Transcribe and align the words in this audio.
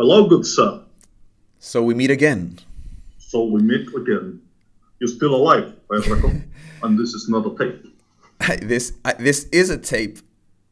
Hello, 0.00 0.26
good 0.26 0.46
sir. 0.46 0.80
So 1.58 1.82
we 1.82 1.92
meet 1.92 2.10
again. 2.10 2.58
So 3.18 3.44
we 3.44 3.60
meet 3.60 3.86
again. 3.94 4.40
You're 4.98 5.08
still 5.14 5.34
alive, 5.34 5.74
I 5.92 5.96
reckon. 5.96 6.50
and 6.82 6.98
this 6.98 7.12
is 7.12 7.28
not 7.28 7.44
a 7.44 7.54
tape. 7.54 7.84
this 8.62 8.94
I, 9.04 9.12
this 9.12 9.44
is 9.52 9.68
a 9.68 9.76
tape. 9.76 10.20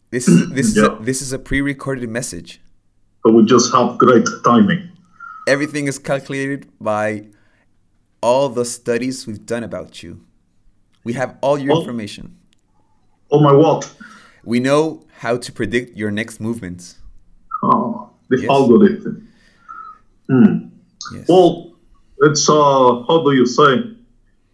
This 0.08 0.28
is 0.28 0.48
this 0.58 0.68
is 0.68 0.78
a, 0.78 0.96
this 1.02 1.20
is 1.20 1.34
a 1.34 1.38
pre-recorded 1.38 2.08
message. 2.08 2.62
But 3.22 3.34
we 3.34 3.44
just 3.44 3.70
have 3.74 3.98
great 3.98 4.26
timing. 4.46 4.88
Everything 5.46 5.88
is 5.88 5.98
calculated 5.98 6.66
by 6.80 7.26
all 8.22 8.48
the 8.48 8.64
studies 8.64 9.26
we've 9.26 9.44
done 9.44 9.62
about 9.62 10.02
you. 10.02 10.24
We 11.04 11.12
have 11.12 11.36
all 11.42 11.58
your 11.58 11.74
Oh. 11.74 11.80
information. 11.80 12.34
Oh 13.30 13.40
my 13.40 13.52
what? 13.52 13.94
We 14.42 14.58
know 14.58 15.02
how 15.18 15.36
to 15.36 15.52
predict 15.52 15.98
your 15.98 16.10
next 16.10 16.40
movements. 16.40 16.96
Oh, 17.62 18.07
the 18.28 18.38
Yes. 18.40 18.50
algorithm. 18.50 19.28
Hmm. 20.28 20.54
Yes. 21.14 21.26
Well, 21.28 21.72
it's 22.20 22.48
uh, 22.48 23.02
how 23.08 23.22
do 23.24 23.32
you 23.32 23.46
say, 23.46 23.70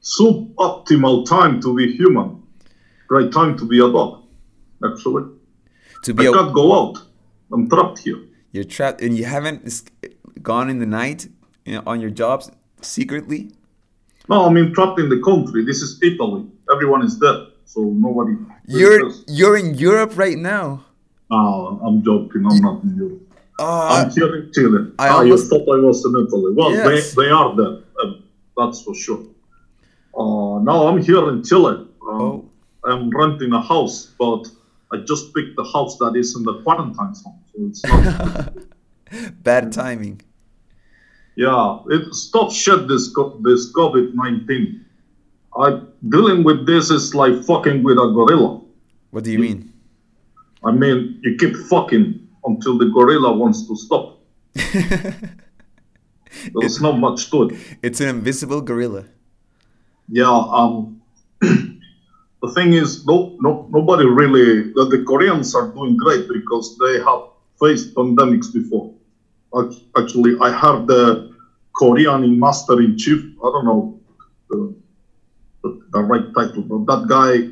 suboptimal 0.03 1.27
time 1.27 1.61
to 1.63 1.75
be 1.75 1.93
human. 1.97 2.43
right 3.11 3.31
time 3.33 3.57
to 3.59 3.65
be 3.67 3.79
a 3.79 3.89
dog. 3.99 4.23
Actually, 4.85 5.25
to 6.03 6.13
I 6.13 6.17
be 6.17 6.27
a, 6.27 6.33
can't 6.33 6.53
go 6.55 6.67
out. 6.79 6.97
I'm 7.53 7.69
trapped 7.69 7.99
here. 8.01 8.19
you're 8.53 8.65
trapped 8.77 9.01
and 9.03 9.17
you 9.19 9.25
haven't 9.25 9.61
gone 10.43 10.69
in 10.71 10.79
the 10.79 10.87
night 11.03 11.29
you 11.67 11.75
know, 11.75 11.83
on 11.87 12.01
your 12.01 12.11
jobs 12.11 12.51
secretly. 12.81 13.51
No, 14.29 14.47
I 14.47 14.51
mean 14.51 14.73
trapped 14.75 14.99
in 15.01 15.09
the 15.15 15.21
country. 15.31 15.65
This 15.65 15.81
is 15.83 15.91
Italy. 16.03 16.43
Everyone 16.75 17.03
is 17.09 17.15
dead, 17.19 17.39
so 17.73 17.81
nobody. 18.07 18.35
You're 18.67 19.01
you're 19.39 19.57
in 19.57 19.75
Europe 19.75 20.13
right 20.25 20.39
now. 20.39 20.67
Oh, 21.31 21.79
I'm 21.87 22.03
joking. 22.03 22.43
I'm 22.51 22.61
not 22.69 22.83
in 22.85 22.97
Europe. 22.97 23.23
Oh, 23.59 23.89
I'm 23.89 24.11
here 24.11 24.35
in 24.37 24.53
Chile. 24.53 24.93
I 24.99 25.09
ah, 25.09 25.19
almost- 25.19 25.45
you 25.45 25.49
thought 25.51 25.77
I 25.77 25.81
was 25.81 26.05
in 26.05 26.27
Italy. 26.27 26.53
Well, 26.55 26.73
Yes. 26.73 27.15
they, 27.15 27.25
they 27.25 27.31
are 27.31 27.55
dead. 27.57 27.83
Uh, 28.03 28.13
that's 28.57 28.83
for 28.83 28.95
sure. 28.95 29.23
Uh, 30.17 30.59
now 30.63 30.89
I'm 30.89 31.01
here 31.03 31.29
in 31.31 31.43
Chile. 31.45 31.87
Uh, 32.03 32.07
Oh. 32.07 32.45
I'm 32.85 33.09
renting 33.11 33.53
a 33.55 33.63
house, 33.63 34.13
but 34.19 34.47
I 34.93 34.99
just 34.99 35.35
picked 35.35 35.57
the 35.57 35.65
house 35.65 35.97
that 35.99 36.15
is 36.17 36.37
in 36.37 36.43
the 36.43 36.61
quarantine 36.63 37.15
zone, 37.15 37.41
so 37.51 37.67
it's 37.67 37.83
not. 37.85 38.53
bad 39.43 39.73
timing. 39.73 40.21
yeah, 41.37 41.79
it 41.89 42.15
stop 42.15 42.53
shit. 42.53 42.87
This 42.89 43.09
this 43.43 43.73
COVID 43.73 44.15
nineteen. 44.15 44.85
I 45.57 45.81
dealing 46.09 46.45
with 46.45 46.67
this 46.67 46.91
is 46.91 47.15
like 47.15 47.43
fucking 47.45 47.83
with 47.83 47.97
a 47.97 48.09
gorilla. 48.13 48.61
What 49.13 49.25
do 49.25 49.33
you 49.33 49.39
mean? 49.39 49.73
I 50.63 50.71
mean, 50.73 51.21
you 51.23 51.37
keep 51.37 51.57
fucking 51.57 52.24
until 52.45 52.79
the 52.79 52.87
gorilla 52.87 53.33
wants 53.33 53.67
to 53.69 53.77
stop. 53.77 54.21
There's 56.55 56.81
not 56.81 56.99
much 56.99 57.31
to 57.31 57.45
it. 57.45 57.57
It's 57.83 58.01
an 58.01 58.09
invisible 58.09 58.61
gorilla. 58.61 59.05
Yeah, 60.09 60.31
um, 60.31 61.01
the 61.41 62.53
thing 62.55 62.75
is, 62.75 63.07
no, 63.07 63.37
no, 63.41 63.67
nobody 63.71 64.05
really. 64.05 64.73
The, 64.73 64.87
the 64.91 65.05
Koreans 65.05 65.55
are 65.55 65.69
doing 65.69 65.97
great 65.97 66.29
because 66.29 66.77
they 66.79 66.99
have 66.99 67.23
faced 67.59 67.95
pandemics 67.95 68.53
before. 68.53 68.93
Actually, 69.97 70.37
I 70.41 70.51
heard 70.51 70.87
the 70.87 71.33
Korean 71.75 72.39
master 72.39 72.81
in 72.81 72.99
chief. 72.99 73.25
I 73.43 73.51
don't 73.51 73.65
know 73.65 74.01
the, 74.51 74.75
the, 75.63 75.81
the 75.93 76.01
right 76.01 76.35
title, 76.35 76.63
but 76.63 76.87
that 76.87 77.09
guy 77.09 77.49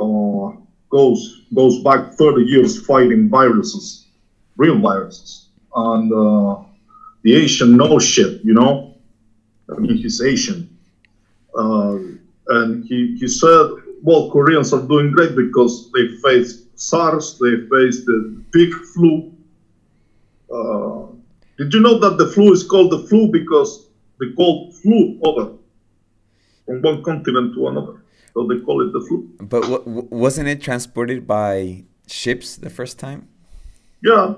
uh, 0.00 0.61
goes 0.92 1.42
goes 1.54 1.80
back 1.80 2.12
30 2.18 2.42
years 2.44 2.78
fighting 2.86 3.30
viruses, 3.30 4.06
real 4.58 4.78
viruses, 4.80 5.48
and 5.76 6.12
uh, 6.12 6.56
the 7.24 7.34
Asian 7.36 7.76
knows 7.78 8.04
shit. 8.04 8.32
You 8.44 8.54
know, 8.54 8.86
I 9.70 9.80
mean, 9.80 9.96
he's 9.96 10.20
Asian 10.22 10.64
uh, 11.56 11.98
and 12.48 12.84
he, 12.86 13.16
he 13.18 13.28
said, 13.28 13.66
well, 14.02 14.28
Koreans 14.30 14.72
are 14.74 14.80
doing 14.82 15.12
great 15.12 15.36
because 15.36 15.88
they 15.94 16.08
faced 16.22 16.58
SARS, 16.76 17.36
they 17.40 17.56
faced 17.70 18.06
the 18.06 18.42
big 18.52 18.72
flu. 18.74 19.24
Uh, 20.52 21.06
did 21.58 21.72
you 21.74 21.80
know 21.80 21.98
that 22.00 22.18
the 22.18 22.26
flu 22.26 22.52
is 22.52 22.64
called 22.64 22.90
the 22.90 22.98
flu 22.98 23.28
because 23.28 23.80
they 24.20 24.28
call 24.28 24.68
flu 24.82 25.16
over 25.22 25.50
from 26.66 26.82
one 26.82 27.02
continent 27.02 27.54
to 27.54 27.68
another? 27.68 28.01
So 28.34 28.46
they 28.48 28.60
call 28.60 28.80
it 28.86 28.92
the 28.92 29.00
flu. 29.06 29.28
But 29.40 29.68
wa- 29.68 29.82
wasn't 30.10 30.48
it 30.48 30.62
transported 30.62 31.26
by 31.26 31.84
ships 32.06 32.56
the 32.56 32.70
first 32.70 32.98
time? 32.98 33.28
Yeah, 34.02 34.34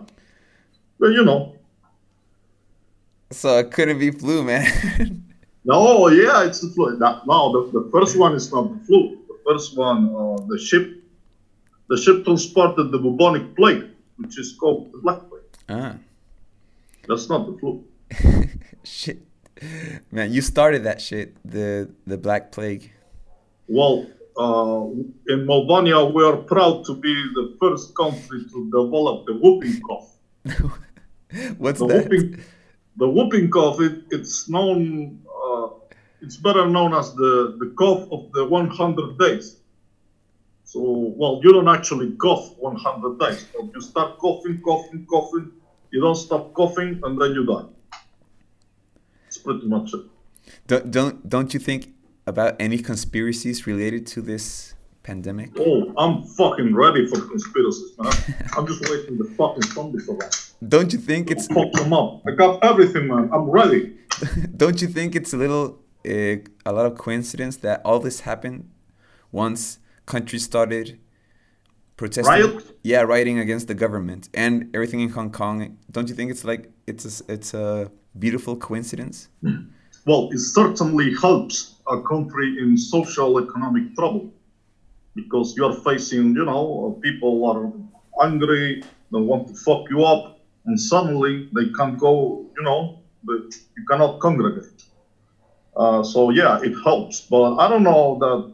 well, 0.98 1.12
you 1.12 1.24
know. 1.24 1.56
So 3.30 3.58
it 3.58 3.70
couldn't 3.72 3.98
be 3.98 4.10
flu, 4.10 4.42
man. 4.44 4.66
No, 5.66 6.08
yeah, 6.08 6.44
it's 6.44 6.60
the 6.60 6.68
flu. 6.68 6.98
No, 6.98 7.40
the, 7.72 7.80
the 7.80 7.88
first 7.90 8.18
one 8.18 8.34
is 8.34 8.52
not 8.52 8.68
the 8.70 8.84
flu. 8.84 9.16
The 9.28 9.38
first 9.48 9.74
one, 9.78 10.14
uh, 10.14 10.36
the 10.46 10.58
ship, 10.58 11.02
the 11.88 11.96
ship 11.96 12.22
transported 12.26 12.92
the 12.92 12.98
bubonic 12.98 13.56
plague, 13.56 13.84
which 14.18 14.38
is 14.38 14.52
called 14.60 14.92
the 14.92 14.98
black 14.98 15.20
plague. 15.30 15.42
ah, 15.70 15.94
That's 17.08 17.30
not 17.30 17.46
the 17.46 17.56
flu. 17.58 17.82
shit, 18.84 19.22
man, 20.12 20.30
you 20.34 20.42
started 20.42 20.84
that 20.84 21.00
shit. 21.00 21.34
The 21.50 21.88
the 22.06 22.18
Black 22.18 22.52
Plague. 22.52 22.92
Well, 23.68 24.06
uh, 24.36 24.86
in 25.32 25.46
Moldonia, 25.46 26.12
we 26.12 26.24
are 26.24 26.36
proud 26.36 26.84
to 26.86 26.94
be 26.94 27.14
the 27.34 27.56
first 27.60 27.94
country 27.96 28.44
to 28.52 28.64
develop 28.70 29.26
the 29.26 29.34
whooping 29.34 29.80
cough. 29.82 30.10
What's 31.58 31.78
The 31.78 31.86
that? 31.86 32.10
whooping, 32.10 32.40
the 32.96 33.08
whooping 33.08 33.50
cough, 33.50 33.80
it, 33.80 34.04
it's 34.10 34.48
known, 34.48 35.22
uh, 35.28 35.68
it's 36.20 36.36
better 36.36 36.66
known 36.68 36.94
as 36.94 37.14
the, 37.14 37.56
the 37.58 37.74
cough 37.78 38.08
of 38.12 38.30
the 38.32 38.44
100 38.44 39.18
days. 39.18 39.56
So, 40.64 40.80
well, 41.16 41.40
you 41.42 41.52
don't 41.52 41.68
actually 41.68 42.12
cough 42.16 42.56
100 42.58 43.18
days, 43.20 43.46
but 43.54 43.72
you 43.74 43.80
start 43.80 44.18
coughing, 44.18 44.60
coughing, 44.60 45.06
coughing, 45.06 45.52
you 45.90 46.00
don't 46.00 46.16
stop 46.16 46.52
coughing, 46.54 47.00
and 47.04 47.20
then 47.20 47.32
you 47.32 47.46
die. 47.46 47.66
It's 49.28 49.38
pretty 49.38 49.66
much 49.66 49.94
it. 49.94 50.00
Don't 50.66 50.90
don't 50.90 51.28
don't 51.28 51.54
you 51.54 51.60
think 51.60 51.94
about 52.26 52.56
any 52.58 52.78
conspiracies 52.78 53.66
related 53.66 54.06
to 54.08 54.22
this 54.22 54.74
pandemic? 55.02 55.50
Oh, 55.58 55.92
I'm 55.96 56.22
fucking 56.22 56.74
ready 56.74 57.06
for 57.06 57.20
conspiracies, 57.20 57.92
man. 57.98 58.12
I'm 58.56 58.66
just 58.66 58.82
waiting 58.90 59.18
the 59.18 59.24
fucking 59.36 59.62
zombies 59.62 60.08
around. 60.08 60.34
Don't 60.66 60.92
you 60.92 60.98
think 60.98 61.30
it's 61.30 61.46
Fuck 61.48 61.72
them 61.72 61.92
up. 61.92 62.22
I 62.26 62.32
got 62.32 62.64
everything, 62.64 63.08
man. 63.08 63.30
I'm 63.32 63.50
ready. 63.50 63.96
don't 64.56 64.80
you 64.80 64.88
think 64.88 65.14
it's 65.14 65.32
a 65.32 65.36
little 65.36 65.80
uh, 66.06 66.36
a 66.66 66.72
lot 66.72 66.86
of 66.86 66.96
coincidence 66.98 67.56
that 67.58 67.80
all 67.84 67.98
this 67.98 68.20
happened 68.20 68.70
once 69.32 69.78
countries 70.06 70.44
started 70.44 70.98
protesting 71.96 72.32
Riot? 72.32 72.78
yeah 72.82 73.00
rioting 73.00 73.38
against 73.38 73.68
the 73.68 73.74
government 73.74 74.28
and 74.34 74.70
everything 74.74 75.00
in 75.00 75.08
hong 75.08 75.30
kong 75.30 75.78
don't 75.90 76.08
you 76.08 76.14
think 76.14 76.30
it's 76.30 76.44
like 76.44 76.70
it's 76.86 77.20
a, 77.20 77.32
it's 77.32 77.54
a 77.54 77.90
beautiful 78.18 78.56
coincidence 78.56 79.28
Well, 80.06 80.28
it 80.30 80.40
certainly 80.40 81.12
helps 81.20 81.66
a 81.88 81.98
country 81.98 82.54
in 82.58 82.76
social 82.76 83.38
economic 83.38 83.84
trouble 83.94 84.26
because 85.14 85.54
you're 85.56 85.72
facing, 85.72 86.34
you 86.36 86.44
know, 86.44 86.88
uh, 86.88 87.00
people 87.02 87.46
are 87.46 87.70
angry, 88.26 88.80
they 89.12 89.20
want 89.20 89.46
to 89.48 89.54
fuck 89.54 89.82
you 89.90 90.02
up, 90.04 90.22
and 90.66 90.78
suddenly 90.80 91.44
they 91.54 91.66
can't 91.76 91.96
go, 91.96 92.40
you 92.56 92.62
know, 92.64 92.90
you 93.76 93.84
cannot 93.90 94.18
congregate. 94.20 94.64
Uh, 95.76 96.02
so 96.02 96.30
yeah, 96.30 96.58
it 96.62 96.74
helps, 96.84 97.22
but 97.30 97.54
I 97.56 97.68
don't 97.68 97.82
know 97.84 98.16
that. 98.20 98.44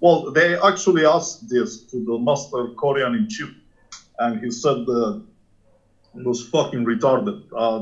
Well, 0.00 0.30
they 0.32 0.56
actually 0.64 1.06
asked 1.06 1.48
this 1.48 1.78
to 1.90 2.00
the 2.04 2.18
master 2.18 2.68
Korean 2.78 3.14
in 3.14 3.26
chief, 3.28 3.50
and 4.18 4.38
he 4.38 4.50
said 4.50 4.84
that 4.86 5.16
it 6.14 6.24
was 6.26 6.42
fucking 6.42 6.84
retarded. 6.84 7.36
Uh, 7.56 7.80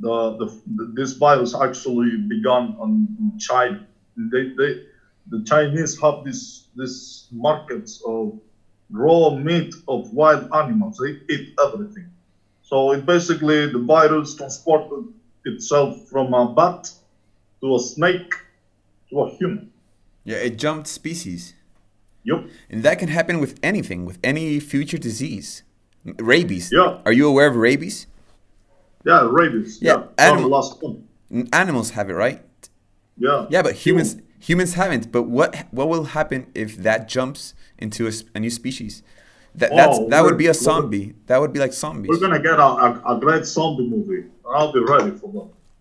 the, 0.00 0.36
the, 0.38 0.92
this 0.94 1.12
virus 1.14 1.54
actually 1.54 2.16
began 2.28 2.76
on 2.78 3.08
in 3.18 3.38
China. 3.38 3.86
They, 4.16 4.50
they 4.56 4.84
the 5.28 5.42
Chinese 5.44 6.00
have 6.00 6.24
this 6.24 6.66
this 6.76 7.26
markets 7.32 8.02
of 8.06 8.38
raw 8.90 9.30
meat 9.30 9.74
of 9.88 10.12
wild 10.12 10.48
animals. 10.54 10.98
They 11.02 11.34
eat 11.34 11.54
everything. 11.64 12.10
So 12.62 12.92
it 12.92 13.04
basically 13.06 13.66
the 13.72 13.80
virus 13.80 14.34
transported 14.36 15.12
itself 15.44 16.08
from 16.08 16.32
a 16.34 16.52
bat 16.54 16.90
to 17.60 17.74
a 17.74 17.78
snake 17.80 18.32
to 19.10 19.20
a 19.22 19.30
human. 19.36 19.70
yeah 20.24 20.36
it 20.36 20.58
jumped 20.58 20.86
species 20.86 21.54
Yup. 22.24 22.44
and 22.68 22.82
that 22.82 22.98
can 22.98 23.08
happen 23.08 23.40
with 23.40 23.58
anything 23.62 24.04
with 24.04 24.18
any 24.22 24.60
future 24.60 24.98
disease 24.98 25.62
rabies 26.18 26.70
Yeah. 26.70 26.98
are 27.06 27.12
you 27.12 27.26
aware 27.26 27.48
of 27.48 27.56
rabies 27.56 28.06
Yeah, 29.04 29.28
rabies. 29.30 29.78
Yeah, 29.80 30.04
Yeah. 30.18 30.36
The 30.36 30.46
last 30.46 30.82
one. 30.82 31.04
Mm, 31.32 31.48
animals 31.52 31.90
have 31.90 32.10
it 32.10 32.14
right 32.14 32.42
Yeah. 33.16 33.46
Yeah, 33.50 33.62
but 33.62 33.74
humans 33.74 34.16
humans 34.38 34.74
haven't. 34.74 35.12
But 35.12 35.24
what 35.24 35.66
what 35.70 35.88
will 35.88 36.04
happen 36.04 36.46
if 36.54 36.76
that 36.78 37.08
jumps 37.08 37.54
into 37.78 38.10
a 38.34 38.40
new 38.40 38.50
species? 38.50 39.02
That 39.54 39.70
that's 39.74 39.98
Oh, 39.98 40.08
that 40.08 40.22
would 40.22 40.38
be 40.38 40.46
a 40.46 40.54
zombie. 40.54 41.14
That 41.26 41.40
would 41.40 41.52
be 41.52 41.58
like 41.60 41.72
zombies. 41.72 42.08
We're 42.10 42.20
gonna 42.20 42.42
get 42.42 42.58
a, 42.58 42.62
a, 42.86 43.16
a 43.16 43.20
great 43.20 43.44
zombie 43.44 43.88
movie. 43.88 44.24
I'll 44.48 44.72
be 44.72 44.80
ready 44.80 45.10
for 45.12 45.28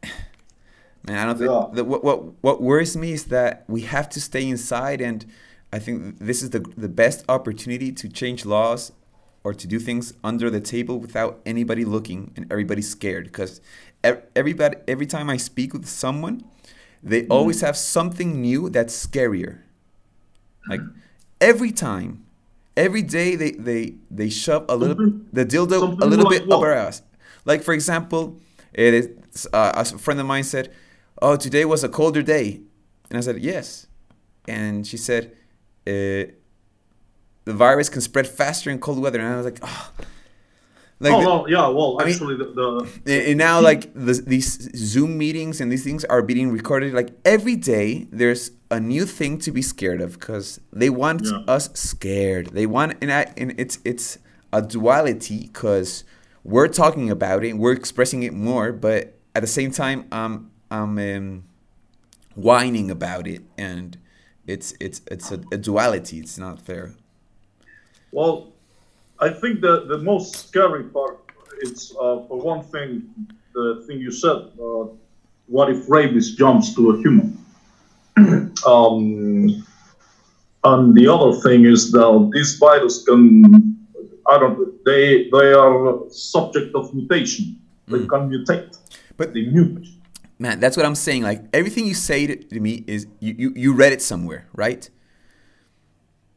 that. 0.02 0.10
Man, 1.08 1.18
I 1.18 1.26
don't 1.26 1.38
think 1.38 1.50
Yeah. 1.50 1.68
the, 1.74 1.84
what 1.84 2.04
what 2.04 2.18
what 2.42 2.62
worries 2.62 2.96
me 2.98 3.12
is 3.14 3.26
that 3.26 3.64
we 3.68 3.82
have 3.82 4.10
to 4.10 4.22
stay 4.22 4.48
inside, 4.48 5.02
and 5.02 5.26
I 5.72 5.80
think 5.80 6.20
this 6.20 6.42
is 6.44 6.50
the 6.52 6.60
the 6.78 6.90
best 6.90 7.24
opportunity 7.30 7.92
to 7.92 8.10
change 8.10 8.46
laws 8.46 8.92
or 9.44 9.54
to 9.54 9.68
do 9.68 9.80
things 9.80 10.14
under 10.24 10.50
the 10.50 10.60
table 10.62 11.00
without 11.00 11.40
anybody 11.46 11.86
looking 11.86 12.32
and 12.36 12.46
everybody 12.52 12.82
scared. 12.82 13.26
Because 13.26 13.62
everybody, 14.36 14.78
every 14.88 15.06
time 15.06 15.30
I 15.30 15.38
speak 15.38 15.74
with 15.74 15.88
someone, 15.88 16.44
they 17.02 17.22
Mm-hmm. 17.22 17.32
always 17.32 17.62
have 17.62 17.78
something 17.78 18.42
new 18.42 18.70
that's 18.70 18.94
scarier. 19.08 19.60
Like 20.68 20.82
every 21.40 21.72
time, 21.72 22.26
every 22.76 23.02
day 23.02 23.36
they 23.36 23.52
they 23.52 23.96
they 24.12 24.30
shove 24.30 24.66
a 24.70 24.76
little 24.76 24.96
Something- 24.98 25.26
the 25.32 25.46
dildo 25.46 26.02
a 26.02 26.06
little 26.06 26.30
bit 26.30 26.44
up 26.52 26.60
our 26.62 26.74
ass. 26.74 27.02
Like 27.46 27.64
for 27.64 27.74
example, 27.74 28.38
it 28.74 28.94
is 28.94 29.48
uh, 29.54 29.72
a 29.76 29.86
friend 29.86 30.20
of 30.20 30.26
mine 30.26 30.44
said, 30.44 30.72
"Oh, 31.22 31.38
today 31.38 31.64
was 31.66 31.84
a 31.84 31.90
colder 31.90 32.22
day," 32.22 32.62
and 33.10 33.18
I 33.18 33.22
said, 33.22 33.40
"Yes," 33.40 33.88
and 34.48 34.86
she 34.86 34.98
said, 34.98 35.32
uh, 35.88 36.32
"The 37.46 37.54
virus 37.54 37.90
can 37.90 38.02
spread 38.02 38.28
faster 38.28 38.70
in 38.70 38.80
cold 38.80 39.00
weather," 39.00 39.20
and 39.20 39.34
I 39.34 39.38
was 39.38 39.46
like, 39.46 39.60
"Oh." 39.62 39.92
Like 41.02 41.14
oh, 41.14 41.20
the- 41.22 41.26
well, 41.28 41.46
yeah, 41.50 41.68
well, 41.70 41.98
I 42.02 42.04
mean- 42.04 42.14
actually, 42.14 42.36
the, 42.36 42.44
the 42.46 42.90
and 43.06 43.28
and 43.30 43.38
now 43.38 43.62
like 43.62 43.94
the, 43.94 44.14
these 44.28 44.70
zoom 44.76 45.18
meetings 45.18 45.62
and 45.62 45.72
these 45.72 45.84
things 45.84 46.04
are 46.06 46.22
being 46.22 46.52
recorded 46.52 46.94
like 46.94 47.12
every 47.24 47.56
day 47.56 48.06
there's 48.12 48.52
a 48.70 48.82
new 48.82 49.06
thing 49.06 49.38
to 49.40 49.52
be 49.52 49.62
scared 49.62 50.02
of 50.02 50.20
because 50.20 50.60
they 50.74 50.90
want 50.90 51.22
Yeah. 51.24 51.40
us 51.48 51.70
scared. 51.74 52.48
They 52.48 52.66
want 52.66 52.98
and, 53.02 53.14
I, 53.14 53.32
and 53.38 53.54
it's 53.58 53.80
it's 53.86 54.18
a 54.52 54.62
duality 54.62 55.48
because 55.48 56.04
we're 56.44 56.68
talking 56.68 57.10
about 57.10 57.46
it 57.46 57.54
we're 57.54 57.72
expressing 57.84 58.24
it 58.24 58.34
more 58.34 58.74
but 58.74 59.14
at 59.36 59.42
the 59.42 59.48
same 59.60 59.72
time 59.72 60.06
i'm 60.12 60.52
i'm 60.70 60.98
um, 61.00 61.44
whining 62.36 62.90
about 62.92 63.28
it. 63.28 63.42
And 63.58 63.98
it's 64.48 64.74
it's 64.80 65.02
it's 65.10 65.32
a, 65.32 65.40
a 65.52 65.58
duality. 65.58 66.20
It's 66.20 66.38
not 66.38 66.62
fair 66.62 66.96
Well, 68.12 68.52
I 69.20 69.30
think 69.30 69.62
the, 69.62 69.86
the 69.86 69.98
most 70.00 70.48
scary 70.48 70.84
part 70.86 71.20
is, 71.62 71.92
uh, 72.00 72.24
for 72.28 72.40
one 72.40 72.64
thing, 72.64 73.10
the 73.54 73.84
thing 73.88 74.00
you 74.00 74.12
said. 74.12 74.52
Uh, 74.62 74.88
what 75.48 75.70
if 75.70 75.90
rabies 75.90 76.36
jumps 76.36 76.76
to 76.76 76.92
a 76.92 76.98
human? 76.98 77.38
um, 78.68 79.66
and 80.64 80.96
the 80.96 81.08
other 81.08 81.34
thing 81.42 81.66
is 81.66 81.92
that 81.92 82.32
this 82.34 82.58
virus 82.58 83.04
can, 83.04 83.78
I 84.28 84.38
don't, 84.40 84.84
they 84.86 85.30
they 85.32 85.54
are 85.54 86.00
subject 86.10 86.76
of 86.76 86.94
mutation. 86.94 87.60
They 87.88 88.06
can 88.06 88.30
mutate. 88.30 88.78
But- 89.18 89.34
they 89.34 89.46
mutate. 89.46 89.90
man 90.42 90.60
that's 90.62 90.78
what 90.78 90.86
i'm 90.86 90.96
saying 90.96 91.22
like 91.22 91.42
everything 91.52 91.86
you 91.86 91.94
say 91.94 92.26
to, 92.26 92.36
to 92.36 92.60
me 92.62 92.84
is 92.88 93.06
you, 93.20 93.36
you 93.38 93.54
you 93.56 93.74
read 93.74 93.92
it 93.92 94.02
somewhere 94.02 94.48
right 94.54 94.90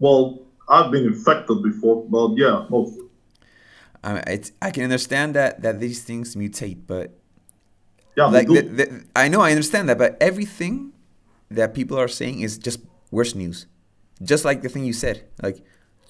Well, 0.00 0.40
I've 0.72 0.90
been 0.90 1.04
infected 1.04 1.62
before, 1.62 1.96
but 2.08 2.28
yeah, 2.42 2.64
mostly. 2.70 3.04
I, 4.02 4.08
mean, 4.14 4.24
it's, 4.26 4.50
I 4.60 4.70
can 4.74 4.82
understand 4.84 5.28
that 5.38 5.62
that 5.64 5.78
these 5.84 6.02
things 6.08 6.34
mutate, 6.34 6.80
but 6.86 7.06
Yeah, 8.16 8.26
like 8.26 8.48
the, 8.48 8.62
the, 8.78 8.86
I 9.14 9.28
know 9.28 9.40
I 9.40 9.50
understand 9.56 9.88
that, 9.88 9.98
but 9.98 10.16
everything 10.20 10.92
that 11.50 11.74
people 11.78 11.96
are 11.98 12.08
saying 12.08 12.40
is 12.40 12.58
just 12.58 12.80
worse 13.10 13.34
news. 13.34 13.66
Just 14.30 14.44
like 14.44 14.62
the 14.62 14.68
thing 14.72 14.84
you 14.84 14.92
said, 14.92 15.16
like 15.42 15.58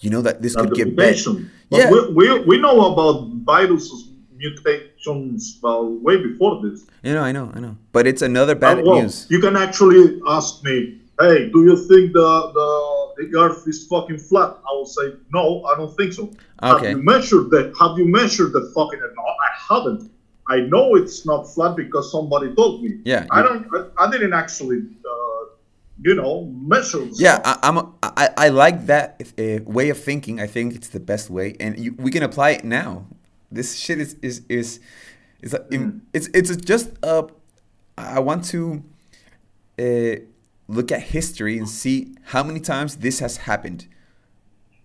you 0.01 0.11
know 0.11 0.23
that 0.23 0.43
this 0.43 0.55
and 0.55 0.69
could 0.69 0.77
get 0.77 0.97
bad. 0.97 1.15
mutation. 1.15 1.51
But 1.71 1.79
Yeah. 1.81 1.91
we, 1.91 1.99
we, 2.19 2.25
we 2.51 2.57
know 2.65 2.77
about 2.93 3.29
viruses 3.45 4.09
mutations 4.43 5.59
well, 5.63 5.87
way 6.07 6.17
before 6.17 6.61
this. 6.63 6.87
You 7.03 7.15
know, 7.15 7.23
I 7.23 7.33
know, 7.33 7.51
I 7.55 7.61
know, 7.61 7.77
but 7.93 8.07
it's 8.07 8.23
another 8.23 8.55
bad 8.55 8.79
Uh, 8.79 8.83
well, 8.85 9.03
news. 9.03 9.27
You 9.31 9.41
can 9.41 9.57
actually 9.57 10.21
ask 10.27 10.63
me, 10.65 10.99
hey, 11.21 11.51
do 11.55 11.63
you 11.69 11.77
think 11.77 12.13
the, 12.13 12.31
the, 12.59 12.69
the 13.17 13.39
Earth 13.39 13.67
is 13.67 13.87
fucking 13.87 14.19
flat? 14.19 14.57
I 14.69 14.73
will 14.73 14.87
say, 14.87 15.15
no, 15.33 15.65
I 15.65 15.77
don't 15.77 15.95
think 15.97 16.13
so. 16.13 16.25
Okay. 16.63 16.89
Have 16.89 16.99
you 16.99 17.03
measured 17.03 17.51
that? 17.51 17.75
Have 17.81 17.99
you 17.99 18.07
measured 18.07 18.53
the 18.53 18.71
fucking? 18.75 19.01
No, 19.01 19.23
I 19.23 19.75
haven't. 19.75 20.11
I 20.49 20.61
know 20.61 20.97
it's 20.97 21.25
not 21.25 21.45
flat 21.45 21.77
because 21.77 22.11
somebody 22.11 22.55
told 22.55 22.83
me. 22.83 22.99
Yeah, 23.05 23.27
I 23.31 23.43
don't. 23.43 23.67
I, 23.75 24.05
I 24.05 24.11
didn't 24.11 24.33
actually, 24.33 24.79
uh, 24.79 25.45
you 26.03 26.15
know, 26.15 26.45
measure. 26.47 27.05
Yeah. 27.13 27.41
I, 27.45 27.59
I'm. 27.63 27.79
A, 27.79 27.93
I, 28.03 28.29
I 28.37 28.49
like 28.49 28.87
that 28.87 29.23
uh, 29.39 29.63
way 29.65 29.89
of 29.91 29.99
thinking. 29.99 30.41
I 30.41 30.47
think 30.47 30.75
it's 30.75 30.89
the 30.89 31.01
best 31.01 31.31
way, 31.31 31.57
and 31.61 31.79
you, 31.79 31.95
we 31.99 32.11
can 32.11 32.23
apply 32.23 32.51
it 32.51 32.65
now. 32.65 33.07
This 33.51 33.79
shit 33.79 33.99
is 34.01 34.17
is 34.23 34.43
is 34.49 34.81
is 35.43 35.55
a, 35.55 35.65
it's 36.13 36.29
it's 36.35 36.57
just 36.57 36.91
a. 37.03 37.29
I 37.97 38.21
want 38.21 38.45
to 38.47 38.83
uh, 39.79 40.17
look 40.73 40.91
at 40.93 41.03
history 41.03 41.59
and 41.59 41.69
see 41.69 42.15
how 42.25 42.43
many 42.43 42.61
times 42.61 42.97
this 42.97 43.21
has 43.21 43.37
happened. 43.39 43.87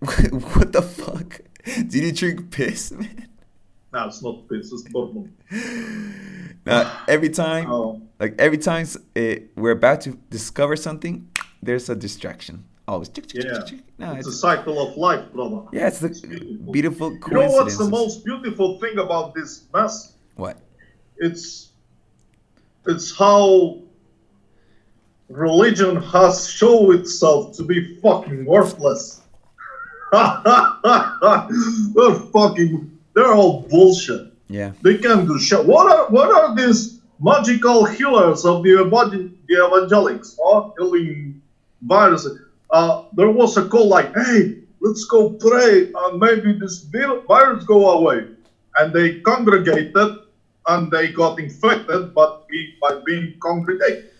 what 0.00 0.72
the 0.72 0.82
fuck? 0.82 1.40
Did 1.64 1.94
you 1.94 2.12
drink 2.12 2.50
piss, 2.50 2.90
man? 2.98 3.28
no, 3.92 4.06
it's 4.06 4.22
not 4.22 4.48
this. 4.48 4.70
It's 4.72 4.82
bourbon. 4.92 5.34
Now, 6.66 7.02
every 7.08 7.30
time, 7.30 7.70
Oh. 7.70 8.02
like 8.20 8.34
every 8.38 8.58
time 8.58 8.86
uh, 9.16 9.34
we're 9.56 9.72
about 9.72 10.02
to 10.02 10.10
discover 10.30 10.76
something, 10.76 11.28
there's 11.62 11.88
a 11.88 11.96
distraction. 11.96 12.64
Always. 12.86 13.10
Yeah. 13.34 13.60
No, 13.98 14.12
it's 14.14 14.26
a 14.28 14.32
cycle 14.32 14.80
of 14.80 14.96
life, 14.96 15.30
brother. 15.32 15.60
yeah, 15.72 15.88
it's 15.88 15.98
the 16.00 16.08
beautiful. 16.08 16.72
beautiful 16.72 17.10
You 17.28 17.34
know 17.34 17.50
what's 17.50 17.76
the 17.76 17.88
most 17.88 18.24
beautiful 18.24 18.78
thing 18.80 18.98
about 18.98 19.34
this 19.34 19.64
mess? 19.74 20.14
What? 20.36 20.56
It's 21.18 21.68
it's 22.86 23.14
how 23.14 23.82
religion 25.28 25.96
has 25.96 26.50
shown 26.50 26.98
itself 26.98 27.56
to 27.56 27.62
be 27.62 27.96
fucking 28.00 28.44
worthless. 28.44 29.22
they're 30.12 32.14
fucking 32.32 32.98
they're 33.14 33.34
all 33.34 33.62
bullshit. 33.62 34.32
Yeah. 34.48 34.72
They 34.82 34.98
can't 34.98 35.26
do 35.26 35.38
shit. 35.38 35.64
What 35.64 35.92
are 35.92 36.10
what 36.10 36.30
are 36.30 36.54
these 36.54 37.00
magical 37.20 37.84
healers 37.84 38.44
of 38.44 38.62
the, 38.62 38.80
evangel- 38.80 39.30
the 39.48 39.54
evangelics? 39.54 40.36
Huh? 40.42 40.70
Healing 40.78 41.42
viruses. 41.82 42.40
Uh, 42.70 43.04
there 43.12 43.30
was 43.30 43.56
a 43.56 43.68
call 43.68 43.88
like, 43.88 44.14
hey, 44.14 44.58
let's 44.80 45.04
go 45.04 45.30
pray 45.30 45.90
and 45.94 46.20
maybe 46.20 46.58
this 46.58 46.86
virus 47.28 47.64
go 47.64 47.90
away. 47.90 48.26
And 48.78 48.92
they 48.92 49.20
congregated 49.20 49.94
and 50.68 50.90
they 50.90 51.12
got 51.12 51.40
infected 51.40 52.14
but 52.14 52.46
by 52.80 53.00
being 53.04 53.34
congregated. 53.40 54.10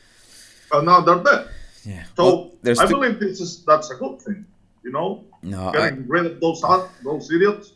And 0.73 0.87
now 0.87 1.01
they're 1.01 1.23
dead. 1.23 1.49
Yeah. 1.85 2.05
So 2.17 2.25
Well, 2.25 2.51
there's 2.63 2.79
I 2.79 2.87
two- 2.87 2.95
believe 2.95 3.19
this 3.21 3.41
is 3.41 3.65
that's 3.65 3.91
a 3.91 3.95
good 3.97 4.21
thing. 4.21 4.45
You 4.85 4.93
know? 4.93 5.25
no, 5.43 5.69
I, 5.69 5.73
Getting 5.91 6.07
rid 6.09 6.27
of 6.27 6.41
those 6.41 6.63
those 7.05 7.31
idiots. 7.33 7.73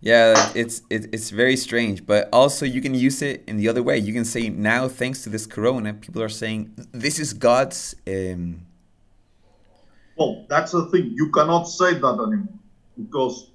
yeah, 0.00 0.34
it's 0.54 0.82
it, 0.90 1.02
it's 1.14 1.30
very 1.30 1.56
strange, 1.56 2.04
but 2.06 2.28
also 2.32 2.66
you 2.66 2.80
can 2.80 2.94
use 2.94 3.22
it 3.22 3.44
in 3.46 3.56
the 3.56 3.68
other 3.68 3.82
way. 3.82 3.96
You 3.98 4.12
can 4.12 4.24
say 4.24 4.48
now, 4.48 4.88
thanks 4.88 5.22
to 5.24 5.28
this 5.30 5.46
corona, 5.46 5.94
people 5.94 6.22
are 6.22 6.28
saying 6.42 6.70
this 6.92 7.18
is 7.18 7.32
God's. 7.32 7.94
Um, 8.06 8.66
Well, 10.16 10.44
that's 10.48 10.72
the 10.72 10.86
thing. 10.92 11.12
You 11.14 11.30
cannot 11.30 11.64
say 11.64 11.94
that 11.94 12.16
anymore 12.26 12.58
because 12.96 13.50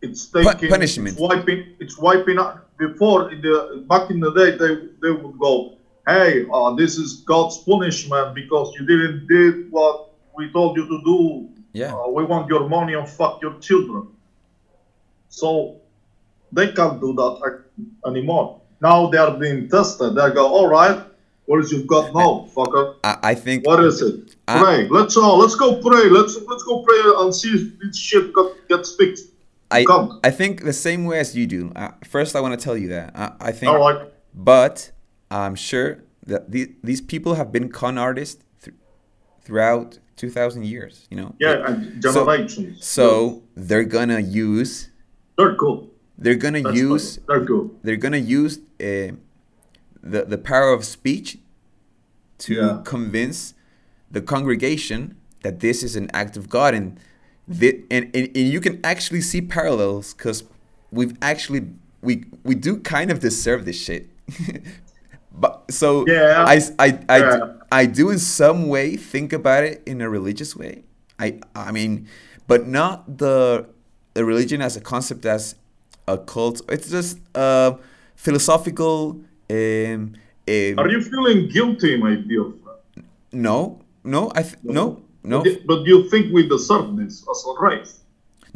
it's 0.00 0.26
taking 0.26 0.68
punishment. 0.70 1.08
It's 1.18 1.20
wiping. 1.20 1.60
It's 1.80 1.98
wiping 1.98 2.38
out. 2.38 2.62
Before 2.78 3.32
in 3.32 3.40
the 3.40 3.84
back 3.88 4.10
in 4.10 4.20
the 4.20 4.32
day, 4.32 4.50
they 4.60 4.72
they 5.02 5.10
would 5.10 5.38
go, 5.38 5.74
"Hey, 6.06 6.46
uh, 6.52 6.74
this 6.74 6.96
is 6.98 7.22
God's 7.26 7.58
punishment 7.58 8.34
because 8.34 8.72
you 8.78 8.86
didn't 8.86 9.26
did 9.26 9.70
what 9.70 10.10
we 10.36 10.50
told 10.52 10.76
you 10.76 10.86
to 10.86 11.00
do. 11.04 11.48
Yeah. 11.72 11.94
Uh, 11.94 12.08
we 12.08 12.24
want 12.24 12.48
your 12.48 12.68
money 12.68 12.94
and 12.94 13.08
fuck 13.08 13.42
your 13.42 13.58
children." 13.60 14.08
So 15.28 15.76
they 16.52 16.72
can't 16.72 17.00
do 17.00 17.12
that 17.14 17.64
anymore. 18.06 18.60
Now 18.80 19.08
they 19.08 19.18
are 19.18 19.36
being 19.36 19.68
tested. 19.68 20.14
They 20.14 20.30
go, 20.30 20.46
"All 20.46 20.68
right, 20.68 21.02
what 21.46 21.60
is 21.60 21.72
you've 21.72 21.86
got 21.86 22.14
now, 22.14 22.48
fucker?" 22.54 22.96
I, 23.04 23.18
I 23.22 23.34
think 23.34 23.66
What 23.66 23.82
is 23.84 24.00
it? 24.02 24.36
I- 24.48 24.60
Pray. 24.62 24.88
Let's 24.88 25.16
all 25.16 25.38
let's 25.38 25.54
go 25.54 25.80
pray. 25.80 26.08
Let's 26.08 26.36
let's 26.46 26.62
go 26.62 26.82
pray 26.82 27.00
and 27.20 27.34
see 27.34 27.50
if 27.50 27.78
this 27.80 27.98
shit 27.98 28.32
got, 28.32 28.52
gets 28.68 28.94
fixed. 28.94 29.26
I 29.70 29.84
Come. 29.84 30.20
I 30.22 30.30
think 30.30 30.62
the 30.62 30.72
same 30.72 31.06
way 31.06 31.18
as 31.18 31.36
you 31.36 31.46
do. 31.46 31.72
Uh, 31.74 31.90
first, 32.04 32.36
I 32.36 32.40
want 32.40 32.58
to 32.58 32.62
tell 32.64 32.76
you 32.76 32.88
that 32.88 33.10
I, 33.16 33.48
I 33.48 33.52
think, 33.52 33.72
All 33.72 33.80
right. 33.80 34.08
but 34.32 34.92
I'm 35.30 35.54
sure 35.54 36.02
that 36.26 36.50
the, 36.50 36.72
these 36.82 37.00
people 37.00 37.34
have 37.34 37.52
been 37.52 37.68
con 37.68 37.98
artists 37.98 38.42
th- 38.62 38.76
throughout 39.42 39.98
2,000 40.16 40.64
years. 40.64 41.06
You 41.10 41.16
know. 41.18 41.34
Yeah, 41.38 41.66
and 41.66 42.02
So- 42.02 42.12
generations. 42.24 42.84
So 42.84 43.42
they're 43.54 43.84
gonna 43.84 44.20
use. 44.20 44.90
they're 45.38 45.54
cool. 45.56 45.90
They're 46.18 46.34
gonna 46.36 46.62
That's 46.62 46.76
use. 46.76 47.18
They're 47.28 47.44
good. 47.44 47.70
They're 47.82 47.96
gonna 47.98 48.16
use 48.16 48.58
uh, 48.80 49.12
the 50.02 50.24
the 50.26 50.38
power 50.38 50.72
of 50.72 50.84
speech 50.84 51.38
to 52.38 52.54
Yeah. 52.54 52.80
convince 52.84 53.52
the 54.10 54.22
congregation 54.22 55.16
that 55.42 55.60
this 55.60 55.82
is 55.82 55.94
an 55.96 56.08
act 56.14 56.36
of 56.38 56.48
God, 56.48 56.74
and 56.74 56.98
the, 57.46 57.84
and, 57.90 58.04
and 58.14 58.28
and 58.34 58.48
you 58.54 58.60
can 58.60 58.80
actually 58.82 59.20
see 59.20 59.40
parallels 59.42 60.14
because 60.14 60.44
we've 60.90 61.14
actually 61.20 61.68
we 62.00 62.24
we 62.44 62.54
do 62.54 62.78
kind 62.78 63.10
of 63.10 63.20
deserve 63.20 63.64
this 63.66 63.78
shit. 63.78 64.08
but 65.36 65.64
so 65.70 66.04
Yeah. 66.06 66.44
I 66.46 66.56
I 66.78 66.88
I, 67.08 67.18
Yeah. 67.18 67.52
I 67.72 67.86
do 67.86 68.10
in 68.10 68.18
some 68.18 68.68
way 68.68 68.96
think 68.96 69.32
about 69.32 69.64
it 69.64 69.82
in 69.86 70.00
a 70.00 70.08
religious 70.08 70.56
way. 70.56 70.84
I 71.18 71.40
I 71.54 71.72
mean, 71.72 72.06
but 72.46 72.66
not 72.66 73.18
the 73.18 73.66
the 74.14 74.24
religion 74.24 74.62
as 74.62 74.76
a 74.76 74.80
concept 74.80 75.26
as 75.26 75.54
a 76.08 76.16
cult. 76.18 76.62
It's 76.68 76.88
just 76.90 77.18
uh, 77.34 77.72
philosophical. 78.16 79.20
Um, 79.50 80.14
um, 80.48 80.78
Are 80.78 80.88
you 80.88 81.00
feeling 81.02 81.48
guilty, 81.48 81.96
my 81.96 82.14
dear 82.16 82.44
friend? 82.44 83.06
no, 83.32 83.80
no, 84.04 84.30
I 84.34 84.42
th- 84.42 84.56
no, 84.62 85.02
no, 85.22 85.42
But, 85.42 85.66
but 85.66 85.86
you 85.86 86.08
think 86.10 86.32
we 86.32 86.48
deserve 86.48 86.96
this 86.96 87.24
as 87.30 87.44
a 87.46 87.52
race, 87.60 88.00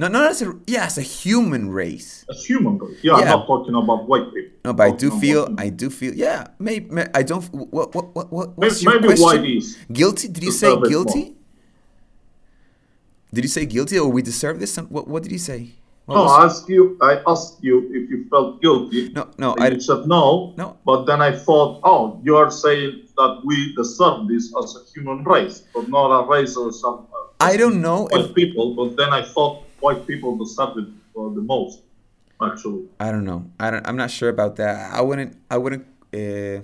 no, 0.00 0.08
not 0.08 0.30
as 0.30 0.40
a 0.40 0.54
yeah, 0.66 0.86
as 0.86 0.96
a 0.96 1.02
human 1.02 1.70
race. 1.70 2.24
as 2.30 2.42
human 2.46 2.78
race? 2.78 2.96
Yeah, 3.02 3.16
I'm 3.16 3.26
not 3.26 3.46
talking 3.46 3.74
about 3.74 4.08
white 4.08 4.32
people. 4.32 4.56
No, 4.64 4.72
but 4.72 4.84
I 4.84 4.90
do 4.96 5.10
feel, 5.20 5.54
I 5.58 5.68
do 5.68 5.90
feel, 5.90 6.14
yeah. 6.14 6.46
Maybe, 6.58 6.88
I 7.14 7.22
don't. 7.22 7.44
What, 7.52 7.94
what, 7.94 8.14
what, 8.14 8.32
what 8.32 8.48
Maybe, 8.56 8.68
what's 8.68 8.82
your 8.82 8.94
maybe 8.94 9.08
question? 9.08 9.26
white 9.26 9.44
is. 9.44 9.76
Guilty? 9.92 10.28
Did 10.28 10.42
you 10.44 10.52
say 10.52 10.74
guilty? 10.80 11.36
Did 13.32 13.44
you 13.44 13.48
say 13.48 13.66
guilty 13.66 13.98
or 13.98 14.08
we 14.10 14.22
deserve 14.22 14.58
this? 14.58 14.74
What, 14.78 15.06
what 15.06 15.22
did 15.22 15.32
you 15.32 15.38
say? 15.38 15.68
What 16.06 16.14
No, 16.14 16.24
I 16.24 16.46
asked 16.46 16.68
you. 16.70 16.96
I 17.02 17.20
asked 17.26 17.58
you 17.60 17.86
if 17.92 18.08
you 18.08 18.26
felt 18.30 18.62
guilty. 18.62 19.10
no, 19.10 19.28
no, 19.36 19.54
I, 19.58 19.76
said 19.76 20.06
no. 20.06 20.54
No. 20.56 20.78
But 20.86 21.04
then 21.04 21.20
I 21.20 21.36
thought, 21.36 21.80
oh, 21.84 22.20
you 22.24 22.36
are 22.36 22.50
saying 22.50 23.06
that 23.18 23.42
we 23.44 23.74
deserve 23.76 24.28
this 24.28 24.50
as 24.62 24.76
a 24.76 24.80
human 24.94 25.24
race, 25.24 25.62
but 25.74 25.90
not 25.90 26.08
a 26.08 26.26
race 26.26 26.56
or 26.56 26.72
some. 26.72 27.06
Uh, 27.12 27.26
I 27.38 27.58
don't 27.58 27.82
know 27.82 28.08
white 28.10 28.30
if 28.30 28.34
people. 28.34 28.74
But 28.74 28.96
then 28.96 29.12
I 29.12 29.22
thought 29.22 29.62
white 29.80 30.06
people 30.06 30.36
deserve 30.36 30.76
it 30.78 30.88
uh, 31.16 31.28
the 31.34 31.40
most, 31.42 31.80
actually. 32.42 32.84
I 32.98 33.10
don't 33.10 33.24
know. 33.24 33.50
I 33.58 33.70
don't. 33.70 33.86
I'm 33.86 33.96
not 33.96 34.10
sure 34.10 34.28
about 34.28 34.56
that. 34.56 34.92
I 34.92 35.00
wouldn't. 35.00 35.36
I 35.50 35.56
wouldn't. 35.58 35.86
Uh, 36.12 36.62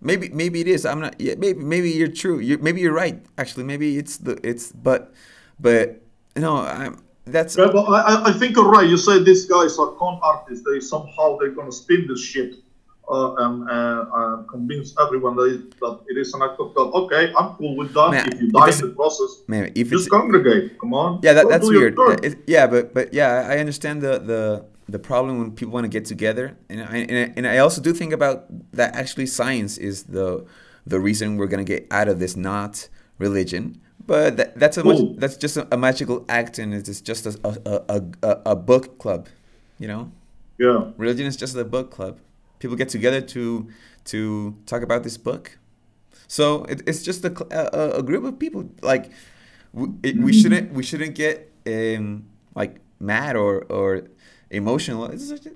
maybe. 0.00 0.28
Maybe 0.30 0.60
it 0.60 0.68
is. 0.68 0.86
I'm 0.86 1.00
not. 1.00 1.20
Yeah. 1.20 1.34
Maybe. 1.38 1.58
Maybe 1.60 1.90
you're 1.90 2.08
true. 2.22 2.38
You. 2.38 2.58
Maybe 2.58 2.80
you're 2.80 2.94
right. 2.94 3.20
Actually. 3.38 3.64
Maybe 3.64 3.98
it's 3.98 4.16
the. 4.18 4.38
It's. 4.42 4.72
But. 4.72 5.12
But. 5.60 6.00
No. 6.36 6.56
I'm. 6.58 7.02
That's. 7.24 7.56
Yeah, 7.56 7.68
but 7.72 7.84
I, 7.84 8.00
I- 8.14 8.24
I 8.30 8.32
think 8.32 8.56
you're 8.56 8.70
right. 8.70 8.88
You 8.88 8.96
say 8.96 9.22
these 9.22 9.46
guys 9.46 9.78
are 9.78 9.92
con 9.98 10.20
artists. 10.22 10.64
They 10.64 10.80
somehow 10.80 11.36
they're 11.38 11.50
gonna 11.50 11.72
spin 11.72 12.06
this 12.08 12.22
shit 12.22 12.54
uh, 13.08 13.34
and 13.44 13.68
uh, 13.68 13.72
uh, 14.18 14.42
convince 14.44 14.94
everyone 15.00 15.36
that 15.36 15.44
it, 15.54 15.80
that 15.80 16.00
it 16.08 16.16
is 16.18 16.34
an 16.34 16.42
act 16.42 16.58
of 16.60 16.74
God. 16.74 16.92
Okay, 16.94 17.32
I'm 17.38 17.54
cool 17.56 17.76
with 17.76 17.92
that. 17.94 18.10
Man, 18.10 18.32
if 18.32 18.40
you 18.40 18.50
die 18.50 18.70
in 18.70 18.80
the 18.80 18.94
process, 18.96 19.42
Man, 19.46 19.72
if 19.74 19.90
just 19.90 20.10
congregate. 20.10 20.78
Come 20.80 20.92
on. 20.94 21.20
Yeah, 21.22 21.34
that, 21.34 21.48
that's 21.48 21.68
weird. 21.68 21.96
It- 22.24 22.38
yeah, 22.46 22.66
but 22.66 22.92
but 22.94 23.14
yeah, 23.14 23.46
I 23.48 23.58
understand 23.58 24.02
the 24.02 24.18
the 24.18 24.64
the 24.88 24.98
problem 24.98 25.38
when 25.38 25.50
people 25.52 25.72
want 25.74 25.84
to 25.84 25.88
get 25.88 26.04
together, 26.04 26.56
and 26.68 26.80
I, 26.82 26.96
and 26.96 27.16
I, 27.18 27.32
and 27.36 27.46
I 27.46 27.58
also 27.58 27.80
do 27.80 27.92
think 27.92 28.12
about 28.12 28.46
that. 28.72 28.94
Actually, 28.94 29.26
science 29.26 29.78
is 29.78 30.04
the 30.04 30.44
the 30.86 30.98
reason 31.00 31.36
we're 31.36 31.48
gonna 31.48 31.64
get 31.64 31.86
out 31.90 32.08
of 32.08 32.18
this, 32.18 32.36
not 32.36 32.88
religion. 33.18 33.80
But 34.06 34.36
that, 34.36 34.56
that's 34.58 34.76
a 34.76 34.84
much, 34.84 34.98
that's 35.18 35.36
just 35.36 35.56
a, 35.56 35.66
a 35.72 35.76
magical 35.76 36.24
act, 36.28 36.58
and 36.60 36.72
it's 36.72 37.00
just 37.00 37.26
a 37.26 37.32
a, 37.44 37.82
a 37.88 38.02
a 38.22 38.40
a 38.52 38.56
book 38.56 38.98
club, 38.98 39.26
you 39.80 39.88
know. 39.88 40.12
yeah. 40.58 40.90
Religion 40.96 41.26
is 41.26 41.36
just 41.36 41.56
a 41.56 41.64
book 41.64 41.90
club. 41.90 42.18
People 42.58 42.76
get 42.76 42.88
together 42.88 43.20
to 43.20 43.68
to 44.06 44.56
talk 44.66 44.82
about 44.82 45.02
this 45.04 45.16
book. 45.16 45.58
So 46.28 46.64
it, 46.64 46.82
it's 46.86 47.02
just 47.02 47.24
a, 47.24 47.32
a 47.50 47.98
a- 47.98 48.02
group 48.02 48.24
of 48.24 48.38
people. 48.38 48.68
Like 48.82 49.10
we, 49.72 49.88
it, 50.02 50.16
we 50.16 50.32
shouldn't 50.32 50.72
we 50.72 50.82
shouldn't 50.82 51.14
get 51.14 51.52
um 51.66 52.26
like 52.54 52.76
mad 53.00 53.36
or 53.36 53.64
or 53.70 54.08
emotional. 54.50 55.06
It's 55.06 55.28
just, 55.30 55.48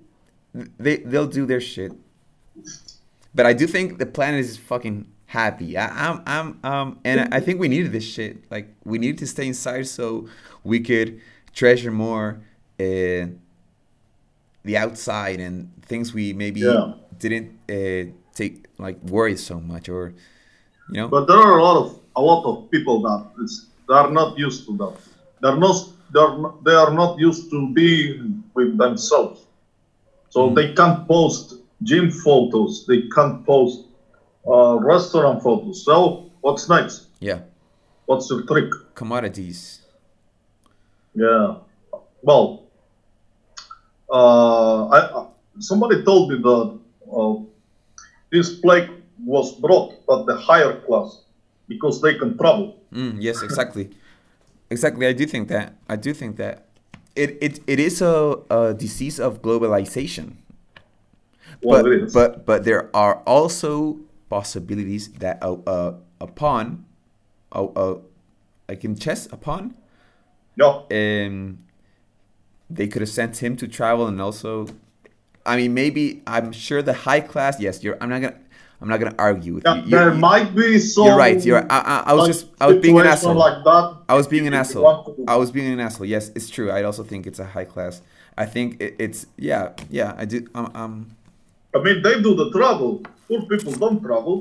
they 0.78 0.98
they'll 0.98 1.26
do 1.26 1.46
their 1.46 1.60
shit. 1.60 1.92
But 3.34 3.46
I 3.46 3.52
do 3.52 3.66
think 3.66 3.98
the 3.98 4.06
planet 4.06 4.40
is 4.40 4.56
fucking 4.56 5.06
happy. 5.26 5.76
I, 5.76 6.08
I'm 6.08 6.22
I'm 6.26 6.60
um 6.64 6.98
and 7.04 7.32
I 7.32 7.40
think 7.40 7.60
we 7.60 7.68
needed 7.68 7.92
this 7.92 8.04
shit. 8.04 8.44
Like 8.50 8.74
we 8.84 8.98
needed 8.98 9.18
to 9.18 9.26
stay 9.26 9.46
inside 9.46 9.86
so 9.86 10.28
we 10.64 10.80
could 10.80 11.20
treasure 11.54 11.90
more 11.92 12.40
uh, 12.78 13.26
the 14.64 14.76
outside 14.76 15.40
and 15.40 15.70
things 15.90 16.14
we 16.14 16.32
maybe 16.32 16.60
Yeah. 16.60 16.94
didn't 17.18 17.48
uh, 17.68 18.12
take 18.38 18.54
like 18.78 18.98
worry 19.10 19.36
so 19.36 19.58
much 19.60 19.88
or 19.88 20.14
you 20.88 20.96
know. 21.00 21.08
But 21.08 21.26
there 21.26 21.36
are 21.38 21.58
a 21.58 21.62
lot 21.68 21.76
of 21.82 21.88
a 22.16 22.22
lot 22.30 22.42
of 22.50 22.70
people 22.70 22.96
that 23.08 23.22
is, 23.44 23.52
they 23.88 23.94
are 23.94 24.10
not 24.10 24.38
used 24.38 24.66
to 24.66 24.72
that. 24.78 24.94
They're 25.42 25.58
not 25.66 25.76
they're 26.14 26.34
they 26.66 26.76
are 26.84 26.92
not 27.02 27.18
used 27.18 27.50
to 27.50 27.58
being 27.74 28.44
with 28.54 28.78
themselves. 28.78 29.38
So 30.30 30.40
Mm. 30.48 30.54
they 30.56 30.66
can't 30.78 31.00
post 31.08 31.44
gym 31.82 32.10
photos. 32.10 32.86
They 32.86 33.00
can't 33.14 33.44
post 33.44 33.76
uh, 34.46 34.76
restaurant 34.94 35.42
photos. 35.42 35.84
So 35.84 35.94
what's 36.44 36.68
next? 36.68 37.08
yeah, 37.20 37.40
What's 38.06 38.30
your 38.30 38.42
trick? 38.46 38.70
commodities. 38.94 39.80
Yeah. 41.14 41.56
Well, 42.22 42.62
uh, 44.12 44.86
I- 44.96 45.26
somebody 45.58 46.02
told 46.04 46.30
me 46.30 46.38
that 46.38 46.78
uh, 47.12 47.34
this 48.30 48.58
plague 48.60 48.90
was 49.24 49.52
brought 49.60 50.06
by 50.06 50.22
the 50.26 50.36
higher 50.36 50.80
class 50.80 51.22
because 51.68 52.00
they 52.00 52.14
can 52.14 52.36
travel. 52.36 52.76
Mm, 52.92 53.16
yes, 53.20 53.42
exactly. 53.42 53.90
exactly. 54.70 55.06
I 55.06 55.12
do 55.12 55.26
think 55.26 55.48
that. 55.48 55.74
I 55.88 55.96
do 55.96 56.14
think 56.14 56.36
that. 56.36 56.66
It, 57.16 57.38
it, 57.40 57.60
it 57.66 57.80
is 57.80 58.00
a, 58.02 58.38
a 58.50 58.74
disease 58.74 59.18
of 59.18 59.42
globalization. 59.42 60.36
Well, 61.62 61.82
but, 61.82 61.92
it 61.92 62.02
is. 62.04 62.14
but 62.14 62.46
but 62.46 62.64
there 62.64 62.94
are 62.94 63.16
also 63.26 63.98
possibilities 64.28 65.08
that 65.18 65.42
uh, 65.42 65.56
uh, 65.66 65.94
upon 66.20 66.86
uh, 67.52 67.64
uh, 67.64 67.98
like 68.68 68.84
in 68.84 68.96
chess 68.96 69.26
upon 69.26 69.74
yeah. 70.56 70.82
um, 70.90 71.58
they 72.70 72.86
could 72.86 73.02
have 73.02 73.10
sent 73.10 73.42
him 73.42 73.56
to 73.56 73.66
travel 73.66 74.06
and 74.06 74.20
also 74.20 74.66
I 75.50 75.56
mean 75.56 75.72
maybe 75.74 76.22
I'm 76.34 76.52
sure 76.52 76.80
the 76.90 76.92
high 77.08 77.20
class 77.32 77.54
yes 77.60 77.82
you're 77.84 77.96
I'm 78.00 78.08
not 78.14 78.20
gonna 78.22 78.38
I'm 78.80 78.88
not 78.88 78.98
gonna 79.00 79.18
argue 79.18 79.52
with 79.54 79.64
Yeah, 79.66 79.74
you 79.74 79.80
You're- 79.90 80.04
there 80.04 80.14
might 80.14 80.54
be 80.54 80.78
some. 80.78 81.06
you're 81.06 81.16
right 81.24 81.38
you're 81.48 81.64
I, 81.76 81.78
I, 81.94 81.96
I 82.10 82.12
was 82.14 82.20
like, 82.22 82.32
just 82.32 82.46
I 82.62 82.66
was 82.70 82.78
being 82.86 82.98
an 83.00 83.06
asshole 83.14 83.34
Like 83.34 83.58
that. 83.70 83.86
I 84.08 84.14
was 84.20 84.26
being 84.34 84.46
an 84.46 84.54
asshole. 84.54 84.86
I 85.34 85.36
was 85.42 85.50
being 85.56 85.70
an 85.76 85.80
asshole. 85.80 86.06
Yes, 86.16 86.24
it's 86.36 86.48
true. 86.56 86.68
I 86.78 86.80
also 86.88 87.02
think 87.10 87.26
it's 87.30 87.40
a 87.46 87.48
high 87.56 87.68
class. 87.74 87.94
I 88.42 88.46
think 88.54 88.80
it, 88.84 88.94
it's 89.04 89.20
yeah, 89.36 89.64
yeah. 89.98 90.14
I 90.22 90.24
do. 90.32 90.38
Um, 90.54 90.66
um, 90.80 90.92
I 91.76 91.78
mean, 91.84 91.98
they 92.02 92.14
do 92.26 92.34
the 92.42 92.48
travel. 92.56 93.02
Poor 93.28 93.42
people 93.52 93.72
don't 93.84 94.00
travel, 94.08 94.34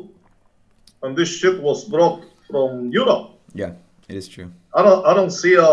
and 1.03 1.11
this 1.19 1.29
shit 1.39 1.55
was 1.67 1.79
brought 1.93 2.23
from 2.49 2.89
Europe. 2.99 3.25
yeah, 3.61 3.73
it 4.07 4.15
is 4.21 4.27
true. 4.35 4.49
I 4.73 4.79
don't. 4.85 5.01
I 5.09 5.13
don't 5.17 5.31
see 5.41 5.55
a 5.59 5.69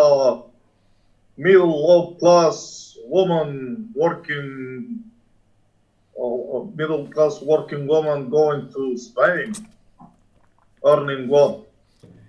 middle 1.36 1.70
low 1.86 2.02
class 2.20 2.98
woman 3.06 3.90
working, 3.94 5.04
or 6.16 6.62
a 6.62 6.76
middle 6.76 7.06
class 7.08 7.40
working 7.42 7.86
woman 7.86 8.28
going 8.30 8.72
to 8.72 8.96
Spain, 8.96 9.52
earning 10.84 11.28
what 11.28 11.66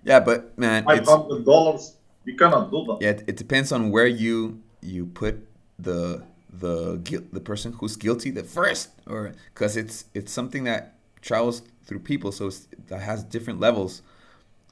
Yeah, 0.03 0.20
but 0.20 0.58
man, 0.58 0.84
five 0.84 1.06
hundred 1.06 1.46
dollars. 1.46 1.96
You 2.25 2.36
cannot 2.36 2.70
do 2.72 2.84
that. 2.88 2.98
yeah. 3.01 3.10
It, 3.12 3.24
it 3.27 3.38
depends 3.38 3.72
on 3.72 3.89
where 3.89 4.08
you 4.08 4.62
you 4.82 5.06
put 5.06 5.48
the 5.79 6.24
the 6.51 6.98
the 7.32 7.39
person 7.39 7.74
who's 7.74 7.96
guilty 7.96 8.32
the 8.32 8.44
first, 8.44 8.89
or 9.08 9.34
because 9.53 9.77
it's 9.77 10.06
it's 10.13 10.32
something 10.32 10.63
that 10.65 10.96
travels 11.22 11.62
through 11.86 12.00
people, 12.00 12.32
so 12.32 12.48
it's, 12.48 12.67
that 12.88 13.01
has 13.01 13.24
different 13.24 13.60
levels. 13.60 14.01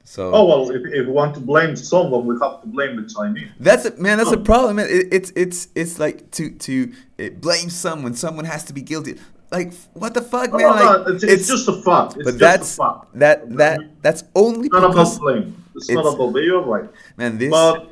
So 0.08 0.30
Oh 0.32 0.44
well, 0.46 0.70
if, 0.70 0.82
if 0.86 1.04
we 1.06 1.12
want 1.12 1.34
to 1.34 1.40
blame 1.40 1.74
someone, 1.74 2.26
we 2.26 2.36
have 2.40 2.62
to 2.62 2.68
blame 2.68 2.94
the 2.94 3.12
Chinese. 3.12 3.48
That's 3.58 3.86
a, 3.86 3.90
man. 3.96 4.18
That's 4.18 4.30
a 4.30 4.38
Oh. 4.38 4.42
problem. 4.42 4.76
man. 4.76 4.86
It, 4.88 5.08
it's 5.12 5.32
it's 5.34 5.68
it's 5.74 5.98
like 5.98 6.30
to 6.32 6.50
to 6.66 6.92
uh, 7.18 7.30
blame 7.40 7.68
someone. 7.70 8.14
Someone 8.14 8.44
has 8.44 8.62
to 8.64 8.72
be 8.72 8.82
guilty. 8.82 9.18
Like 9.50 9.74
what 9.94 10.14
the 10.14 10.22
fuck, 10.22 10.52
No, 10.52 10.58
man? 10.58 10.66
no, 10.66 10.72
Like 10.74 11.06
no, 11.08 11.12
it's, 11.14 11.24
it's 11.24 11.48
just 11.48 11.66
a 11.68 11.82
fact. 11.82 12.14
It's 12.16 12.24
but 12.24 12.38
just 12.38 12.38
that's 12.38 12.74
a 12.78 12.82
fact. 12.82 13.18
that 13.18 13.50
that 13.56 13.80
that's 14.00 14.22
only 14.36 14.66
It's 14.68 14.72
not 14.74 14.84
about 14.92 15.18
blame. 15.18 15.64
It's, 15.74 15.90
not 15.90 16.06
about 16.06 16.32
blame. 16.32 16.44
You're 16.44 16.62
right. 16.62 16.88
man 17.16 17.36
this 17.38 17.50
But 17.50 17.90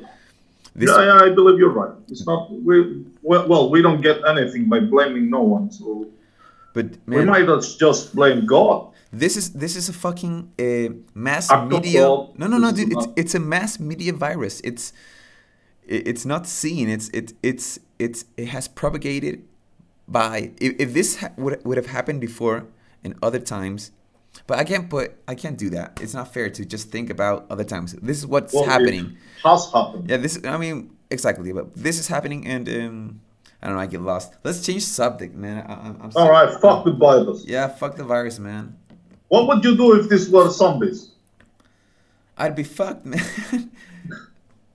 this 0.73 0.89
yeah, 0.89 1.05
yeah, 1.05 1.19
I 1.27 1.29
believe 1.35 1.59
you're 1.59 1.75
right. 1.83 1.95
It's 2.07 2.25
not. 2.25 2.49
We 2.49 3.05
well, 3.23 3.69
we 3.69 3.81
don't 3.81 3.99
get 4.01 4.23
anything 4.25 4.69
by 4.69 4.79
blaming 4.79 5.29
no 5.29 5.41
one. 5.41 5.69
So 5.69 6.07
but 6.73 6.87
we 7.07 7.25
might 7.25 7.49
as 7.49 7.75
just 7.75 8.15
blame 8.15 8.45
God. 8.45 8.91
This 9.11 9.37
is 9.37 9.53
this 9.53 9.75
is 9.75 9.89
a 9.89 9.93
fucking 9.93 10.51
uh, 10.59 10.93
mass 11.13 11.49
Act 11.51 11.69
media. 11.71 12.01
No 12.01 12.47
no 12.47 12.57
no, 12.57 12.71
dude. 12.71 12.91
It's 12.91 13.07
it's 13.15 13.35
a 13.35 13.39
mass 13.39 13.79
media 13.79 14.13
virus. 14.13 14.61
It's 14.63 14.93
it's 15.87 16.25
not 16.25 16.47
seen. 16.47 16.89
It's 16.89 17.09
it 17.09 17.33
it's 17.43 17.79
it's 17.99 18.25
it 18.37 18.47
has 18.49 18.67
propagated 18.67 19.43
by 20.07 20.51
if, 20.59 20.75
if 20.79 20.93
this 20.93 21.17
ha- 21.17 21.31
would 21.37 21.63
would 21.65 21.77
have 21.77 21.87
happened 21.87 22.21
before 22.21 22.67
in 23.03 23.15
other 23.21 23.39
times 23.39 23.91
But 24.47 24.59
I 24.59 24.63
can't 24.65 24.89
put 24.89 25.15
I 25.27 25.35
can't 25.35 25.57
do 25.57 25.69
that. 25.71 25.97
It's 26.01 26.13
not 26.13 26.33
fair 26.33 26.49
to 26.49 26.65
just 26.65 26.91
think 26.91 27.09
about 27.09 27.45
other 27.49 27.63
times. 27.63 27.93
This 28.01 28.17
is 28.17 28.27
what's 28.27 28.53
Well, 28.53 28.65
happening. 28.65 29.17
has 29.43 29.71
happened. 29.71 30.09
Yeah, 30.09 30.17
this 30.17 30.39
I 30.45 30.57
mean 30.57 30.91
exactly, 31.09 31.53
but 31.53 31.73
this 31.75 31.99
is 31.99 32.07
happening 32.07 32.45
and 32.47 32.67
um 32.69 33.21
I 33.61 33.67
don't 33.67 33.75
know, 33.77 33.81
I 33.81 33.87
get 33.87 34.01
lost. 34.01 34.35
Let's 34.43 34.61
change 34.65 34.83
subject, 34.83 35.33
man. 35.35 35.65
I, 35.65 35.73
I'm, 35.73 35.95
I'm 36.01 36.11
All 36.15 36.29
right, 36.29 36.51
fuck 36.61 36.83
the 36.85 36.91
virus. 36.91 37.45
Yeah, 37.47 37.67
fuck 37.67 37.95
the 37.95 38.03
virus, 38.03 38.37
man. 38.37 38.77
What 39.35 39.47
would 39.47 39.65
you 39.65 39.75
do 39.75 39.99
if 39.99 40.07
this 40.07 40.29
were 40.29 40.49
zombies? 40.49 41.11
I'd 42.37 42.55
be 42.55 42.63
fucked, 42.63 43.05
man. 43.05 43.21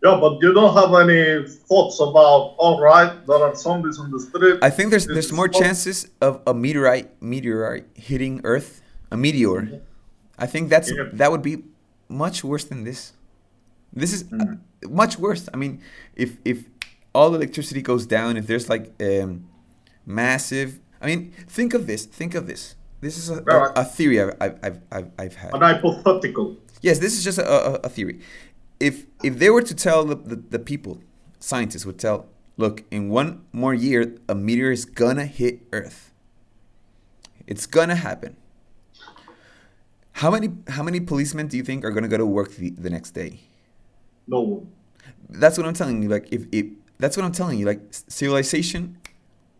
Yeah, 0.02 0.16
but 0.18 0.40
you 0.40 0.54
don't 0.54 0.74
have 0.80 0.94
any 1.04 1.46
thoughts 1.68 2.00
about. 2.00 2.56
All 2.56 2.80
right, 2.80 3.12
there 3.26 3.36
are 3.36 3.54
zombies 3.54 3.98
on 3.98 4.10
the 4.10 4.18
street. 4.18 4.56
I 4.62 4.70
think 4.70 4.88
there's 4.88 5.04
This 5.06 5.14
there's 5.14 5.32
more 5.40 5.46
chances 5.62 6.08
of 6.22 6.40
a 6.46 6.54
meteorite 6.54 7.08
meteorite 7.20 7.84
hitting 7.92 8.40
Earth, 8.44 8.80
a 9.10 9.16
meteor. 9.18 9.82
I 10.38 10.46
think 10.46 10.70
that's 10.70 10.88
Yeah. 10.90 11.10
that 11.20 11.30
would 11.30 11.42
be 11.42 11.64
much 12.08 12.42
worse 12.42 12.64
than 12.64 12.84
this. 12.84 13.12
This 13.92 14.12
is 14.16 14.24
uh, 14.32 14.56
much 14.88 15.18
worse. 15.18 15.50
I 15.52 15.56
mean, 15.62 15.82
if 16.16 16.30
if 16.46 16.58
all 17.12 17.34
electricity 17.34 17.82
goes 17.82 18.06
down, 18.06 18.38
if 18.40 18.46
there's 18.46 18.68
like 18.74 18.84
um, 19.00 19.30
massive. 20.06 20.80
I 21.02 21.06
mean, 21.10 21.20
think 21.58 21.74
of 21.74 21.82
this. 21.86 22.06
Think 22.06 22.34
of 22.34 22.46
this. 22.46 22.74
This 23.00 23.16
is 23.16 23.30
a, 23.30 23.42
a, 23.42 23.72
a 23.76 23.84
theory 23.84 24.20
I've, 24.20 24.36
I've, 24.40 24.80
I've, 24.92 25.10
I've, 25.18 25.34
had. 25.34 25.54
An 25.54 25.62
hypothetical. 25.62 26.56
Yes, 26.82 26.98
this 26.98 27.16
is 27.16 27.24
just 27.24 27.38
a, 27.38 27.48
a, 27.48 27.72
a 27.86 27.88
theory. 27.88 28.20
If 28.78 29.06
if 29.22 29.38
they 29.38 29.50
were 29.50 29.62
to 29.62 29.74
tell 29.74 30.04
the, 30.04 30.14
the, 30.14 30.36
the 30.36 30.58
people, 30.58 31.00
scientists 31.38 31.86
would 31.86 31.98
tell, 31.98 32.26
look, 32.56 32.84
in 32.90 33.08
one 33.08 33.44
more 33.52 33.74
year, 33.74 34.16
a 34.28 34.34
meteor 34.34 34.70
is 34.70 34.84
gonna 34.84 35.26
hit 35.26 35.60
Earth. 35.72 36.12
It's 37.46 37.66
gonna 37.66 37.94
happen. 37.94 38.36
How 40.12 40.30
many 40.30 40.50
how 40.68 40.82
many 40.82 41.00
policemen 41.00 41.48
do 41.48 41.56
you 41.56 41.62
think 41.62 41.84
are 41.84 41.90
gonna 41.90 42.08
go 42.08 42.18
to 42.18 42.26
work 42.26 42.56
the, 42.56 42.70
the 42.70 42.90
next 42.90 43.12
day? 43.12 43.40
No 44.26 44.40
one. 44.40 44.72
That's 45.28 45.56
what 45.56 45.66
I'm 45.66 45.74
telling 45.74 46.02
you. 46.02 46.08
Like 46.08 46.28
if, 46.30 46.46
if 46.52 46.66
that's 46.98 47.16
what 47.16 47.24
I'm 47.24 47.32
telling 47.32 47.58
you. 47.58 47.66
Like 47.66 47.80
civilization 47.90 48.98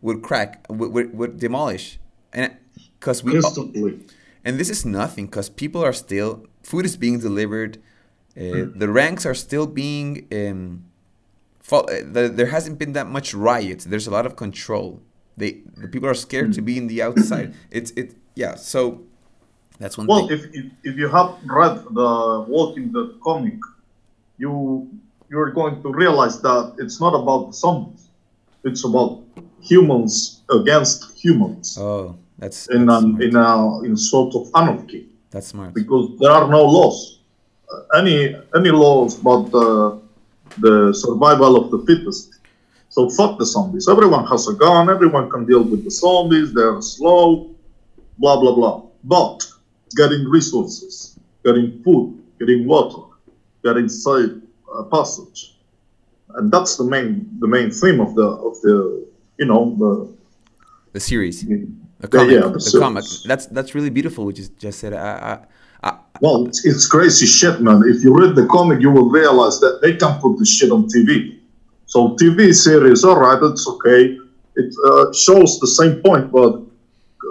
would 0.03 0.23
crack, 0.23 0.67
would, 0.69 0.93
would, 0.93 1.17
would 1.17 1.39
demolish, 1.39 1.99
and 2.33 2.57
because 3.01 3.25
we 3.25 3.35
Instantly. 3.35 3.99
and 4.45 4.59
this 4.61 4.71
is 4.71 4.85
nothing 4.85 5.27
because 5.27 5.49
people 5.49 5.83
are 5.83 5.93
still 5.93 6.47
food 6.63 6.85
is 6.85 6.97
being 6.97 7.19
delivered 7.19 7.79
uh, 8.37 8.67
the 8.83 8.89
ranks 8.89 9.27
are 9.27 9.35
still 9.35 9.67
being 9.67 10.27
um, 10.33 10.85
fo- 11.59 11.81
uh, 11.81 12.03
the, 12.15 12.29
there 12.33 12.47
hasn't 12.47 12.79
been 12.79 12.93
that 12.93 13.09
much 13.09 13.35
riots 13.35 13.85
there's 13.87 14.07
a 14.07 14.11
lot 14.11 14.25
of 14.27 14.37
control. 14.37 15.01
They 15.37 15.63
the 15.77 15.89
people 15.89 16.09
are 16.09 16.15
scared 16.15 16.53
to 16.53 16.63
be 16.63 16.77
in 16.77 16.87
the 16.87 17.01
outside. 17.03 17.55
It's 17.71 17.91
it 17.93 18.15
yeah 18.35 18.55
so 18.57 19.03
that's 19.79 19.97
one 19.99 20.07
Well, 20.07 20.29
thing. 20.29 20.39
if, 20.39 20.43
if 20.59 20.65
if 20.85 20.95
you 21.01 21.09
have 21.09 21.29
read 21.47 21.77
the 22.01 22.11
Walking 22.55 22.93
Dead 22.93 23.11
comic, 23.25 23.59
you 24.39 24.89
you're 25.31 25.51
going 25.53 25.83
to 25.83 25.89
realize 26.03 26.41
that 26.43 26.65
it's 26.83 27.01
not 27.01 27.15
about 27.21 27.41
the 27.49 27.53
zombies. 27.63 28.09
It's 28.69 28.85
about 28.85 29.23
humans 29.71 30.43
against 30.51 30.99
humans. 31.25 31.79
Oh 31.79 32.17
that's 32.41 32.61
in 32.77 32.87
that's 32.87 33.05
an 33.05 33.23
in 33.23 33.37
a 33.37 33.49
in 33.87 33.97
sort 33.97 34.35
of 34.39 34.43
anarchy 34.61 35.03
that's 35.33 35.49
smart 35.49 35.73
because 35.75 36.05
there 36.19 36.33
are 36.39 36.49
no 36.59 36.63
laws. 36.77 36.99
Uh, 37.73 37.99
any 38.01 38.17
any 38.59 38.71
laws 38.71 39.15
but 39.29 39.43
the 39.57 39.69
the 40.59 40.93
survival 41.05 41.53
of 41.61 41.71
the 41.71 41.79
fittest. 41.87 42.29
So 42.89 43.09
fuck 43.09 43.39
the 43.39 43.47
zombies. 43.47 43.89
Everyone 43.89 44.25
has 44.27 44.49
a 44.49 44.55
gun. 44.55 44.91
Everyone 44.91 45.31
can 45.31 45.43
deal 45.47 45.63
with 45.63 45.85
the 45.85 45.93
zombies. 46.03 46.53
They're 46.53 46.83
slow. 46.83 47.25
Blah 48.19 48.41
blah 48.41 48.55
blah. 48.59 48.83
But 49.05 49.39
getting 50.01 50.25
resources, 50.29 51.17
getting 51.45 51.83
food, 51.85 52.09
getting 52.41 52.67
water, 52.67 53.03
getting 53.65 53.89
safe 53.89 54.33
uh, 54.75 54.83
passage, 54.97 55.39
and 56.37 56.51
that's 56.51 56.77
the 56.77 56.85
main 56.85 57.09
the 57.39 57.47
main 57.47 57.71
theme 57.71 58.01
of 58.01 58.15
the 58.17 58.29
of 58.49 58.61
the 58.63 59.07
you 59.39 59.47
know 59.47 59.63
the 59.83 59.93
the 60.93 61.01
series 61.01 61.37
the- 61.47 61.69
the 62.01 62.09
comic 62.09 62.35
yeah, 62.35 62.49
the 62.49 62.77
comic 62.79 63.05
that's 63.27 63.47
that's 63.47 63.75
really 63.75 63.91
beautiful 63.91 64.25
what 64.25 64.37
you 64.39 64.47
just 64.59 64.79
said 64.79 64.93
I, 64.93 64.99
I, 65.83 65.89
I 65.89 65.99
Well, 66.21 66.47
it's, 66.47 66.65
it's 66.67 66.87
crazy 66.87 67.27
shit, 67.27 67.61
man. 67.61 67.83
If 67.87 68.05
you 68.05 68.15
read 68.15 68.35
the 68.37 68.47
comic, 68.47 68.81
you 68.81 68.91
will 68.91 69.09
realize 69.09 69.59
that 69.61 69.81
they 69.81 69.97
can 69.97 70.21
put 70.21 70.39
this 70.39 70.55
shit 70.55 70.71
on 70.71 70.85
TV. 70.85 71.39
So 71.87 72.17
TV 72.17 72.55
series, 72.55 73.05
all 73.05 73.19
right, 73.19 73.41
it's 73.43 73.67
okay. 73.67 74.19
It 74.57 74.75
uh, 74.85 75.13
shows 75.13 75.59
the 75.59 75.67
same 75.67 76.03
point, 76.03 76.31
but 76.31 76.55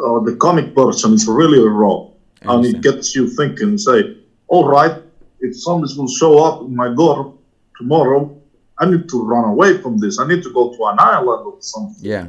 uh, 0.05 0.19
the 0.21 0.35
comic 0.39 0.73
version 0.73 1.13
is 1.13 1.27
really 1.27 1.59
raw, 1.59 2.07
and 2.41 2.65
it 2.65 2.81
gets 2.81 3.15
you 3.15 3.29
thinking. 3.29 3.77
Say, 3.77 4.17
all 4.47 4.67
right, 4.67 4.95
if 5.39 5.55
zombies 5.55 5.95
will 5.95 6.07
show 6.07 6.43
up 6.43 6.61
in 6.61 6.75
my 6.75 6.93
door 6.93 7.35
tomorrow, 7.77 8.35
I 8.79 8.89
need 8.89 9.07
to 9.09 9.23
run 9.23 9.45
away 9.45 9.77
from 9.77 9.99
this. 9.99 10.19
I 10.19 10.27
need 10.27 10.41
to 10.43 10.51
go 10.51 10.75
to 10.75 10.85
an 10.85 10.97
island 10.99 11.45
or 11.45 11.57
something. 11.59 12.03
yeah 12.03 12.27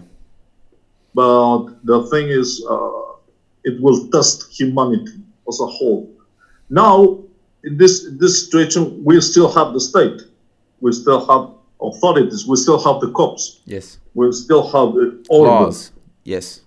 But 1.15 1.85
the 1.85 2.07
thing 2.07 2.29
is, 2.29 2.65
uh, 2.69 3.01
it 3.65 3.81
will 3.81 4.09
test 4.09 4.53
humanity 4.53 5.13
as 5.49 5.61
a 5.61 5.67
whole. 5.67 6.09
Now, 6.69 7.19
in 7.65 7.77
this 7.77 8.07
in 8.07 8.19
this 8.19 8.45
situation, 8.45 9.05
we 9.05 9.21
still 9.21 9.51
have 9.53 9.73
the 9.73 9.81
state, 9.81 10.23
we 10.81 10.93
still 10.93 11.21
have 11.27 11.51
authorities, 11.81 12.47
we 12.47 12.57
still 12.57 12.79
have 12.79 13.01
the 13.01 13.11
cops, 13.13 13.61
yes. 13.65 13.99
We 14.15 14.31
still 14.33 14.65
have 14.67 14.91
uh, 14.97 15.17
order. 15.29 15.51
laws. 15.51 15.93
yes. 16.25 16.63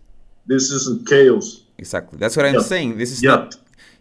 This 0.46 0.72
isn't 0.72 1.08
chaos. 1.08 1.64
Exactly. 1.78 2.18
That's 2.20 2.36
what 2.38 2.46
i'm 2.46 2.62
saying. 2.62 2.98
This 2.98 3.12
is 3.12 3.24
yet. 3.24 3.30
not 3.30 3.56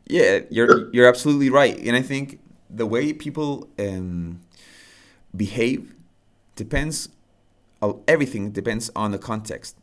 Yeah, 0.07 0.41
you're 0.51 0.91
you're 0.93 1.09
absolutely 1.09 1.51
right, 1.51 1.79
and 1.79 1.97
I 1.97 2.03
think 2.03 2.39
the 2.69 2.87
way 2.87 3.13
people 3.13 3.69
um, 3.79 4.41
behave 5.35 5.95
depends. 6.57 7.09
uh, 7.81 7.93
Everything 8.07 8.51
depends 8.53 8.91
on 8.95 9.13
the 9.13 9.19
context. 9.19 9.77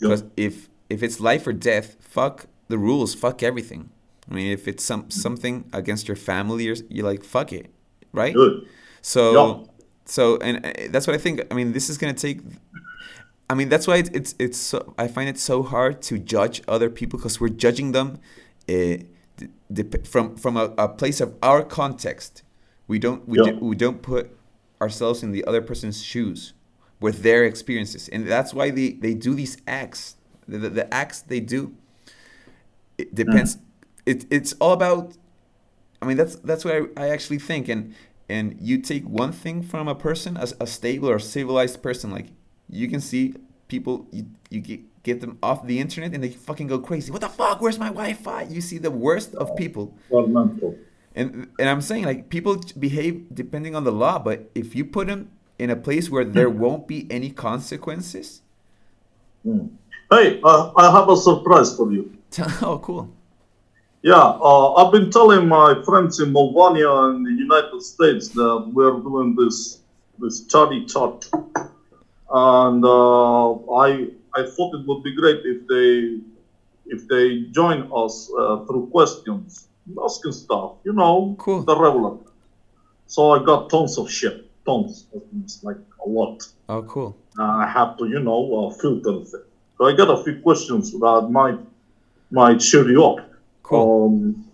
Because 0.00 0.24
if 0.36 0.68
if 0.88 1.02
it's 1.02 1.20
life 1.20 1.46
or 1.46 1.52
death, 1.52 1.96
fuck 2.00 2.46
the 2.68 2.78
rules, 2.78 3.14
fuck 3.14 3.42
everything. 3.42 3.90
I 4.30 4.34
mean, 4.34 4.52
if 4.52 4.66
it's 4.68 4.84
some 4.84 5.10
something 5.10 5.64
against 5.72 6.08
your 6.08 6.16
family, 6.16 6.68
or 6.68 6.74
you're 6.88 7.06
like 7.06 7.24
fuck 7.24 7.52
it, 7.52 7.70
right? 8.12 8.34
Good. 8.34 8.66
So, 9.02 9.32
Yeah. 9.32 9.64
so, 10.04 10.36
and 10.38 10.64
uh, 10.64 10.72
that's 10.90 11.06
what 11.06 11.14
I 11.14 11.18
think. 11.18 11.40
I 11.50 11.54
mean, 11.54 11.72
this 11.72 11.88
is 11.90 11.98
gonna 11.98 12.14
take. 12.14 12.40
I 13.48 13.54
mean, 13.54 13.68
that's 13.68 13.86
why 13.86 13.96
it's 13.96 14.10
it's, 14.10 14.34
it's 14.38 14.58
so, 14.58 14.94
I 14.96 15.08
find 15.08 15.28
it 15.28 15.38
so 15.38 15.62
hard 15.62 16.02
to 16.02 16.18
judge 16.18 16.62
other 16.68 16.88
people 16.88 17.18
because 17.18 17.40
we're 17.40 17.48
judging 17.48 17.92
them, 17.92 18.18
uh, 18.68 18.98
from 20.04 20.36
from 20.36 20.56
a, 20.56 20.72
a 20.78 20.88
place 20.88 21.20
of 21.20 21.34
our 21.42 21.62
context. 21.62 22.42
We 22.86 22.98
don't 22.98 23.26
we, 23.28 23.38
do, 23.38 23.58
we 23.60 23.76
don't 23.76 24.02
put 24.02 24.36
ourselves 24.80 25.22
in 25.22 25.32
the 25.32 25.44
other 25.44 25.62
person's 25.62 26.02
shoes 26.02 26.54
with 27.00 27.22
their 27.22 27.44
experiences, 27.44 28.08
and 28.08 28.26
that's 28.26 28.52
why 28.52 28.70
they 28.70 28.92
they 28.92 29.14
do 29.14 29.34
these 29.34 29.56
acts. 29.66 30.16
The, 30.46 30.58
the, 30.58 30.68
the 30.70 30.94
acts 30.94 31.22
they 31.22 31.40
do. 31.40 31.74
It 32.98 33.14
depends. 33.14 33.56
Mm. 33.56 33.60
It, 34.06 34.26
it's 34.30 34.52
all 34.60 34.72
about 34.72 35.16
I 36.02 36.06
mean, 36.06 36.16
that's 36.16 36.36
that's 36.36 36.64
what 36.64 36.74
I, 36.74 37.04
I 37.04 37.08
actually 37.10 37.38
think. 37.38 37.68
And 37.68 37.94
and 38.28 38.56
you 38.60 38.78
take 38.78 39.04
one 39.04 39.32
thing 39.32 39.62
from 39.62 39.88
a 39.88 39.94
person, 39.94 40.36
as 40.36 40.54
a 40.60 40.66
stable 40.66 41.10
or 41.10 41.18
civilized 41.18 41.82
person, 41.82 42.10
like 42.10 42.28
you 42.68 42.88
can 42.88 43.00
see 43.00 43.34
people, 43.68 44.06
you, 44.12 44.26
you 44.50 44.60
get, 44.60 45.02
get 45.02 45.20
them 45.20 45.38
off 45.42 45.66
the 45.66 45.80
internet 45.80 46.14
and 46.14 46.22
they 46.22 46.30
fucking 46.30 46.68
go 46.68 46.78
crazy. 46.78 47.10
What 47.10 47.20
the 47.20 47.28
fuck? 47.28 47.60
Where's 47.60 47.78
my 47.78 47.88
Wi-Fi? 47.88 48.42
You 48.42 48.60
see 48.60 48.78
the 48.78 48.90
worst 48.90 49.34
of 49.34 49.56
people. 49.56 49.96
Well, 50.08 50.26
mental. 50.26 50.76
And 51.14 51.48
and 51.58 51.68
I'm 51.68 51.80
saying 51.80 52.04
like 52.04 52.30
people 52.30 52.62
behave 52.78 53.34
depending 53.34 53.74
on 53.74 53.84
the 53.84 53.92
law, 53.92 54.18
but 54.18 54.50
if 54.54 54.76
you 54.76 54.84
put 54.84 55.08
them 55.08 55.30
in 55.60 55.68
a 55.68 55.76
place 55.76 56.08
where 56.10 56.24
there 56.24 56.48
won't 56.48 56.88
be 56.88 57.06
any 57.10 57.30
consequences, 57.30 58.40
Mm. 59.46 59.70
Hey, 60.10 60.38
uh, 60.44 60.70
I 60.76 60.90
have 60.90 61.08
a 61.08 61.16
surprise 61.16 61.74
for 61.74 61.90
you. 61.92 62.12
oh 62.60 62.78
cool. 62.82 63.08
Yeah, 64.02 64.20
uh, 64.48 64.74
I've 64.74 64.92
been 64.92 65.10
telling 65.10 65.48
my 65.48 65.80
friends 65.84 66.20
in 66.20 66.28
Moldova 66.32 67.08
and 67.08 67.24
the 67.24 67.32
United 67.32 67.80
States 67.80 68.28
that 68.28 68.70
we're 68.74 68.98
doing 69.00 69.34
this 69.40 69.80
this 70.18 70.34
study 70.44 70.84
chat, 70.84 71.24
and 72.30 72.84
uh, 72.84 73.48
I 73.86 73.88
I 74.36 74.42
thought 74.54 74.70
it 74.78 74.84
would 74.86 75.02
be 75.08 75.14
great 75.16 75.40
if 75.54 75.58
they 75.72 76.20
if 76.94 77.08
they 77.08 77.26
join 77.60 77.88
us 78.02 78.30
uh, 78.38 78.64
through 78.66 78.88
questions, 78.92 79.68
asking 80.04 80.32
stuff, 80.32 80.72
you 80.84 80.92
know, 80.92 81.34
Cool. 81.38 81.62
the 81.62 81.76
regular. 81.76 82.16
So 83.06 83.30
I 83.32 83.38
got 83.42 83.70
tons 83.70 83.96
of 83.96 84.10
shit, 84.10 84.49
tons, 84.70 85.06
that 85.12 85.32
means 85.32 85.60
like 85.62 85.76
a 86.04 86.08
lot. 86.08 86.38
Oh 86.68 86.82
cool. 86.82 87.16
Uh, 87.38 87.64
I 87.64 87.66
have 87.66 87.96
to, 87.98 88.04
you 88.06 88.20
know, 88.20 88.40
uh, 88.58 88.70
filter 88.80 89.14
it. 89.20 89.46
So 89.76 89.86
I 89.86 89.92
got 89.94 90.08
a 90.10 90.22
few 90.24 90.40
questions 90.40 90.92
that 90.92 91.28
might 91.30 91.58
might 92.30 92.58
cheer 92.58 92.88
you 92.88 93.04
up. 93.04 93.18
Cool. 93.62 94.06
Um, 94.06 94.44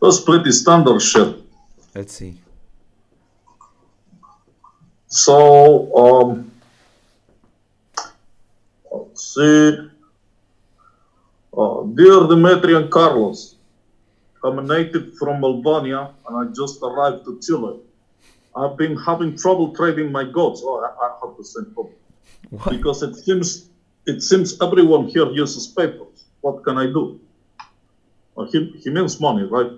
that's 0.00 0.20
pretty 0.20 0.52
standard 0.52 1.00
shit. 1.00 1.30
Let's 1.94 2.14
see. 2.14 2.34
So, 5.06 5.36
um, 6.02 6.50
let's 8.92 9.34
see. 9.34 9.78
Uh, 11.56 11.82
dear 11.94 12.26
Dimitri 12.26 12.74
and 12.74 12.90
Carlos, 12.90 13.54
I'm 14.42 14.58
a 14.58 14.62
native 14.62 15.14
from 15.16 15.44
Albania 15.44 16.10
and 16.26 16.34
I 16.36 16.52
just 16.52 16.82
arrived 16.82 17.24
to 17.26 17.38
Chile. 17.40 17.78
I've 18.56 18.76
been 18.76 18.96
having 18.96 19.36
trouble 19.36 19.74
trading 19.74 20.12
my 20.12 20.24
goats. 20.24 20.62
Oh, 20.64 20.80
I, 20.80 21.04
I 21.04 21.26
have 21.26 21.36
the 21.36 21.44
same 21.44 21.66
problem. 21.74 21.94
What? 22.50 22.70
Because 22.70 23.02
it 23.02 23.14
seems 23.16 23.68
it 24.06 24.22
seems 24.22 24.60
everyone 24.60 25.08
here 25.08 25.30
uses 25.30 25.66
papers. 25.66 26.24
What 26.40 26.62
can 26.64 26.78
I 26.78 26.86
do? 26.86 27.20
Well, 28.34 28.46
he, 28.50 28.70
he 28.82 28.90
means 28.90 29.20
money, 29.20 29.44
right? 29.44 29.70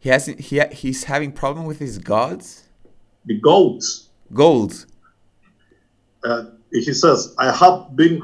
He 0.00 0.08
has 0.08 0.26
he 0.26 0.60
he's 0.72 1.04
having 1.04 1.32
problem 1.32 1.64
with 1.64 1.78
his 1.78 1.98
gods. 1.98 2.68
The 3.24 3.38
goats. 3.38 4.08
Gold. 4.32 4.86
Uh, 6.24 6.44
he 6.72 6.92
says, 6.94 7.34
I 7.38 7.52
have 7.52 7.94
been, 7.94 8.22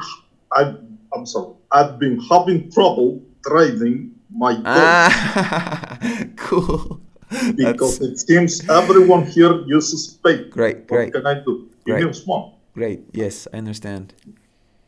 I, 0.52 0.74
I'm 1.14 1.26
sorry, 1.26 1.54
I've 1.70 1.98
been 1.98 2.20
having 2.20 2.70
trouble 2.70 3.22
trading 3.46 4.14
my 4.30 4.54
goats 4.54 4.66
Ah, 4.66 5.98
cool. 6.36 7.00
because 7.56 8.00
it 8.00 8.18
seems 8.18 8.68
everyone 8.68 9.26
here 9.26 9.60
uses 9.66 10.08
paper. 10.24 10.48
great, 10.50 10.76
What 10.88 10.88
great, 10.88 11.12
can 11.12 11.26
I 11.26 11.34
do? 11.34 11.68
He 11.84 11.92
Great. 11.92 12.04
means 12.04 12.26
money. 12.26 12.54
great. 12.74 13.00
Yes, 13.12 13.46
I 13.52 13.58
understand. 13.58 14.14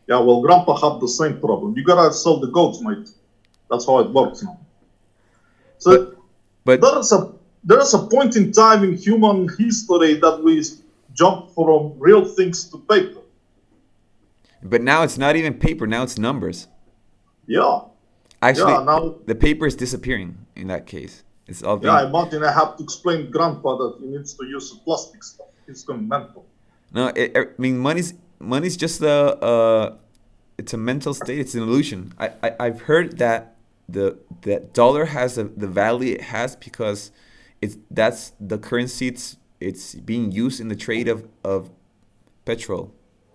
Yeah, 0.09 0.19
well, 0.21 0.41
Grandpa 0.43 0.75
had 0.77 1.01
the 1.01 1.09
same 1.09 1.39
problem. 1.41 1.77
You 1.77 1.85
gotta 1.85 2.13
sell 2.13 2.41
the 2.41 2.49
goats, 2.49 2.81
mate. 2.83 3.09
That's 3.71 3.87
how 3.87 4.01
it 4.01 4.11
works 4.11 4.43
now. 4.43 4.59
So 5.79 6.15
But 6.65 6.81
there 6.81 6.99
is 6.99 7.13
a 7.13 7.33
there 7.65 7.81
is 7.81 7.95
a 7.95 7.99
point 8.07 8.37
in 8.37 8.53
time 8.53 8.85
in 8.85 8.97
human 8.97 9.49
history 9.59 10.15
that 10.15 10.43
we 10.43 10.63
jump 11.15 11.51
from 11.55 11.95
real 11.99 12.25
things 12.25 12.65
to 12.71 12.79
paper. 12.79 13.21
but 14.63 14.83
now 14.83 15.03
it's 15.03 15.19
not 15.19 15.37
even 15.37 15.55
paper. 15.55 15.87
Now 15.87 16.03
it's 16.03 16.19
numbers. 16.19 16.69
Yeah, 17.47 17.81
Actually, 18.43 18.73
yeah. 18.73 18.85
Now, 18.85 19.15
the 19.27 19.35
paper 19.35 19.67
is 19.67 19.75
disappearing 19.77 20.47
in 20.57 20.69
that 20.69 20.87
case. 20.87 21.25
It's 21.51 21.63
all 21.65 21.77
being, 21.77 21.93
yeah. 21.93 22.09
Imagine 22.09 22.45
I 22.45 22.53
have 22.53 22.77
to 22.77 22.85
explain 22.85 23.31
Grandpa 23.31 23.77
that 23.77 23.97
he 24.01 24.07
needs 24.07 24.35
to 24.35 24.47
use 24.47 24.71
plastic 24.85 25.25
stuff. 25.25 25.49
He's 25.67 25.83
going 25.83 26.07
mental. 26.07 26.47
no. 26.93 27.09
It, 27.09 27.37
I 27.37 27.47
mean, 27.59 27.77
money's 27.79 28.15
money's 28.39 28.77
just 28.77 29.03
a 29.03 29.37
uh, 29.51 29.97
it's 30.57 30.73
a 30.73 30.77
mental 30.77 31.13
state. 31.13 31.41
It's 31.41 31.55
an 31.55 31.63
illusion. 31.63 32.15
I, 32.19 32.31
I 32.43 32.49
I've 32.61 32.83
heard 32.83 33.19
that 33.19 33.57
the 33.89 34.19
that 34.43 34.73
dollar 34.75 35.07
has 35.07 35.35
the, 35.35 35.45
the 35.45 35.67
value 35.67 36.15
it 36.15 36.23
has 36.35 36.55
because 36.55 37.11
it's 37.61 37.77
that's 37.91 38.33
the 38.41 38.59
currency 38.59 39.09
it's 39.09 39.37
it's 39.59 39.95
being 39.97 40.31
used 40.31 40.61
in 40.61 40.69
the 40.69 40.77
trade 40.77 41.09
of 41.09 41.27
of 41.43 41.71
petrol, 42.45 42.95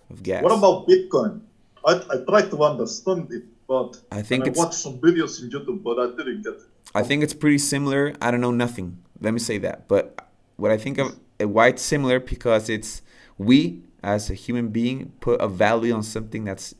of 0.10 0.24
gas. 0.24 0.42
What 0.42 0.58
about 0.58 0.88
Bitcoin? 0.88 1.42
I, 1.86 1.94
I 2.14 2.16
tried 2.28 2.50
to 2.52 2.64
understand 2.64 3.28
it, 3.32 3.44
but 3.68 4.00
I 4.10 4.22
think 4.22 4.48
I 4.48 4.52
watched 4.52 4.80
some 4.86 5.00
videos 5.00 5.44
in 5.44 5.50
YouTube, 5.50 5.84
but 5.84 6.00
I 6.00 6.08
didn't 6.16 6.44
get 6.44 6.54
it. 6.54 6.75
I 6.96 7.04
think 7.04 7.24
it's 7.24 7.34
pretty 7.34 7.58
similar. 7.60 8.14
I 8.22 8.32
don't 8.32 8.42
know 8.42 8.52
nothing. 8.52 8.98
Let 9.20 9.34
me 9.34 9.40
say 9.40 9.58
that. 9.60 9.88
But 9.88 10.26
what 10.56 10.72
I 10.72 10.78
think 10.78 10.98
of 10.98 11.08
uh, 11.42 11.48
why 11.48 11.68
it's 11.68 11.82
similar 11.82 12.20
because 12.20 12.70
it's 12.70 13.02
we 13.38 13.84
as 14.02 14.30
a 14.30 14.34
human 14.34 14.70
being 14.70 15.12
put 15.20 15.42
a 15.42 15.48
value 15.48 15.94
on 15.94 16.04
something 16.04 16.46
that's 16.46 16.74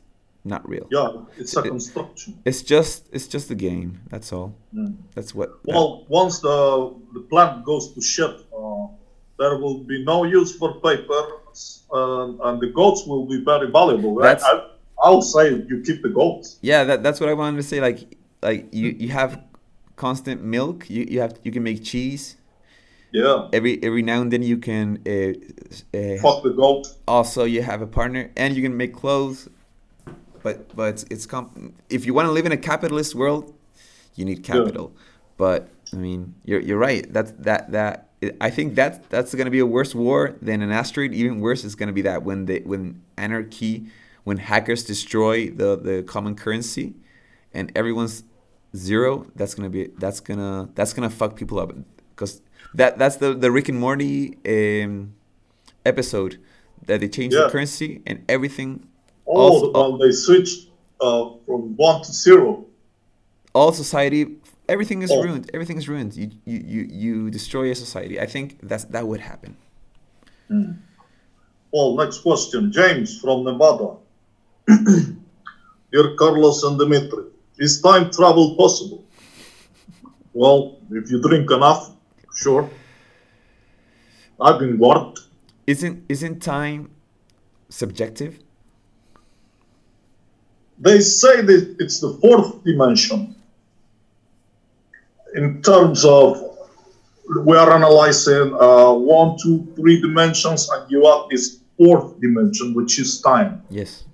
not 0.44 0.66
real. 0.68 0.86
Yeah, 0.90 1.08
it's 1.36 1.56
a 1.56 1.62
construction. 1.62 2.38
It's 2.44 2.62
just 2.62 3.08
it's 3.12 3.26
just 3.26 3.50
a 3.50 3.54
game. 3.54 4.00
That's 4.08 4.32
all. 4.32 4.54
Mm. 4.74 4.96
That's 5.14 5.34
what. 5.34 5.50
Well, 5.64 6.06
once 6.08 6.40
the 6.40 6.94
the 7.12 7.20
plant 7.20 7.64
goes 7.64 7.92
to 7.92 8.00
shit, 8.00 8.30
uh, 8.56 8.86
there 9.38 9.58
will 9.58 9.78
be 9.84 10.02
no 10.04 10.24
use 10.24 10.56
for 10.56 10.80
paper, 10.80 11.22
uh, 11.92 12.48
and 12.48 12.60
the 12.60 12.70
goats 12.74 13.04
will 13.06 13.26
be 13.26 13.44
very 13.44 13.70
valuable. 13.70 14.14
That's- 14.16 14.44
I, 14.44 14.52
I, 14.52 14.68
I'll 15.02 15.20
say 15.20 15.50
you 15.52 15.82
keep 15.84 16.00
the 16.02 16.08
goats. 16.08 16.58
yeah, 16.62 16.84
that, 16.84 17.02
that's 17.02 17.20
what 17.20 17.28
I 17.28 17.34
wanted 17.34 17.58
to 17.58 17.62
say. 17.62 17.80
Like 17.80 18.16
like 18.42 18.72
you 18.72 18.96
you 18.98 19.08
have 19.10 19.45
constant 19.96 20.42
milk. 20.42 20.88
You 20.88 21.06
you 21.08 21.20
have 21.20 21.38
you 21.42 21.52
can 21.52 21.62
make 21.62 21.82
cheese. 21.84 22.36
Yeah, 23.12 23.48
Every 23.52 23.82
every 23.82 24.02
now 24.02 24.20
and 24.20 24.30
then 24.32 24.42
you 24.42 24.58
can 24.58 24.98
uh, 25.06 25.32
uh, 25.96 26.16
fuck 26.20 26.42
the 26.42 26.52
goat. 26.54 26.88
also 27.08 27.44
you 27.44 27.62
have 27.62 27.80
a 27.80 27.86
partner 27.86 28.30
and 28.36 28.54
you 28.54 28.62
can 28.62 28.76
make 28.76 28.92
clothes 28.92 29.48
but 30.42 30.76
but 30.76 30.88
it's, 30.94 31.04
it's 31.10 31.24
com- 31.26 31.72
if 31.88 32.04
you 32.04 32.12
want 32.12 32.26
to 32.26 32.32
live 32.32 32.44
in 32.44 32.52
a 32.52 32.56
capitalist 32.56 33.14
world 33.14 33.54
you 34.16 34.24
need 34.24 34.42
capital 34.42 34.92
but 35.38 35.68
i 35.94 35.96
mean 35.96 36.34
you're, 36.44 36.60
you're 36.60 36.76
right 36.78 37.10
that's 37.12 37.32
that 37.38 37.70
that 37.72 38.10
i 38.40 38.50
think 38.50 38.74
that 38.74 39.08
that's 39.08 39.34
going 39.34 39.46
to 39.46 39.50
be 39.50 39.60
a 39.60 39.66
worse 39.66 39.94
war 39.94 40.36
than 40.42 40.60
an 40.60 40.70
asteroid 40.72 41.14
even 41.14 41.40
worse 41.40 41.64
is 41.64 41.74
going 41.74 41.86
to 41.86 41.92
be 41.94 42.02
that 42.02 42.22
when 42.22 42.44
they 42.46 42.58
when 42.60 43.00
anarchy 43.16 43.86
when 44.24 44.36
hackers 44.36 44.84
destroy 44.84 45.48
the 45.48 45.76
the 45.76 46.02
common 46.02 46.34
currency 46.34 46.92
and 47.54 47.72
everyone's 47.74 48.24
zero 48.76 49.26
that's 49.36 49.54
going 49.54 49.70
to 49.70 49.74
be 49.78 49.90
that's 49.98 50.20
going 50.20 50.38
to 50.38 50.68
that's 50.74 50.92
going 50.92 51.08
to 51.08 51.14
fuck 51.14 51.36
people 51.36 51.58
up 51.58 51.72
because 52.10 52.40
that 52.74 52.98
that's 52.98 53.16
the 53.16 53.34
the 53.34 53.50
rick 53.50 53.68
and 53.68 53.78
morty 53.78 54.36
um 54.46 55.14
episode 55.84 56.38
that 56.86 57.00
they 57.00 57.08
changed 57.08 57.34
Yeah. 57.36 57.44
the 57.44 57.50
currency 57.50 58.02
and 58.06 58.24
everything 58.28 58.86
Oh, 59.28 59.40
Also- 59.40 59.72
well, 59.72 59.98
they 59.98 60.12
switched 60.12 60.68
uh, 61.00 61.30
from 61.46 61.74
one 61.76 62.02
to 62.02 62.12
zero. 62.12 62.64
all 63.54 63.72
society 63.72 64.36
everything 64.68 65.02
is 65.02 65.10
Oh. 65.10 65.22
ruined 65.22 65.50
everything 65.54 65.78
is 65.78 65.88
ruined 65.88 66.14
you, 66.16 66.30
you 66.44 66.58
you 66.74 66.80
you 67.02 67.30
destroy 67.30 67.70
a 67.70 67.74
society 67.74 68.20
i 68.20 68.26
think 68.26 68.46
that's 68.62 68.84
that 68.94 69.04
would 69.08 69.20
happen 69.20 69.56
Well, 71.72 71.96
next 71.96 72.18
question. 72.22 72.72
James 72.72 73.20
from 73.20 73.44
Nevada. 73.44 73.96
Dear 75.92 76.14
Carlos 76.16 76.62
and 76.62 76.78
Dimitri, 76.78 77.24
is 77.58 77.80
time 77.80 78.10
travel 78.10 78.56
possible? 78.56 79.04
Well, 80.32 80.78
if 80.90 81.10
you 81.10 81.20
drink 81.20 81.50
enough, 81.50 81.92
sure. 82.34 82.68
I've 84.40 84.58
been 84.58 84.78
warped. 84.78 85.20
isn't 85.66 86.04
isn't 86.08 86.40
time 86.42 86.90
subjective 87.68 88.38
They 90.78 91.00
say 91.00 91.40
that 91.40 91.76
it's 91.78 92.00
the 92.00 92.12
fourth 92.20 92.62
dimension. 92.64 93.34
In 95.34 95.62
terms 95.62 96.04
of, 96.04 96.36
we 97.44 97.56
are 97.56 97.72
analyzing 97.72 98.54
uh, 98.54 98.92
one, 98.92 99.36
two, 99.42 99.66
three 99.74 100.00
dimensions, 100.00 100.68
and 100.70 100.90
you 100.90 101.04
have 101.06 101.30
this 101.30 101.60
fourth 101.78 102.20
dimension, 102.20 102.74
which 102.74 102.98
is 102.98 103.20
time. 103.20 103.62
yes 103.70 104.04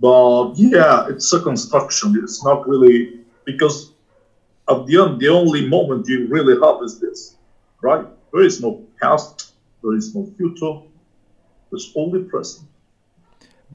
But 0.00 0.54
yeah, 0.56 1.08
it's 1.08 1.32
a 1.32 1.40
construction. 1.40 2.18
It's 2.22 2.42
not 2.44 2.66
really 2.66 3.20
because 3.44 3.92
at 4.68 4.86
the 4.86 5.02
end, 5.02 5.20
the 5.20 5.28
only 5.28 5.68
moment 5.68 6.08
you 6.08 6.26
really 6.28 6.54
have 6.64 6.82
is 6.82 6.98
this, 7.00 7.36
right? 7.82 8.06
There 8.32 8.42
is 8.42 8.60
no 8.62 8.84
past, 9.00 9.52
there 9.82 9.94
is 9.94 10.14
no 10.14 10.26
future, 10.36 10.80
there's 11.70 11.92
only 11.96 12.24
present. 12.24 12.66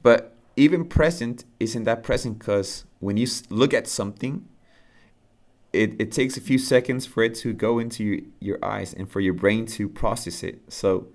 but 0.02 0.34
even 0.56 0.84
present 0.84 1.44
isn't 1.60 1.84
that 1.84 2.02
present 2.02 2.38
because 2.38 2.84
when 3.00 3.16
you 3.16 3.26
look 3.50 3.74
at 3.74 3.86
something 3.86 4.46
it, 5.72 6.00
it 6.00 6.12
takes 6.12 6.36
a 6.36 6.40
few 6.40 6.58
seconds 6.58 7.04
for 7.04 7.22
it 7.22 7.34
to 7.34 7.52
go 7.52 7.78
into 7.78 8.04
your, 8.04 8.20
your 8.40 8.64
eyes 8.64 8.94
and 8.94 9.10
for 9.10 9.20
your 9.20 9.34
brain 9.34 9.66
to 9.66 9.88
process 9.88 10.42
it 10.42 10.60
so 10.68 11.08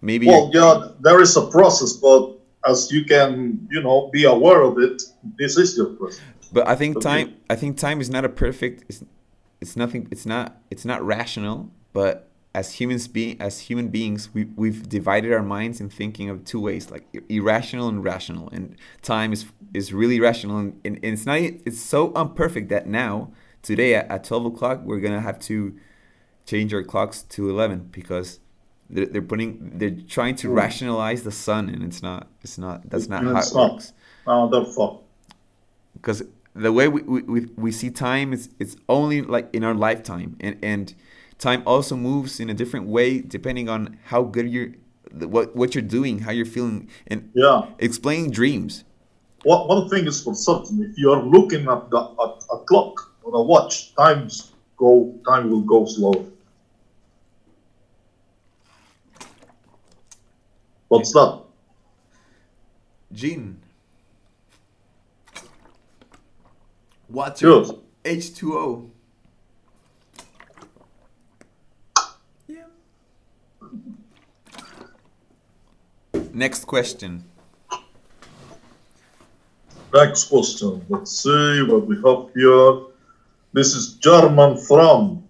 maybe 0.00 0.26
Well, 0.26 0.50
yeah, 0.52 0.88
there 1.00 1.20
is 1.20 1.36
a 1.36 1.46
process, 1.46 1.94
but 1.94 2.33
as 2.66 2.90
you 2.90 3.04
can, 3.04 3.66
you 3.70 3.82
know, 3.82 4.10
be 4.12 4.24
aware 4.24 4.62
of 4.62 4.78
it, 4.78 5.02
this 5.38 5.56
is 5.56 5.76
your 5.76 5.86
present. 5.94 6.22
But 6.52 6.68
I 6.68 6.76
think 6.76 6.96
Okay. 6.96 7.02
time 7.02 7.34
I 7.50 7.56
think 7.56 7.76
time 7.76 8.00
is 8.00 8.10
not 8.10 8.24
a 8.24 8.28
perfect 8.28 8.84
it's, 8.88 9.04
it's 9.60 9.76
nothing 9.76 10.08
it's 10.10 10.26
not 10.26 10.56
it's 10.70 10.84
not 10.84 11.04
rational, 11.04 11.70
but 11.92 12.28
as 12.54 12.74
humans 12.74 13.08
being 13.08 13.40
as 13.40 13.58
human 13.60 13.88
beings 13.88 14.32
we 14.32 14.44
we've 14.56 14.88
divided 14.88 15.32
our 15.32 15.42
minds 15.42 15.80
in 15.80 15.90
thinking 15.90 16.30
of 16.30 16.44
two 16.44 16.60
ways 16.60 16.90
like 16.90 17.04
irrational 17.28 17.88
and 17.88 18.04
rational 18.04 18.48
and 18.50 18.76
time 19.02 19.32
is 19.32 19.46
is 19.74 19.92
really 19.92 20.20
rational 20.20 20.58
and, 20.58 20.80
and, 20.84 20.96
and 20.96 21.14
it's 21.14 21.26
not 21.26 21.38
it's 21.38 21.80
so 21.80 22.12
unperfect 22.12 22.68
that 22.68 22.86
now 22.86 23.32
today 23.62 23.94
at, 23.94 24.08
at 24.08 24.22
12 24.22 24.46
o'clock 24.46 24.80
we're 24.84 25.00
gonna 25.00 25.20
have 25.20 25.38
to 25.40 25.76
change 26.46 26.72
our 26.72 26.84
clocks 26.84 27.22
to 27.22 27.50
11 27.50 27.88
because 27.90 28.38
they're, 28.90 29.06
they're 29.06 29.22
putting 29.22 29.72
they're 29.78 29.96
trying 30.08 30.34
to 30.36 30.48
Hmm. 30.48 30.54
rationalize 30.54 31.22
the 31.22 31.32
sun 31.32 31.68
and 31.68 31.82
it's 31.82 32.02
not 32.02 32.28
it's 32.42 32.58
not 32.58 32.88
that's 32.90 33.08
not 33.08 33.22
how 33.24 33.38
it 33.40 33.54
works 33.54 33.92
because 35.94 36.22
the 36.54 36.72
way 36.72 36.86
we, 36.88 37.02
we, 37.02 37.40
we, 37.56 37.72
see 37.72 37.90
time 37.90 38.32
is 38.32 38.48
it's 38.60 38.76
only 38.88 39.22
like 39.22 39.48
in 39.52 39.64
our 39.64 39.74
lifetime 39.74 40.36
and 40.40 40.56
and 40.62 40.94
time 41.38 41.62
also 41.66 41.96
moves 41.96 42.38
in 42.38 42.48
a 42.48 42.54
different 42.54 42.86
way 42.86 43.20
depending 43.20 43.68
on 43.68 43.98
how 44.04 44.22
good 44.22 44.48
you're 44.48 44.68
what 45.12 45.54
what 45.56 45.74
you're 45.74 45.82
doing 45.82 46.20
how 46.20 46.30
you're 46.30 46.46
feeling 46.46 46.88
and 47.08 47.30
yeah. 47.34 47.62
explaining 47.78 48.30
dreams 48.30 48.84
One, 49.44 49.68
one 49.68 49.88
thing 49.90 50.06
is 50.06 50.22
for 50.24 50.34
certain: 50.34 50.82
if 50.82 50.96
you 50.96 51.12
are 51.12 51.22
looking 51.22 51.68
at 51.68 51.90
the 51.90 52.00
at 52.24 52.36
a 52.50 52.58
clock 52.64 52.94
or 53.22 53.34
a 53.36 53.42
watch, 53.42 53.94
times 53.94 54.52
go, 54.76 55.12
time 55.28 55.50
will 55.50 55.60
go 55.60 55.84
slow. 55.84 56.14
What's 60.88 61.12
that? 61.12 61.42
Gene 63.12 63.60
water 67.14 67.34
Cheers. 67.36 67.72
H2O. 68.04 68.90
Yeah. 72.46 72.64
Next 76.32 76.66
question. 76.66 77.24
Next 79.92 80.24
question. 80.24 80.84
Let's 80.88 81.22
see 81.22 81.62
what 81.62 81.86
we 81.86 81.96
have 81.96 82.26
here. 82.34 82.82
This 83.52 83.74
is 83.74 83.94
German 83.94 84.58
from 84.58 85.22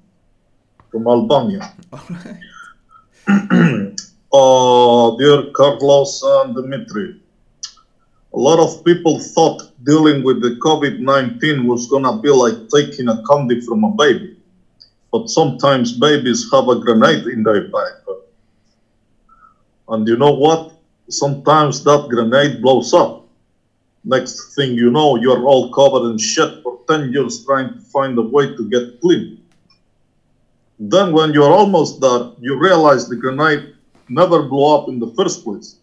from 0.91 1.07
Albania. 1.07 1.75
uh, 4.35 5.11
dear 5.17 5.45
Carlos 5.53 6.21
and 6.25 6.55
Dimitri, 6.57 7.15
a 8.35 8.39
lot 8.39 8.59
of 8.59 8.85
people 8.85 9.21
thought 9.21 9.63
dealing 9.85 10.25
with 10.25 10.41
the 10.41 10.51
COVID 10.57 10.99
19 10.99 11.67
was 11.67 11.87
gonna 11.87 12.19
be 12.19 12.31
like 12.31 12.57
taking 12.69 13.09
a 13.09 13.23
candy 13.31 13.61
from 13.61 13.85
a 13.85 13.91
baby. 13.91 14.33
But 15.13 15.31
sometimes 15.31 15.93
babies 15.93 16.49
have 16.53 16.67
a 16.69 16.75
grenade 16.75 17.25
in 17.27 17.45
their 17.45 17.63
bag. 17.63 17.93
And 19.89 20.09
you 20.09 20.17
know 20.17 20.33
what? 20.33 20.73
Sometimes 21.09 21.85
that 21.85 22.09
grenade 22.09 22.61
blows 22.61 22.93
up. 22.93 23.21
Next 24.03 24.57
thing 24.57 24.75
you 24.75 24.91
know, 24.91 25.17
you're 25.17 25.45
all 25.47 25.71
covered 25.71 26.11
in 26.11 26.19
shit 26.19 26.51
for 26.63 26.79
10 26.89 27.13
years 27.13 27.41
trying 27.47 27.71
to 27.71 27.81
find 27.93 28.19
a 28.19 28.23
way 28.23 28.49
to 28.49 28.69
get 28.69 28.83
clean. 29.01 29.31
Then, 30.81 31.13
when 31.13 31.33
you're 31.33 31.53
almost 31.53 32.01
there, 32.01 32.23
you 32.41 32.59
realize 32.59 33.07
the 33.07 33.17
grenade 33.17 33.65
never 34.09 34.43
blow 34.43 34.83
up 34.83 34.89
in 34.89 34.99
the 34.99 35.13
first 35.17 35.45
place. 35.45 35.77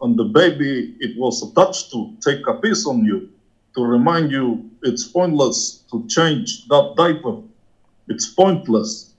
And 0.00 0.18
the 0.18 0.24
baby 0.24 0.96
it 1.00 1.18
was 1.18 1.42
attached 1.42 1.90
to 1.92 2.16
take 2.20 2.46
a 2.46 2.54
piece 2.54 2.86
on 2.86 3.04
you 3.04 3.30
to 3.74 3.82
remind 3.82 4.30
you 4.30 4.70
it's 4.82 5.04
pointless 5.04 5.84
to 5.90 6.06
change 6.08 6.66
that 6.68 6.94
diaper. 6.96 7.42
It's 8.08 8.26
pointless. 8.26 9.12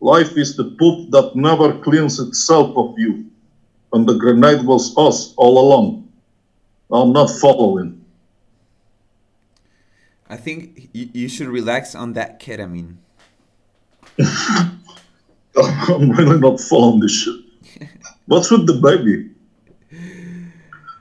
Life 0.00 0.36
is 0.36 0.56
the 0.56 0.76
poop 0.78 1.10
that 1.10 1.34
never 1.34 1.78
cleans 1.80 2.18
itself 2.20 2.76
of 2.76 2.98
you. 2.98 3.26
And 3.92 4.08
the 4.08 4.14
grenade 4.14 4.64
was 4.64 4.96
us 4.96 5.34
all 5.36 5.58
along. 5.58 6.08
I'm 6.90 7.12
not 7.12 7.30
following. 7.30 8.04
I 10.28 10.36
think 10.36 10.90
you, 10.92 11.08
you 11.12 11.28
should 11.28 11.48
relax 11.48 11.94
on 11.94 12.12
that 12.14 12.40
ketamine. 12.40 12.96
I'm 15.56 16.10
really 16.10 16.38
not 16.38 16.60
following 16.60 17.00
this 17.00 17.12
shit. 17.12 17.47
What's 18.28 18.50
with 18.50 18.66
the 18.66 18.74
baby? 18.74 19.30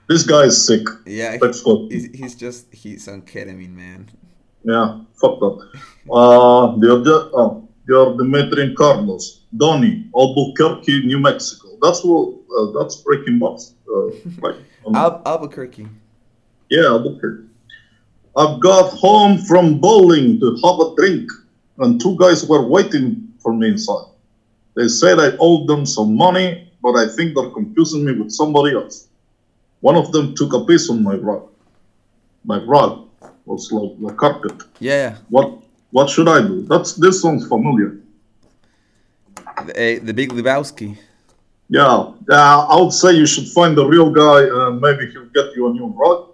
This 0.07 0.23
guy 0.25 0.43
is 0.43 0.65
sick. 0.65 0.87
Yeah, 1.05 1.35
That's 1.41 1.63
what. 1.65 1.91
he's, 1.91 2.05
he's 2.15 2.35
just 2.35 2.73
he's 2.73 3.07
on 3.09 3.23
ketamine, 3.23 3.75
man. 3.75 4.09
Yeah, 4.63 5.01
fuck 5.19 5.39
that. 5.39 5.69
Uh, 6.09 6.77
the 6.77 6.95
other, 6.95 7.29
oh, 7.35 7.67
you're 7.87 8.15
Dimitri 8.17 8.63
and 8.63 8.77
Carlos. 8.77 9.41
Donnie, 9.55 10.09
Albuquerque, 10.15 11.05
New 11.05 11.19
Mexico. 11.19 11.67
That's 11.81 12.01
what, 12.03 12.35
uh, 12.57 12.79
that's 12.79 12.95
Breaking 13.01 13.39
Bad. 13.39 13.59
Uh, 13.89 14.07
right. 14.47 14.55
Um, 14.85 14.95
Al- 14.95 15.21
Albuquerque. 15.25 15.87
yeah, 16.69 16.85
Albuquerque. 16.85 17.43
I've 18.37 18.61
got 18.61 18.91
home 18.91 19.39
from 19.39 19.79
bowling 19.79 20.39
to 20.39 20.55
have 20.63 20.79
a 20.79 20.95
drink, 20.95 21.29
and 21.79 21.99
two 21.99 22.15
guys 22.17 22.47
were 22.47 22.65
waiting 22.65 23.33
for 23.39 23.53
me 23.53 23.69
inside. 23.69 24.05
They 24.75 24.87
said 24.87 25.19
I 25.19 25.35
owed 25.39 25.67
them 25.67 25.85
some 25.85 26.15
money, 26.15 26.66
but 26.81 26.95
I 26.95 27.07
think 27.07 27.35
they're 27.35 27.49
confusing 27.49 28.05
me 28.05 28.13
with 28.13 28.31
somebody 28.31 28.75
else. 28.75 29.07
One 29.81 29.95
of 29.95 30.11
them 30.11 30.35
took 30.35 30.53
a 30.53 30.63
piece 30.65 30.89
on 30.89 31.03
my 31.03 31.15
rug. 31.15 31.47
My 32.45 32.59
rug 32.63 33.07
was 33.45 33.71
like 33.71 33.99
the 33.99 34.13
carpet. 34.13 34.63
Yeah, 34.79 35.17
What 35.29 35.59
what 35.91 36.09
should 36.09 36.27
I 36.27 36.41
do? 36.41 36.61
That's 36.63 36.93
this 36.93 37.21
sounds 37.21 37.47
familiar. 37.47 37.97
the, 39.65 39.79
eh, 39.79 39.99
the 40.03 40.13
Big 40.13 40.31
Lebowski. 40.31 40.97
Yeah, 41.69 42.11
yeah. 42.29 42.59
I 42.59 42.75
would 42.79 42.93
say 42.93 43.11
you 43.13 43.25
should 43.25 43.47
find 43.49 43.77
the 43.77 43.85
real 43.85 44.09
guy, 44.11 44.43
and 44.43 44.79
maybe 44.81 45.11
he'll 45.11 45.25
get 45.25 45.55
you 45.55 45.67
a 45.67 45.73
new 45.73 45.87
rug. 45.87 46.29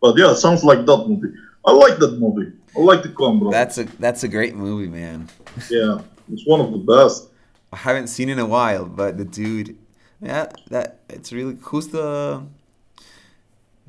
But 0.00 0.16
yeah, 0.18 0.30
it 0.32 0.36
sounds 0.36 0.64
like 0.64 0.86
that 0.86 1.04
movie. 1.08 1.34
I 1.64 1.72
like 1.72 1.98
that 1.98 2.18
movie. 2.18 2.52
I 2.76 2.80
like 2.80 3.02
the 3.02 3.10
combo. 3.10 3.50
That's 3.50 3.78
a 3.78 3.84
that's 3.98 4.22
a 4.22 4.28
great 4.28 4.54
movie, 4.54 4.88
man. 4.88 5.28
Yeah, 5.70 6.00
it's 6.32 6.46
one 6.46 6.60
of 6.60 6.70
the 6.72 6.78
best. 6.78 7.28
I 7.72 7.76
haven't 7.76 8.08
seen 8.08 8.28
in 8.28 8.38
a 8.38 8.46
while, 8.46 8.84
but 8.84 9.16
the 9.18 9.24
dude, 9.24 9.78
yeah, 10.20 10.50
that 10.70 11.00
it's 11.08 11.32
really 11.32 11.56
who's 11.60 11.88
the 11.88 12.42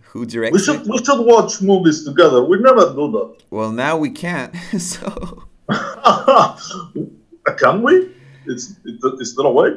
who 0.01 0.25
directs 0.25 0.53
We 0.53 0.59
should 0.59 0.81
it? 0.81 0.87
we 0.87 0.97
should 1.03 1.25
watch 1.25 1.61
movies 1.61 2.05
together. 2.05 2.43
We 2.43 2.59
never 2.59 2.93
do 2.93 3.11
that. 3.11 3.37
Well, 3.49 3.71
now 3.71 3.97
we 3.97 4.09
can't. 4.09 4.55
so 4.77 5.47
that. 5.67 7.07
Can 7.57 7.81
we? 7.81 8.11
It's 8.45 8.75
it, 8.85 8.99
is 9.19 9.35
there 9.35 9.45
a 9.45 9.51
way? 9.51 9.71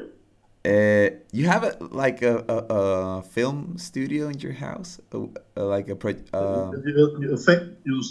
uh, 0.65 1.11
you 1.33 1.47
have 1.47 1.63
a 1.65 1.77
like 1.91 2.23
a, 2.23 2.45
a, 2.49 2.57
a 2.75 3.23
film 3.23 3.77
studio 3.77 4.29
in 4.29 4.39
your 4.41 4.53
house, 4.53 5.01
a, 5.13 5.27
a, 5.57 5.63
like 5.63 5.89
a 5.89 5.97
pro. 5.97 6.13
Uh, 6.33 6.73
you, 6.85 7.17
you 7.21 7.37
think 7.37 7.77
you 7.85 8.03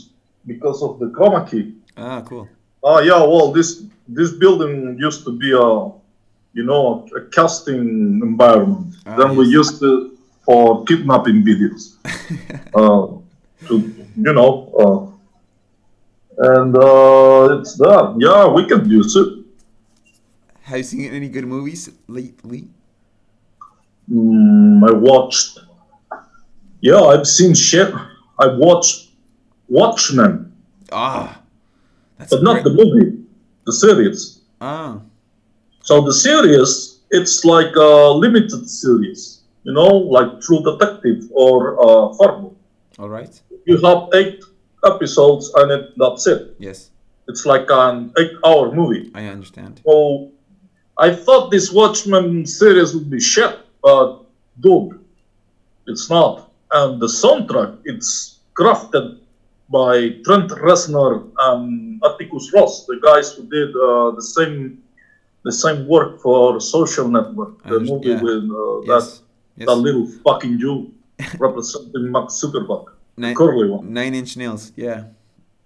because 0.46 0.84
of 0.84 1.00
the 1.00 1.08
chroma 1.08 1.50
key? 1.50 1.76
ah, 1.98 2.22
cool. 2.22 2.48
Oh 2.84 3.00
yeah, 3.00 3.20
well 3.24 3.52
this 3.52 3.84
this 4.08 4.32
building 4.32 4.98
used 5.00 5.24
to 5.24 5.32
be 5.32 5.52
a 5.52 5.68
you 6.54 6.64
know 6.64 7.08
a, 7.16 7.22
casting 7.32 8.20
environment. 8.22 8.96
Ah, 9.06 9.16
then 9.16 9.36
we 9.36 9.46
used 9.48 9.82
it 9.82 10.12
for 10.44 10.84
kidnapping 10.86 11.44
videos. 11.44 11.96
uh, 12.76 13.08
to 13.68 13.74
you 14.16 14.34
know, 14.34 14.52
uh, 14.76 15.00
and 16.60 16.76
uh, 16.76 17.60
it's 17.60 17.78
that. 17.78 18.16
Yeah, 18.20 18.48
we 18.48 18.68
can 18.68 18.90
use 18.90 19.16
it. 19.16 19.44
Have 20.64 20.78
you 20.78 20.84
seen 20.84 21.14
any 21.14 21.30
good 21.30 21.46
movies 21.46 21.90
lately? 22.08 22.68
Mm, 24.12 24.84
I 24.84 24.94
watched. 24.94 25.60
Yeah, 26.82 27.00
I've 27.00 27.28
seen 27.28 27.54
shit. 27.54 27.94
I 28.40 28.48
watched 28.48 29.12
Watchmen, 29.70 30.52
Ah, 30.92 31.43
that's 32.18 32.30
but 32.32 32.44
not 32.44 32.54
great. 32.54 32.64
the 32.66 32.72
movie, 32.84 33.18
the 33.66 33.74
series. 33.74 34.42
Ah, 34.62 35.00
So 35.82 36.02
the 36.02 36.14
series, 36.14 37.00
it's 37.12 37.44
like 37.46 37.76
a 37.76 38.10
limited 38.12 38.70
series, 38.70 39.42
you 39.64 39.74
know, 39.74 39.88
like 40.18 40.40
True 40.42 40.62
Detective 40.64 41.24
or 41.34 41.58
uh, 41.80 42.14
Fargo. 42.18 42.56
all 43.00 43.10
right. 43.10 43.34
You 43.66 43.78
have 43.88 44.10
eight 44.14 44.40
episodes 44.86 45.52
and 45.56 45.72
it, 45.72 45.84
that's 45.98 46.28
it. 46.28 46.56
Yes, 46.60 46.90
It's 47.28 47.46
like 47.46 47.68
an 47.70 48.12
eight-hour 48.18 48.74
movie. 48.76 49.12
I 49.16 49.28
understand. 49.28 49.82
So 49.86 50.32
I 50.98 51.10
thought 51.16 51.50
this 51.52 51.72
Watchmen 51.72 52.46
series 52.46 52.94
would 52.94 53.10
be 53.10 53.20
shit, 53.20 53.56
but 53.82 54.24
dude, 54.60 55.00
it's 55.88 56.10
not. 56.10 56.52
And 56.72 57.02
the 57.02 57.08
soundtrack, 57.08 57.80
it's 57.86 58.40
crafted 58.60 59.20
by 59.74 60.22
Trent 60.24 60.50
Reznor 60.52 61.14
and 61.50 62.00
Atticus 62.06 62.54
Ross, 62.54 62.86
the 62.86 63.00
guys 63.02 63.34
who 63.34 63.42
did 63.50 63.70
uh, 63.76 64.12
the 64.14 64.22
same 64.22 64.80
the 65.44 65.52
same 65.52 65.88
work 65.88 66.22
for 66.22 66.62
Social 66.62 67.08
Network, 67.10 67.62
the 67.68 67.80
movie 67.82 68.10
yeah. 68.16 68.22
with 68.22 68.44
uh, 68.48 68.82
Yes, 68.86 68.88
that 68.88 69.04
yes. 69.58 69.68
that 69.68 69.76
little 69.76 70.06
fucking 70.24 70.56
Jew 70.62 70.94
representing 71.40 72.12
Mark 72.16 72.30
Zuckerberg, 72.30 72.86
the 73.18 73.22
Nine, 73.22 73.36
curly 73.36 73.68
one. 73.70 73.92
nine 73.92 74.14
Inch 74.16 74.38
Nails. 74.38 74.72
Yeah. 74.78 75.00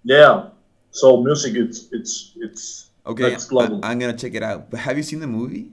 Yeah. 0.04 0.50
So 0.92 1.22
music, 1.22 1.54
it's 1.56 1.80
it's 1.92 2.14
it's 2.38 2.64
Okay, 3.06 3.30
next 3.30 3.52
level. 3.52 3.80
I, 3.84 3.92
am 3.92 4.00
gonna 4.00 4.18
check 4.18 4.34
it 4.34 4.44
out. 4.44 4.72
But 4.72 4.80
have 4.82 4.98
you 4.98 5.04
seen 5.04 5.20
the 5.20 5.28
movie? 5.40 5.70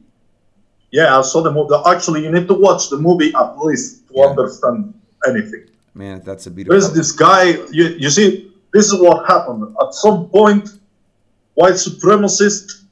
Yeah, 0.93 1.19
I 1.19 1.23
saw 1.23 1.41
the 1.43 1.51
movie. 1.51 1.75
Actually, 1.87 2.23
you 2.25 2.31
need 2.31 2.47
to 2.47 2.55
watch 2.55 2.91
the 2.91 2.99
movie 2.99 3.33
at 3.35 3.59
least 3.59 4.07
to 4.09 4.13
Yeah. 4.15 4.31
understand 4.31 4.95
anything. 5.27 5.65
Man, 5.95 6.23
that's 6.25 6.47
a 6.47 6.51
beautiful. 6.51 6.79
There's 6.79 6.93
this 6.93 7.13
guy, 7.13 7.51
you, 7.71 7.89
you 7.99 8.11
see, 8.11 8.53
this 8.73 8.87
is 8.87 9.01
what 9.01 9.27
happened. 9.27 9.75
At 9.81 9.95
some 9.95 10.29
point, 10.29 10.69
white 11.55 11.75
supremacists 11.75 12.83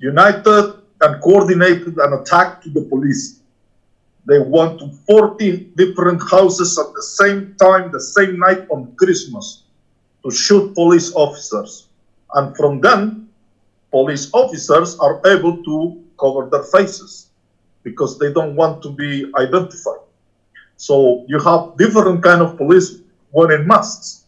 united 0.00 0.80
and 1.02 1.22
coordinated 1.22 1.98
an 1.98 2.14
attack 2.14 2.62
to 2.62 2.70
the 2.70 2.82
police. 2.82 3.40
They 4.24 4.38
went 4.38 4.78
to 4.78 4.88
14 5.06 5.72
different 5.76 6.22
houses 6.30 6.78
at 6.78 6.94
the 6.94 7.02
same 7.02 7.54
time, 7.60 7.92
the 7.92 8.00
same 8.00 8.38
night 8.38 8.66
on 8.70 8.94
Christmas, 8.96 9.64
to 10.24 10.30
shoot 10.30 10.74
police 10.74 11.12
officers. 11.14 11.88
And 12.34 12.56
from 12.56 12.80
then, 12.80 13.28
police 13.90 14.30
officers 14.32 14.98
are 15.00 15.20
able 15.26 15.62
to 15.64 16.02
cover 16.18 16.48
their 16.48 16.62
faces 16.62 17.30
because 17.82 18.18
they 18.18 18.32
don't 18.32 18.54
want 18.54 18.82
to 18.84 18.90
be 18.90 19.30
identified. 19.36 20.01
So 20.82 21.24
you 21.28 21.38
have 21.38 21.76
different 21.78 22.24
kind 22.24 22.42
of 22.42 22.56
police 22.56 22.98
wearing 23.30 23.68
masks, 23.68 24.24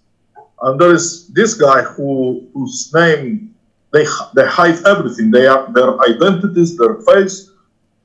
and 0.62 0.80
there 0.80 0.94
is 0.94 1.26
this 1.34 1.54
guy 1.54 1.82
who 1.82 2.46
whose 2.54 2.94
name 2.94 3.52
they 3.92 4.06
they 4.36 4.46
hide 4.46 4.78
everything. 4.86 5.32
They 5.32 5.48
are 5.48 5.66
their 5.72 5.98
identities, 6.10 6.78
their 6.78 6.94
face, 7.08 7.50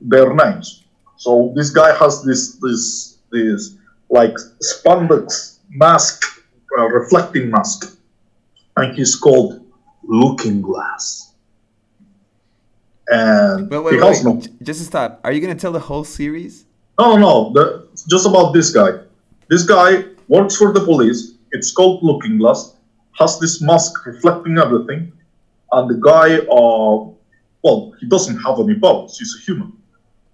their 0.00 0.34
names. 0.34 0.82
So 1.16 1.52
this 1.54 1.70
guy 1.70 1.94
has 2.02 2.24
this 2.24 2.56
this 2.56 3.18
this 3.30 3.76
like 4.08 4.34
spandex 4.70 5.58
mask, 5.70 6.24
uh, 6.76 6.88
reflecting 6.88 7.50
mask, 7.50 7.96
and 8.76 8.96
he's 8.96 9.14
called 9.14 9.64
Looking 10.02 10.60
Glass. 10.60 11.34
And 13.06 13.70
But 13.70 13.84
wait, 13.84 13.94
he 13.94 14.00
wait, 14.00 14.08
has 14.08 14.24
no. 14.24 14.32
wait. 14.32 14.48
Just 14.60 14.80
to 14.80 14.86
stop. 14.86 15.20
Are 15.22 15.30
you 15.30 15.40
gonna 15.40 15.54
tell 15.54 15.70
the 15.70 15.86
whole 15.86 16.02
series? 16.02 16.66
No, 16.98 17.16
no. 17.16 17.50
The, 17.54 17.88
it's 18.00 18.08
just 18.08 18.26
about 18.26 18.52
this 18.52 18.70
guy. 18.72 18.90
This 19.48 19.62
guy 19.64 20.04
works 20.28 20.56
for 20.56 20.72
the 20.72 20.80
police. 20.80 21.34
It's 21.52 21.70
called 21.72 22.02
Looking 22.02 22.38
Glass. 22.38 22.76
Has 23.18 23.38
this 23.38 23.60
mask 23.60 24.06
reflecting 24.06 24.56
everything, 24.58 25.12
and 25.72 25.90
the 25.90 25.98
guy, 26.00 26.38
uh, 26.38 27.10
well, 27.62 27.92
he 28.00 28.06
doesn't 28.08 28.38
have 28.38 28.58
any 28.60 28.78
powers. 28.78 29.18
He's 29.18 29.36
a 29.38 29.42
human, 29.44 29.72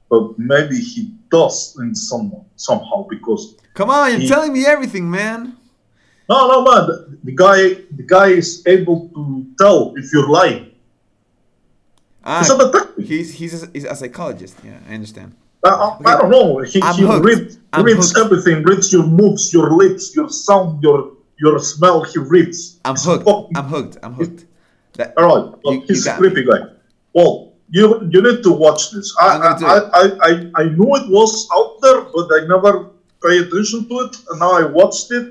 but 0.09 0.39
maybe 0.39 0.79
he 0.79 1.13
does 1.31 1.77
in 1.81 1.95
some 1.95 2.33
somehow 2.57 3.07
because 3.11 3.57
Come 3.75 3.91
on, 3.91 4.11
you're 4.13 4.21
He- 4.21 4.29
telling 4.29 4.53
me 4.53 4.65
everything, 4.67 5.11
man. 5.11 5.57
no, 6.29 6.47
no, 6.49 6.63
man. 6.63 6.87
The, 6.87 7.19
the 7.25 7.33
guy, 7.33 7.59
the 7.97 8.05
guy 8.07 8.29
is 8.29 8.63
able 8.67 9.09
to 9.15 9.47
tell 9.59 9.95
if 9.97 10.13
you're 10.13 10.29
lying. 10.29 10.71
Ah, 12.25 12.39
He's 12.41 12.51
a 12.51 12.59
detective. 12.59 13.05
he's 13.09 13.35
he's 13.35 13.63
a, 13.63 13.67
he's 13.73 13.85
a 13.85 13.95
psychologist. 13.97 14.57
Yeah, 14.65 14.79
I 14.89 14.95
understand. 14.95 15.35
I, 15.67 15.99
I, 16.13 16.19
don't 16.19 16.31
know. 16.31 16.59
He, 16.61 16.81
I'm 16.83 16.95
he 16.95 17.03
hooked. 17.03 17.25
reads, 17.25 17.59
I'm 17.73 17.85
reads 17.85 18.13
hooked. 18.17 18.25
everything. 18.33 18.63
Reads 18.65 18.93
your 18.93 19.05
moves, 19.07 19.53
your 19.53 19.71
lips, 19.73 20.15
your 20.15 20.29
sound, 20.29 20.83
your 20.83 21.13
your 21.39 21.59
smell. 21.59 22.03
He 22.05 22.19
reads. 22.19 22.81
I'm 22.85 22.97
hooked. 22.97 23.29
I'm 23.57 23.65
hooked. 23.65 23.97
I'm 24.03 24.15
hooked. 24.15 24.45
That, 24.95 25.13
All 25.19 25.27
right, 25.51 25.61
but 25.63 25.73
You- 25.73 25.81
he's 25.89 26.07
a 26.07 26.11
got 26.11 26.21
me. 26.21 26.31
creepy 26.31 26.49
guy. 26.51 26.61
Well, 27.13 27.53
you 27.71 28.09
you 28.13 28.23
need 28.23 28.43
to 28.45 28.53
watch 28.53 28.91
this. 28.93 29.15
I 29.21 29.29
I'm 29.35 29.41
gonna 29.43 29.59
do 29.59 29.67
I. 29.67 29.79
I, 29.79 30.03
I, 30.29 30.63
I 30.63 30.65
knew 30.77 30.91
it 30.97 31.11
was 31.11 31.49
out 31.55 31.73
there, 31.83 32.01
but 32.15 32.29
I 32.33 32.47
never 32.47 32.91
pay 33.23 33.39
attention 33.39 33.89
to 33.89 33.95
it. 34.07 34.17
And 34.31 34.41
now 34.41 34.53
I 34.53 34.65
watched 34.65 35.11
it, 35.13 35.27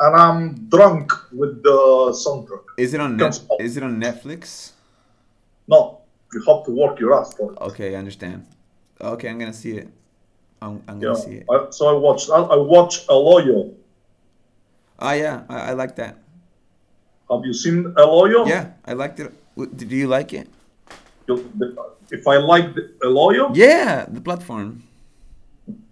and 0.00 0.16
I'm 0.16 0.68
drunk 0.68 1.12
with 1.32 1.62
the 1.62 1.78
soundtrack. 2.24 2.64
is 2.78 2.94
it 2.94 3.00
on 3.00 3.16
net. 3.16 3.38
Is 3.60 3.76
it 3.76 3.82
on 3.82 4.00
Netflix? 4.00 4.72
No, 5.68 6.00
you 6.32 6.42
have 6.48 6.64
to 6.66 6.70
work 6.72 6.98
your 7.00 7.18
ass 7.18 7.34
for 7.34 7.52
it. 7.52 7.58
Okay, 7.60 7.94
I 7.94 7.98
understand. 7.98 8.46
Okay, 9.02 9.28
I'm 9.28 9.38
gonna 9.38 9.52
see 9.52 9.72
it. 9.78 9.88
I'm, 10.60 10.82
I'm 10.86 11.00
gonna 11.00 11.16
see 11.16 11.42
it. 11.42 11.46
I, 11.50 11.66
so 11.70 11.88
I 11.88 11.92
watched. 11.98 12.30
I, 12.30 12.36
I 12.36 12.56
watched 12.56 13.06
El 13.10 13.24
Hoyo. 13.24 13.74
Ah, 14.98 15.12
yeah, 15.14 15.42
I, 15.48 15.70
I 15.70 15.72
like 15.72 15.96
that. 15.96 16.18
Have 17.30 17.44
you 17.44 17.52
seen 17.52 17.92
El 17.98 18.08
Hoyo? 18.08 18.46
Yeah, 18.46 18.70
I 18.84 18.92
liked 18.92 19.18
it. 19.18 19.32
Do 19.56 19.96
you 19.96 20.06
like 20.06 20.32
it? 20.32 20.48
If 22.10 22.26
I 22.28 22.36
like 22.36 22.74
the 22.74 22.90
El 23.04 23.14
Hoyo, 23.14 23.50
Yeah, 23.54 24.06
the 24.08 24.20
platform. 24.20 24.82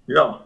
yeah. 0.06 0.38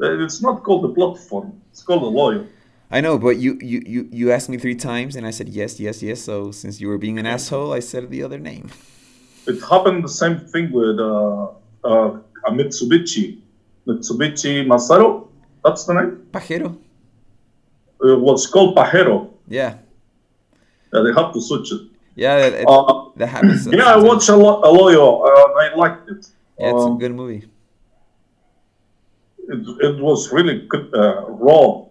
It's 0.00 0.42
not 0.42 0.62
called 0.64 0.84
the 0.84 0.88
platform. 0.94 1.60
It's 1.70 1.82
called 1.82 2.02
El 2.02 2.12
Hoyo. 2.12 2.46
I 2.90 3.00
know, 3.00 3.18
but 3.18 3.38
you, 3.38 3.58
you, 3.60 3.82
you, 3.84 4.08
you 4.12 4.30
asked 4.32 4.48
me 4.48 4.56
three 4.56 4.74
times, 4.76 5.16
and 5.16 5.26
I 5.26 5.30
said 5.30 5.48
yes, 5.48 5.80
yes, 5.80 6.02
yes. 6.02 6.20
So 6.22 6.50
since 6.52 6.80
you 6.80 6.88
were 6.88 6.98
being 6.98 7.18
an 7.18 7.26
asshole, 7.26 7.72
I 7.72 7.80
said 7.80 8.08
the 8.10 8.22
other 8.22 8.38
name. 8.38 8.70
It 9.46 9.60
happened 9.68 10.04
the 10.04 10.08
same 10.08 10.38
thing 10.38 10.70
with 10.72 10.98
uh, 11.00 11.48
uh, 11.84 12.18
a 12.46 12.50
Mitsubishi. 12.50 13.40
Mitsubishi 13.86 14.64
Masaru, 14.66 15.28
that's 15.64 15.84
the 15.84 15.94
name. 15.94 16.26
Pajero. 16.32 16.76
It 18.02 18.18
was 18.20 18.46
called 18.46 18.76
Pajero. 18.76 19.30
Yeah, 19.48 19.78
Yeah, 20.92 21.00
they 21.02 21.12
have 21.20 21.32
to 21.34 21.40
switch 21.40 21.72
it. 21.72 21.82
yeah, 22.16 22.38
that, 22.38 22.52
it, 22.62 22.66
Uh, 22.68 23.10
that 23.16 23.26
happens. 23.28 23.66
yeah, 23.66 23.94
I 23.94 23.96
watched 23.96 24.28
Elo- 24.28 24.62
El 24.62 24.74
Hoyo 24.76 25.06
uh, 25.26 25.44
and 25.46 25.54
I 25.72 25.76
liked 25.76 26.08
it. 26.10 26.26
Yeah, 26.58 26.70
it's 26.70 26.82
a 26.82 26.86
Um, 26.86 26.98
good 26.98 27.14
movie. 27.14 27.44
it, 29.48 29.60
it 29.84 30.00
was 30.02 30.32
really 30.32 30.66
good, 30.68 30.88
uh, 30.94 31.26
raw. 31.28 31.84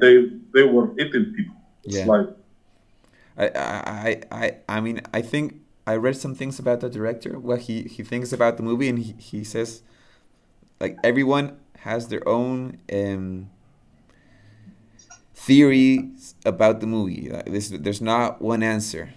They 0.00 0.30
they 0.54 0.62
were 0.62 0.92
eating 0.98 1.34
people. 1.36 1.56
It's 1.84 1.96
Yeah. 1.98 2.06
like 2.06 2.28
I, 3.36 3.44
I, 3.50 4.20
I, 4.30 4.44
I 4.68 4.80
mean, 4.80 5.00
I 5.12 5.20
think 5.20 5.60
I 5.86 5.96
read 5.96 6.16
some 6.16 6.34
things 6.34 6.58
about 6.58 6.80
the 6.80 6.88
director, 6.88 7.38
what 7.38 7.60
he, 7.62 7.82
he 7.82 8.02
thinks 8.02 8.32
about 8.32 8.56
the 8.56 8.62
movie, 8.62 8.88
and 8.88 8.98
he, 8.98 9.14
he 9.18 9.44
says, 9.44 9.82
like, 10.80 10.96
everyone 11.04 11.58
has 11.80 12.08
their 12.08 12.26
own 12.26 12.78
um, 12.90 13.50
theories 15.34 16.34
about 16.46 16.80
the 16.80 16.86
movie. 16.86 17.28
Like, 17.30 17.46
this, 17.46 17.68
there's 17.68 18.00
not 18.00 18.40
one 18.40 18.62
answer. 18.62 19.12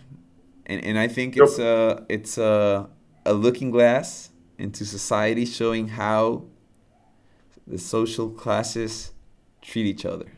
And, 0.65 0.83
and 0.83 0.99
I 0.99 1.07
think 1.07 1.37
it's 1.37 1.57
a, 1.57 2.05
it's 2.09 2.37
a, 2.37 2.89
a 3.25 3.33
looking 3.33 3.71
glass 3.71 4.31
into 4.57 4.83
society 4.85 5.45
showing 5.45 5.87
how 5.87 6.43
the 7.65 7.77
social 7.77 8.29
classes 8.29 9.13
treat 9.61 9.85
each 9.85 10.05
other. 10.05 10.33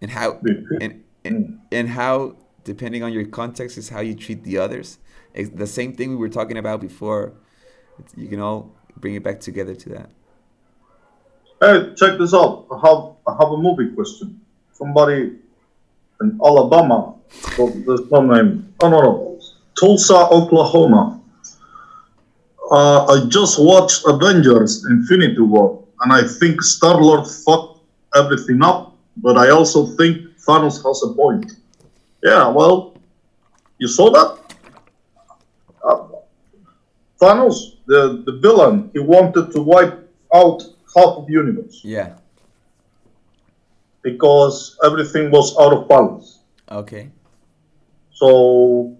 And 0.00 0.12
how, 0.12 0.40
and, 0.80 1.02
and, 1.24 1.60
and 1.72 1.88
how 1.88 2.36
depending 2.64 3.02
on 3.02 3.12
your 3.12 3.26
context 3.26 3.76
is 3.78 3.88
how 3.88 4.00
you 4.00 4.14
treat 4.14 4.42
the 4.44 4.58
others 4.58 4.98
it's 5.34 5.50
the 5.50 5.66
same 5.66 5.94
thing 5.94 6.10
we 6.10 6.16
were 6.16 6.28
talking 6.28 6.58
about 6.58 6.80
before 6.80 7.32
you 8.16 8.28
can 8.28 8.40
all 8.40 8.74
bring 8.96 9.14
it 9.14 9.22
back 9.22 9.40
together 9.40 9.74
to 9.74 9.88
that 9.88 10.10
Hey, 11.62 11.94
check 11.94 12.18
this 12.18 12.34
out. 12.34 12.66
I 12.72 12.88
have 12.88 13.14
I 13.24 13.36
have 13.38 13.52
a 13.52 13.56
movie 13.56 13.94
question. 13.94 14.40
Somebody 14.72 15.38
in 16.20 16.40
Alabama. 16.44 17.14
Well, 17.56 17.68
there's 17.86 18.10
no 18.10 18.20
name. 18.22 18.74
Oh 18.80 18.88
no 18.88 19.00
no. 19.00 19.40
Tulsa, 19.78 20.26
Oklahoma. 20.32 21.20
Uh, 22.68 23.04
I 23.06 23.28
just 23.28 23.60
watched 23.60 24.02
Avengers: 24.08 24.84
Infinity 24.86 25.40
War, 25.40 25.84
and 26.00 26.12
I 26.12 26.26
think 26.26 26.62
Star 26.62 27.00
Lord 27.00 27.28
fucked 27.28 27.78
everything 28.16 28.60
up. 28.60 28.96
But 29.18 29.38
I 29.38 29.50
also 29.50 29.86
think 29.86 30.18
Thanos 30.44 30.82
has 30.84 31.04
a 31.04 31.14
point. 31.14 31.52
Yeah, 32.22 32.48
well, 32.48 32.94
you 33.78 33.88
saw 33.88 34.10
that. 34.10 34.38
Uh, 35.84 36.08
Thanos, 37.20 37.76
the 37.86 38.22
the 38.26 38.38
villain, 38.38 38.90
he 38.92 39.00
wanted 39.00 39.52
to 39.52 39.60
wipe 39.62 39.98
out 40.34 40.62
half 40.94 41.16
of 41.18 41.26
the 41.26 41.32
universe 41.32 41.80
yeah 41.84 42.14
because 44.02 44.76
everything 44.84 45.30
was 45.30 45.56
out 45.58 45.72
of 45.72 45.88
balance. 45.88 46.40
okay 46.70 47.10
So 48.12 48.96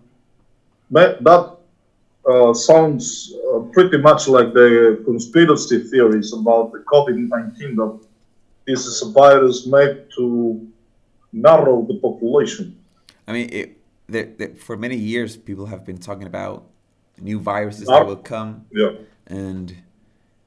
that 0.91 1.57
uh, 2.29 2.55
sounds 2.55 3.33
uh, 3.35 3.61
pretty 3.73 3.99
much 3.99 4.29
like 4.29 4.53
the 4.53 5.03
conspiracy 5.05 5.79
theories 5.91 6.33
about 6.33 6.73
the 6.73 6.81
COVID 6.93 7.17
19 7.29 7.77
that 7.77 8.01
this 8.67 8.87
is 8.87 9.03
a 9.03 9.11
virus 9.11 9.67
made 9.67 10.07
to 10.17 10.25
narrow 11.33 11.85
the 11.89 11.99
population. 11.99 12.79
I 13.27 13.33
mean 13.33 13.49
it 13.53 13.79
there, 14.09 14.27
there, 14.39 14.55
for 14.55 14.77
many 14.77 14.97
years 14.97 15.37
people 15.37 15.67
have 15.67 15.85
been 15.87 15.99
talking 15.99 16.27
about 16.27 16.65
new 17.21 17.39
viruses 17.39 17.89
Nar- 17.89 18.01
that 18.01 18.07
will 18.07 18.17
come 18.17 18.67
Yeah. 18.73 18.91
and 19.27 19.75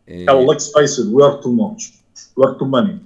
uh, 0.09 0.13
Hell, 0.27 0.45
let's 0.45 0.71
face 0.71 0.99
it, 0.99 1.07
we 1.11 1.23
are 1.23 1.41
too 1.41 1.51
much. 1.51 1.93
We 2.35 2.43
are 2.45 2.55
too 2.59 2.67
many. 2.67 2.99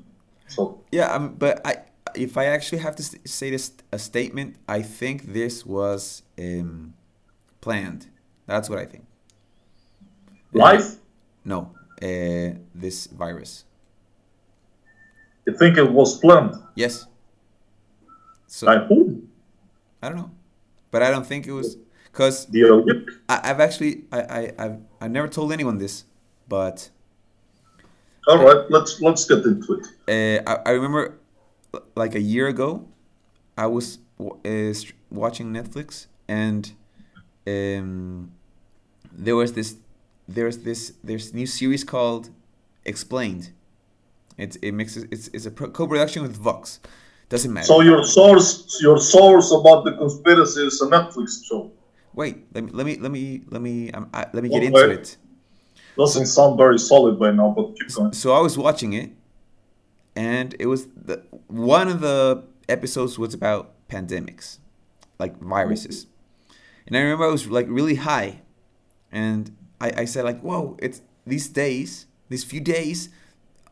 So, 0.47 0.81
Yeah, 0.91 1.13
um, 1.15 1.35
but 1.35 1.61
I, 1.65 1.77
if 2.13 2.37
I 2.37 2.45
actually 2.45 2.79
have 2.79 2.95
to 2.97 3.03
say 3.25 3.51
this 3.51 3.71
a 3.93 3.97
statement, 3.99 4.57
I 4.67 4.81
think 4.81 5.31
this 5.31 5.65
was 5.65 6.23
um, 6.37 6.93
planned. 7.61 8.07
That's 8.47 8.69
what 8.69 8.79
I 8.79 8.85
think. 8.85 9.05
life, 10.51 10.95
No, 11.45 11.71
uh, 12.01 12.57
this 12.75 13.07
virus. 13.07 13.63
you 15.45 15.55
think 15.57 15.77
it 15.77 15.89
was 15.89 16.19
planned? 16.19 16.55
Yes. 16.75 17.05
So 18.47 18.65
By 18.65 18.79
whom? 18.79 19.28
I 20.01 20.09
don't 20.09 20.17
know, 20.17 20.31
but 20.91 21.01
I 21.03 21.11
don't 21.11 21.25
think 21.25 21.47
it 21.47 21.51
was 21.51 21.77
because? 22.11 22.47
I've 23.27 23.59
actually 23.59 24.03
I 24.11 24.19
I 24.21 24.53
I've, 24.57 24.77
I've 25.01 25.11
never 25.11 25.27
told 25.27 25.51
anyone 25.51 25.77
this, 25.77 26.05
but 26.47 26.89
All 28.27 28.37
right, 28.43 28.65
let's 28.69 29.01
let's 29.01 29.25
get 29.25 29.43
into 29.45 29.73
it. 30.07 30.43
uh, 30.47 30.51
I, 30.51 30.69
I 30.69 30.71
remember 30.71 31.19
like 31.95 32.15
a 32.15 32.21
year 32.21 32.47
ago, 32.47 32.87
I 33.57 33.67
was 33.67 33.99
uh, 34.19 34.73
watching 35.09 35.53
Netflix 35.53 36.07
and 36.27 36.71
um, 37.47 38.31
there 39.11 39.35
was 39.35 39.53
this 39.53 39.75
there's 40.27 40.59
this 40.59 40.93
there's 41.03 41.33
new 41.33 41.45
series 41.45 41.83
called 41.83 42.29
Explained. 42.85 43.51
It's 44.37 44.55
it 44.57 44.71
mixes 44.71 45.05
it's 45.11 45.27
it's 45.33 45.45
a 45.45 45.51
pro- 45.51 45.71
co-production 45.71 46.23
with 46.23 46.35
Vox. 46.37 46.79
Doesn't 47.29 47.53
matter. 47.53 47.67
So 47.67 47.81
your 47.81 48.03
source, 48.03 48.81
your 48.81 48.97
source 48.97 49.51
about 49.51 49.85
the 49.85 49.93
conspiracy 49.93 50.65
is 50.65 50.81
a 50.81 50.87
Netflix 50.87 51.45
show. 51.45 51.71
Wait, 52.13 52.43
let 52.53 52.63
me 52.63 52.71
let 52.73 52.85
me 52.85 52.97
let 52.97 53.11
me 53.11 53.43
let 53.49 53.61
me 53.61 53.91
um, 53.91 54.09
I, 54.13 54.25
let 54.33 54.43
me 54.43 54.49
get 54.49 54.63
into 54.63 54.89
it. 54.89 55.15
Doesn't 55.95 56.25
sound 56.25 56.57
very 56.57 56.79
solid 56.79 57.19
by 57.19 57.31
now, 57.31 57.53
but 57.55 57.77
keep 57.77 57.93
going. 57.93 58.13
So 58.13 58.33
I 58.33 58.39
was 58.39 58.57
watching 58.57 58.93
it, 58.93 59.11
and 60.15 60.55
it 60.59 60.65
was 60.65 60.87
the 60.87 61.23
one 61.47 61.87
of 61.87 62.01
the 62.01 62.43
episodes 62.67 63.19
was 63.19 63.35
about 63.35 63.73
pandemics, 63.89 64.57
like 65.19 65.39
viruses, 65.39 66.07
and 66.87 66.97
I 66.97 67.01
remember 67.01 67.25
I 67.25 67.31
was 67.31 67.47
like 67.47 67.67
really 67.69 67.95
high, 67.95 68.41
and 69.11 69.55
I, 69.79 69.91
I 69.97 70.05
said 70.05 70.25
like, 70.25 70.41
whoa, 70.41 70.77
it's 70.79 71.01
these 71.27 71.47
days, 71.47 72.07
these 72.27 72.43
few 72.43 72.59
days, 72.59 73.09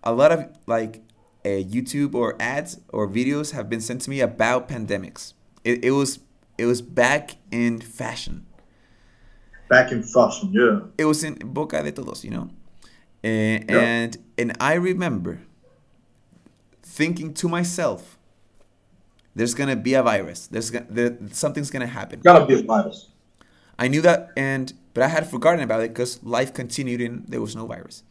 a 0.03 0.13
lot 0.13 0.31
of 0.31 0.47
like 0.67 1.01
Uh, 1.47 1.63
YouTube 1.63 2.13
or 2.13 2.35
ads 2.41 2.71
or 2.89 3.07
videos 3.07 3.51
have 3.51 3.69
been 3.69 3.79
sent 3.79 4.01
to 4.01 4.09
me 4.09 4.19
about 4.19 4.67
pandemics. 4.67 5.33
It, 5.63 5.85
it 5.85 5.91
was 5.91 6.19
it 6.57 6.65
was 6.65 6.81
back 6.81 7.35
in 7.51 7.79
fashion. 7.79 8.45
Back 9.69 9.91
in 9.93 10.03
fashion, 10.03 10.51
yeah. 10.51 10.79
It 10.97 11.05
was 11.05 11.23
in 11.23 11.35
boca 11.35 11.81
de 11.83 11.91
todos, 11.93 12.25
you 12.25 12.31
know. 12.31 12.49
And 13.23 13.63
Yeah. 13.69 13.79
and, 13.79 14.17
and 14.37 14.57
I 14.59 14.73
remember 14.73 15.39
thinking 16.83 17.33
to 17.35 17.47
myself, 17.47 18.17
"There's 19.33 19.53
gonna 19.53 19.75
be 19.77 19.93
a 19.93 20.03
virus. 20.03 20.47
There's 20.47 20.69
gonna 20.69 20.87
there, 20.89 21.17
something's 21.31 21.69
gonna 21.71 21.87
happen." 21.99 22.19
Gotta 22.19 22.45
be 22.45 22.55
a 22.59 22.63
virus. 22.63 23.07
I 23.79 23.87
knew 23.87 24.01
that, 24.01 24.31
and 24.35 24.73
but 24.93 25.03
I 25.03 25.07
had 25.07 25.29
forgotten 25.29 25.61
about 25.61 25.81
it 25.81 25.89
because 25.93 26.21
life 26.23 26.51
continued 26.53 26.99
and 26.99 27.23
there 27.27 27.39
was 27.39 27.55
no 27.55 27.65
virus. 27.67 28.03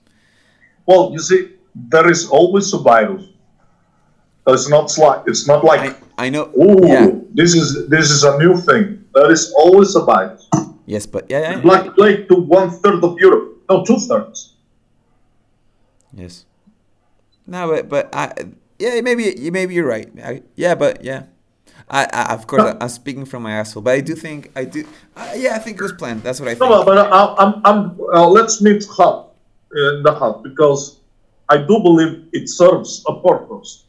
Well, 0.86 1.10
you 1.12 1.18
see, 1.18 1.55
there 1.76 2.10
is 2.10 2.28
always 2.28 2.72
a 2.72 2.78
virus. 2.78 3.24
It's 4.46 4.68
not 4.68 4.96
like 4.96 5.22
it's 5.26 5.46
not 5.46 5.64
like 5.64 5.80
I 6.18 6.26
I 6.26 6.30
know. 6.30 6.50
oh, 6.56 6.86
Yeah. 6.86 7.10
this 7.34 7.54
is 7.54 7.88
this 7.88 8.10
is 8.10 8.24
a 8.24 8.38
new 8.38 8.56
thing. 8.56 9.04
There 9.12 9.30
is 9.30 9.52
always 9.56 9.94
a 9.96 10.04
virus. 10.04 10.48
Yes, 10.86 11.04
but 11.04 11.26
yeah, 11.28 11.40
yeah, 11.40 11.60
Black 11.60 11.94
plague 11.94 12.28
to 12.28 12.36
one 12.36 12.70
third 12.70 13.02
of 13.02 13.18
Europe. 13.18 13.58
No, 13.68 13.84
two 13.84 13.98
thirds. 13.98 14.54
Yes. 16.14 16.46
No, 17.46 17.68
but 17.68 17.88
but 17.88 18.14
I 18.14 18.32
yeah 18.78 19.00
maybe 19.00 19.50
maybe 19.50 19.74
you're 19.74 19.86
right. 19.86 20.08
I, 20.22 20.42
yeah, 20.54 20.74
but 20.74 21.04
yeah. 21.04 21.24
I, 21.88 22.06
I 22.12 22.34
of 22.34 22.46
course 22.46 22.62
I, 22.62 22.76
I'm 22.80 22.88
speaking 22.88 23.24
from 23.26 23.42
my 23.42 23.52
asshole, 23.52 23.82
but 23.82 23.94
I 23.94 24.00
do 24.00 24.14
think 24.14 24.50
I 24.56 24.64
do. 24.64 24.86
Uh, 25.16 25.34
yeah, 25.36 25.54
I 25.54 25.58
think 25.58 25.78
it 25.78 25.82
was 25.82 25.92
planned. 25.92 26.22
That's 26.22 26.40
what 26.40 26.48
I 26.48 26.54
think. 26.54 26.70
No, 26.70 26.84
but 26.84 26.98
I, 26.98 27.34
I'm, 27.38 27.62
I'm, 27.64 28.00
uh, 28.12 28.26
let's 28.26 28.60
meet 28.60 28.84
half 28.98 29.26
in 29.74 30.02
the 30.02 30.14
half 30.18 30.42
because 30.42 30.98
I 31.48 31.56
do 31.58 31.78
believe 31.80 32.28
it 32.32 32.48
serves 32.48 33.04
a 33.08 33.14
purpose. 33.20 33.84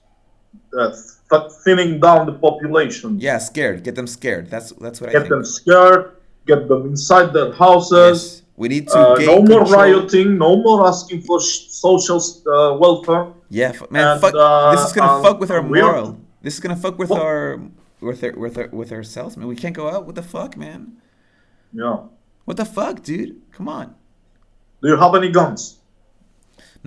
Uh, 0.77 0.91
th- 1.31 1.51
thinning 1.63 1.99
down 1.99 2.25
the 2.27 2.33
population, 2.33 3.19
Yeah, 3.19 3.37
scared. 3.39 3.83
Get 3.83 3.95
them 3.95 4.07
scared. 4.07 4.49
That's 4.49 4.71
that's 4.83 4.99
what 5.01 5.09
I 5.09 5.13
get 5.13 5.29
them 5.29 5.43
scared, 5.45 6.11
get 6.45 6.67
them 6.67 6.85
inside 6.87 7.33
their 7.33 7.51
houses. 7.53 8.17
Yes. 8.21 8.41
We 8.57 8.67
need 8.69 8.87
to 8.89 8.97
Uh, 8.99 9.15
no 9.31 9.37
more 9.41 9.61
control. 9.65 9.81
rioting, 9.81 10.37
no 10.37 10.57
more 10.57 10.87
asking 10.87 11.21
for 11.21 11.39
social 11.39 12.17
uh, 12.21 12.75
welfare. 12.77 13.27
Yeah, 13.49 13.71
man. 13.91 14.07
And, 14.17 14.21
fuck. 14.21 14.33
uh, 14.35 14.71
this 14.75 14.85
is 14.87 14.93
gonna 14.93 15.13
um, 15.17 15.23
fuck 15.23 15.39
with 15.39 15.51
our 15.51 15.59
are- 15.59 15.63
moral. 15.63 16.17
This 16.41 16.53
is 16.55 16.59
gonna 16.59 16.75
fuck 16.75 16.97
with 16.99 17.09
Well- 17.09 17.21
our 17.21 17.59
with 18.01 18.23
our 18.23 18.33
with 18.43 18.57
our 18.57 18.67
with 18.79 18.91
ourselves, 18.91 19.37
man. 19.37 19.47
We 19.47 19.55
can't 19.55 19.75
go 19.75 19.89
out. 19.89 20.05
What 20.05 20.15
the 20.15 20.23
fuck, 20.35 20.57
man? 20.57 20.97
Yeah. 21.73 21.97
What 22.45 22.57
the 22.57 22.65
fuck, 22.65 23.03
dude? 23.03 23.35
Come 23.51 23.67
on. 23.67 23.95
Do 24.81 24.89
you 24.89 24.97
have 24.97 25.13
any 25.15 25.29
guns? 25.31 25.77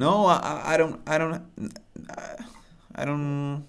No, 0.00 0.24
I 0.26 0.38
I- 0.72 0.76
don't 0.80 0.96
I 1.06 1.18
don't 1.18 1.42
I 2.94 3.04
don't. 3.04 3.64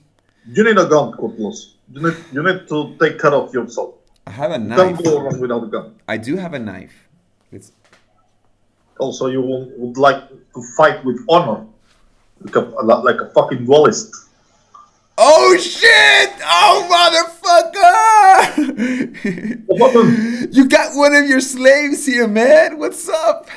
You 0.55 0.63
need 0.63 0.77
a 0.77 0.87
gun, 0.87 1.11
Kutlos. 1.19 1.75
You 1.93 2.01
need, 2.03 2.17
you 2.31 2.41
need 2.43 2.67
to 2.69 2.95
take 3.01 3.19
care 3.19 3.33
of 3.33 3.53
yourself. 3.53 3.95
I 4.25 4.31
have 4.31 4.51
a 4.51 4.57
knife. 4.57 4.77
can't 4.79 5.03
go 5.03 5.19
around 5.21 5.39
without 5.41 5.63
a 5.63 5.67
gun. 5.67 5.95
I 6.07 6.17
do 6.17 6.37
have 6.37 6.53
a 6.53 6.59
knife. 6.59 6.95
It's 7.51 7.71
Also, 8.99 9.27
you 9.27 9.41
will, 9.41 9.65
would 9.77 9.97
like 9.97 10.21
to 10.55 10.59
fight 10.77 11.03
with 11.03 11.19
honor, 11.27 11.65
like 12.45 12.55
a, 12.55 12.61
like 13.09 13.19
a 13.19 13.29
fucking 13.35 13.65
duelist. 13.65 14.09
Oh 15.17 15.57
shit! 15.57 16.29
Oh 16.41 16.77
motherfucker! 16.95 18.39
What 19.67 19.93
you 20.55 20.67
got 20.67 20.95
one 20.95 21.13
of 21.13 21.25
your 21.27 21.41
slaves 21.41 22.05
here, 22.05 22.27
man. 22.27 22.79
What's 22.79 23.07
up? 23.09 23.47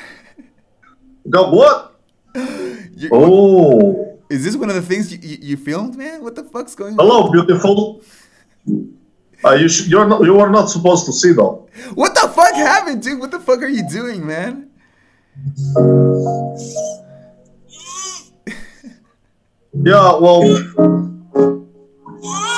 Got 1.29 1.53
what? 1.53 1.94
Oh, 3.11 4.19
Is 4.29 4.43
this 4.45 4.55
one 4.55 4.69
of 4.69 4.75
the 4.75 4.81
things 4.81 5.11
you, 5.11 5.19
you, 5.21 5.37
you 5.41 5.57
filmed, 5.57 5.95
man? 5.97 6.23
What 6.23 6.35
the 6.35 6.43
fuck's 6.43 6.75
going 6.75 6.93
on? 6.93 6.99
hello, 7.05 7.31
beautiful. 7.31 8.01
Uh, 9.43 9.51
you 9.53 9.67
sh- 9.67 9.87
you're 9.87 10.07
not, 10.07 10.23
you 10.23 10.39
are 10.39 10.49
not 10.49 10.69
supposed 10.69 11.05
to 11.05 11.11
see 11.13 11.33
that. 11.33 11.65
What 11.93 12.15
the 12.15 12.27
fuck 12.29 12.53
happened, 12.55 13.03
dude? 13.03 13.19
What 13.19 13.31
the 13.31 13.39
fuck 13.39 13.61
are 13.61 13.67
you 13.67 13.87
doing, 13.89 14.25
man? 14.25 14.69
Yeah, 19.83 20.15
well, 20.17 20.41
I 20.41 20.45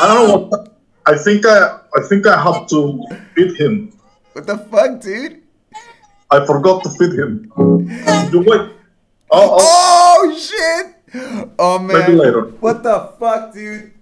don't 0.08 0.28
know 0.28 0.38
what. 0.50 0.78
I 1.08 1.18
think 1.18 1.46
I 1.46 1.80
I 1.96 2.02
think 2.08 2.28
I 2.28 2.42
have 2.42 2.68
to 2.68 3.04
feed 3.36 3.56
him. 3.58 3.92
What 4.34 4.46
the 4.46 4.58
fuck, 4.58 5.02
dude? 5.02 5.42
I 6.30 6.46
forgot 6.46 6.84
to 6.84 6.90
feed 6.92 7.14
him. 7.18 7.50
You 8.32 8.42
wait. 8.46 8.70
Oh, 9.30 9.58
oh, 9.60 9.88
Oh 10.20 10.36
shit! 10.36 10.96
Oh 11.60 11.78
man. 11.78 12.00
Maybe 12.00 12.14
later. 12.14 12.42
What 12.60 12.82
the 12.82 13.14
fuck, 13.20 13.54
dude? 13.54 13.94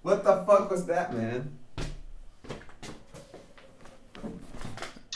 What 0.00 0.24
the 0.24 0.44
fuck 0.46 0.70
was 0.70 0.86
that, 0.86 1.14
man? 1.14 1.58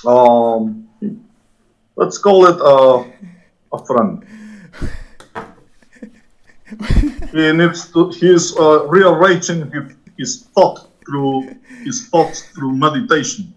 um, 0.07 0.89
let's 1.97 2.19
call 2.19 2.47
it 2.47 2.61
uh, 2.61 3.05
a 3.73 3.85
friend. 3.87 4.25
he 7.33 7.53
needs 7.53 7.91
to. 7.93 8.11
He's 8.11 8.55
uh, 8.57 8.87
rearranging 8.87 9.71
his, 9.73 9.97
his 10.19 10.43
thought 10.55 10.87
through 11.05 11.57
his 11.83 12.09
thoughts 12.09 12.43
through 12.53 12.77
meditation. 12.77 13.56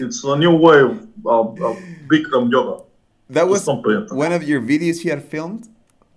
It's 0.00 0.24
a 0.24 0.36
new 0.36 0.54
way 0.56 0.80
of, 0.80 1.06
of, 1.26 1.56
Bikram 2.08 2.50
yoga. 2.50 2.82
That 3.28 3.46
was 3.48 3.64
Don't 3.64 3.84
pay 3.84 3.92
attention. 3.92 4.16
one 4.16 4.32
of 4.32 4.42
your 4.42 4.60
videos 4.60 5.04
you 5.04 5.10
had 5.10 5.22
filmed 5.22 5.68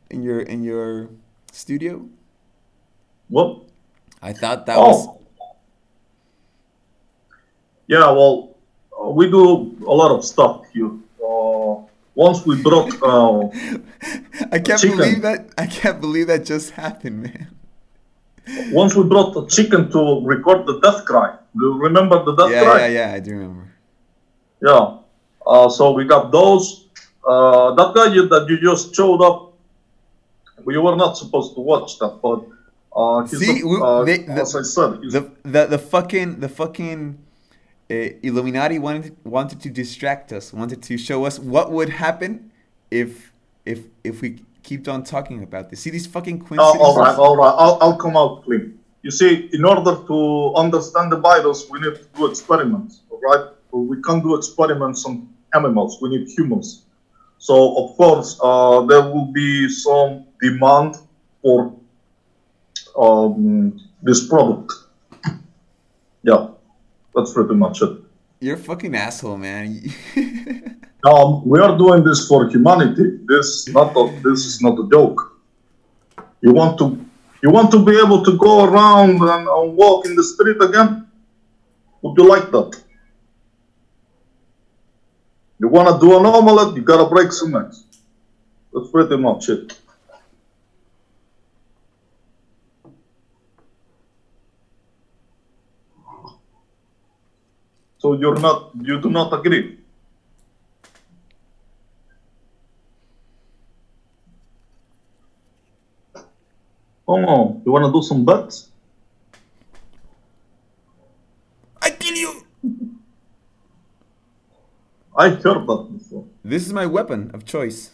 in 0.10 0.24
your 0.24 0.40
in 0.42 0.64
your 0.64 1.10
studio. 1.52 2.06
What? 3.30 3.64
I 4.22 4.34
thought 4.34 4.66
that 4.66 4.78
was 4.78 5.08
Oh. 5.08 5.20
Yeah, 7.88 8.12
well, 8.12 8.56
uh, 8.98 9.10
we 9.10 9.30
do 9.30 9.76
a 9.86 9.94
lot 9.94 10.12
of 10.12 10.24
stuff 10.24 10.64
here. 10.74 10.90
Uh, 11.24 11.84
once 12.16 12.46
we 12.46 12.62
brought, 12.62 12.90
uh, 13.04 13.50
I 14.52 14.60
can't 14.60 14.80
Chicken. 14.80 14.98
believe 14.98 15.22
that 15.22 15.50
I 15.58 15.68
can't 15.68 16.00
believe 16.00 16.28
that 16.28 16.46
just 16.46 16.72
happened, 16.72 17.24
man. 17.24 17.48
once 18.72 18.96
we 18.96 19.04
brought 19.04 19.36
a 19.36 19.46
chicken 19.48 19.92
to 19.92 20.22
record 20.26 20.66
the 20.66 20.80
death 20.80 21.06
cry. 21.06 21.36
Do 21.58 21.66
you 21.66 21.78
remember 21.78 22.24
the 22.24 22.34
death 22.36 22.52
Yeah, 22.52 22.64
cry? 22.64 22.88
yeah, 22.88 23.08
yeah, 23.10 23.14
I 23.14 23.20
do 23.20 23.32
remember. 23.32 23.73
Yeah. 24.64 24.98
Uh, 25.46 25.70
so 25.70 25.92
we 25.92 26.06
got 26.06 26.32
those. 26.32 26.88
Uh, 27.28 27.74
that 27.76 27.94
guy 27.96 28.14
you, 28.14 28.28
that 28.30 28.48
you 28.50 28.60
just 28.62 28.96
showed 28.96 29.22
up, 29.22 29.54
we 30.66 30.78
were 30.78 30.96
not 30.96 31.18
supposed 31.18 31.54
to 31.56 31.62
watch 31.62 32.00
that, 32.00 32.20
but 32.22 32.40
uh, 32.96 33.26
See, 33.28 33.62
a- 33.62 33.84
uh, 33.84 34.04
they- 34.06 34.20
the- 34.20 34.42
as 34.42 34.56
I 34.56 34.62
said, 34.76 35.02
The 35.16 35.22
the 35.44 35.66
the 35.76 35.78
fucking 35.94 36.40
the 36.40 36.50
fucking 36.50 37.18
uh, 37.92 37.96
Illuminati 38.28 38.80
wanted 38.80 39.16
wanted 39.26 39.60
to 39.66 39.70
distract 39.70 40.32
us, 40.32 40.54
wanted 40.54 40.82
to 40.90 40.98
show 40.98 41.26
us 41.26 41.40
what 41.40 41.72
would 41.72 41.90
happen 41.90 42.52
if 42.92 43.32
if 43.66 43.80
if 44.04 44.22
we 44.22 44.30
keep 44.64 44.88
on 44.88 45.04
talking 45.04 45.44
about 45.44 45.70
this. 45.70 45.82
See 45.82 45.90
these 45.98 46.08
fucking 46.08 46.38
Oh, 46.42 46.46
coincidences. 46.48 46.82
all 46.88 46.96
right, 47.04 47.18
all 47.18 47.36
right. 47.42 47.56
I'll, 47.64 47.78
I'll 47.82 47.98
come 47.98 48.16
out 48.16 48.44
clean. 48.46 48.80
You 49.02 49.12
see, 49.12 49.50
in 49.52 49.66
order 49.66 49.96
to 50.12 50.54
understand 50.56 51.12
the 51.12 51.18
virus, 51.20 51.68
we 51.70 51.80
need 51.82 51.96
to 51.96 52.06
do 52.16 52.28
experiments, 52.28 53.02
all 53.10 53.20
right? 53.20 53.46
We 53.74 54.02
can't 54.02 54.24
do 54.24 54.36
experiments 54.36 55.06
on 55.06 55.28
animals. 55.54 56.00
We 56.02 56.10
need 56.10 56.28
humans. 56.30 56.84
So, 57.40 57.76
of 57.84 57.98
course, 57.98 58.40
uh, 58.42 58.86
there 58.86 59.02
will 59.02 59.32
be 59.34 59.68
some 59.68 60.26
demand 60.42 60.96
for 61.42 61.76
um, 62.98 63.82
this 64.02 64.28
product. 64.28 64.72
Yeah, 66.22 66.50
that's 67.16 67.34
pretty 67.34 67.56
much 67.56 67.82
it. 67.82 67.98
You're 68.40 68.56
a 68.56 68.60
fucking 68.60 68.96
asshole, 68.96 69.38
man. 69.38 69.92
Um, 71.06 71.46
we 71.46 71.60
are 71.60 71.78
doing 71.78 72.02
this 72.06 72.30
for 72.30 72.48
humanity. 72.48 73.20
This 73.28 73.68
not 73.68 73.94
a, 73.98 74.22
this 74.24 74.46
is 74.46 74.62
not 74.62 74.80
a 74.80 74.88
joke. 74.90 75.38
You 76.40 76.54
want 76.54 76.80
to 76.80 77.06
you 77.44 77.50
want 77.50 77.72
to 77.72 77.84
be 77.84 78.00
able 78.00 78.24
to 78.24 78.38
go 78.38 78.64
around 78.64 79.22
and, 79.22 79.48
and 79.48 79.76
walk 79.76 80.06
in 80.06 80.16
the 80.16 80.24
street 80.24 80.62
again? 80.62 81.06
Would 82.02 82.18
you 82.18 82.26
like 82.26 82.52
that? 82.52 82.83
You 85.64 85.70
want 85.70 85.88
to 85.88 86.06
do 86.06 86.20
an 86.20 86.26
omelette? 86.26 86.76
You 86.76 86.82
gotta 86.82 87.10
break 87.10 87.32
some 87.32 87.56
eggs. 87.56 87.86
That's 88.74 88.92
pretty 88.92 89.16
much 89.16 89.48
it. 89.48 89.80
So 97.98 98.12
you're 98.16 98.38
not 98.42 98.72
you 98.82 99.00
do 99.00 99.10
not 99.10 99.32
agree? 99.32 99.80
Come 107.08 107.24
on, 107.24 107.62
you 107.66 107.72
wanna 107.72 107.90
do 107.90 108.02
some 108.02 108.26
bets? 108.26 108.68
I 111.82 111.90
kill 111.92 112.16
you. 112.16 112.44
I 115.16 115.30
heard 115.30 115.68
that 115.68 115.88
before. 115.98 116.26
This 116.44 116.66
is 116.66 116.74
my 116.74 116.86
weapon 116.86 117.32
of 117.34 117.46
choice. 117.46 117.92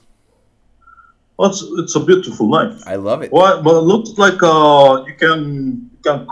Well, 1.37 1.49
it's, 1.49 1.63
it's 1.77 1.95
a 1.95 1.99
beautiful 2.01 2.47
knife. 2.49 2.81
I 2.85 2.95
love 2.95 3.21
it. 3.21 3.31
Well, 3.31 3.61
but 3.63 3.75
it 3.77 3.81
looks 3.81 4.11
like 4.17 4.41
uh, 4.43 5.03
you 5.07 5.13
can 5.15 5.89
you 5.93 5.99
can 6.03 6.27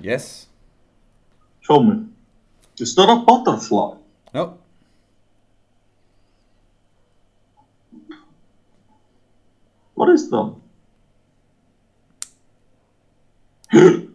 Yes. 0.00 0.48
show 1.60 1.80
me. 1.82 2.06
It's 2.78 2.96
not 2.96 3.08
a 3.22 3.24
butterfly? 3.24 3.96
No. 4.34 4.58
What 9.94 10.08
is 10.08 10.28
that? 10.30 10.54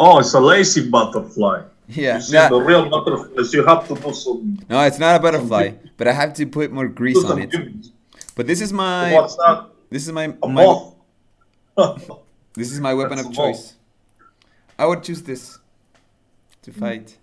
oh, 0.00 0.18
it's 0.18 0.34
a 0.34 0.40
lazy 0.40 0.88
butterfly. 0.88 1.62
Yeah. 1.88 2.20
Nah, 2.30 2.48
the 2.48 2.60
real 2.60 2.88
butterflies, 2.88 3.52
you 3.52 3.64
have 3.64 3.86
to 3.88 3.94
do 3.94 4.12
some. 4.12 4.58
no, 4.68 4.80
it's 4.82 4.98
not 4.98 5.16
a 5.16 5.18
butterfly, 5.18 5.72
but 5.96 6.08
I 6.08 6.12
have 6.12 6.32
to 6.34 6.46
put 6.46 6.72
more 6.72 6.88
grease 6.88 7.22
on 7.24 7.40
it. 7.40 7.54
But 8.34 8.46
this 8.46 8.60
is 8.60 8.72
my 8.72 9.12
What's 9.12 9.36
that? 9.36 9.68
this 9.90 10.06
is 10.06 10.12
my 10.12 10.34
A 10.42 10.48
my 10.48 10.64
moth. 10.64 10.94
this 12.54 12.72
is 12.72 12.80
my 12.80 12.94
weapon 12.94 13.16
That's 13.16 13.28
of 13.28 13.34
choice. 13.34 13.74
I 14.78 14.86
would 14.86 15.02
choose 15.02 15.22
this 15.22 15.58
to 16.62 16.72
fight. 16.72 17.18